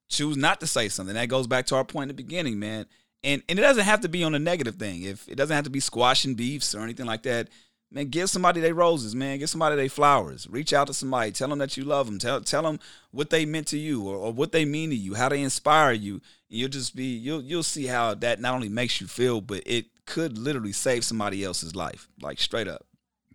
[0.10, 1.16] choose not to say something.
[1.16, 2.86] That goes back to our point in the beginning, man.
[3.24, 5.04] And and it doesn't have to be on a negative thing.
[5.04, 7.50] If it doesn't have to be squashing beefs or anything like that,
[7.92, 9.40] man, give somebody their roses, man.
[9.40, 10.48] Give somebody their flowers.
[10.50, 11.32] Reach out to somebody.
[11.32, 12.20] Tell them that you love them.
[12.20, 12.80] Tell tell them
[13.12, 15.94] what they meant to you or, or what they mean to you, how they inspire
[15.94, 16.16] you.
[16.50, 19.64] And you'll just be you'll you'll see how that not only makes you feel, but
[19.66, 22.86] it could literally save somebody else's life, like straight up.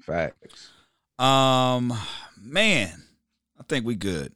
[0.00, 0.70] Facts.
[1.18, 1.92] Um,
[2.40, 3.02] man,
[3.58, 4.32] I think we good.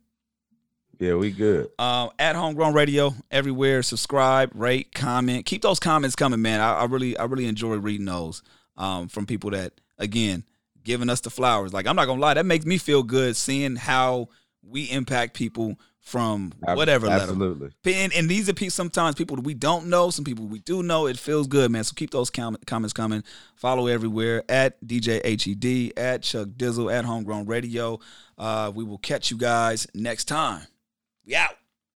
[0.98, 1.70] Yeah, we good.
[1.78, 3.82] Um, at Homegrown Radio everywhere.
[3.82, 5.46] Subscribe, rate, comment.
[5.46, 6.60] Keep those comments coming, man.
[6.60, 8.42] I, I really, I really enjoy reading those
[8.76, 10.44] um, from people that, again,
[10.84, 11.72] giving us the flowers.
[11.72, 14.28] Like I'm not gonna lie, that makes me feel good seeing how
[14.62, 17.22] we impact people from whatever level.
[17.22, 17.70] Absolutely.
[17.86, 20.82] And, and these are people, sometimes people that we don't know, some people we do
[20.82, 21.06] know.
[21.06, 21.82] It feels good, man.
[21.82, 23.24] So keep those com- comments coming.
[23.56, 28.00] Follow everywhere at DJ HED, at Chuck Dizzle, at Homegrown Radio.
[28.36, 30.66] Uh, we will catch you guys next time.
[31.26, 31.56] We out.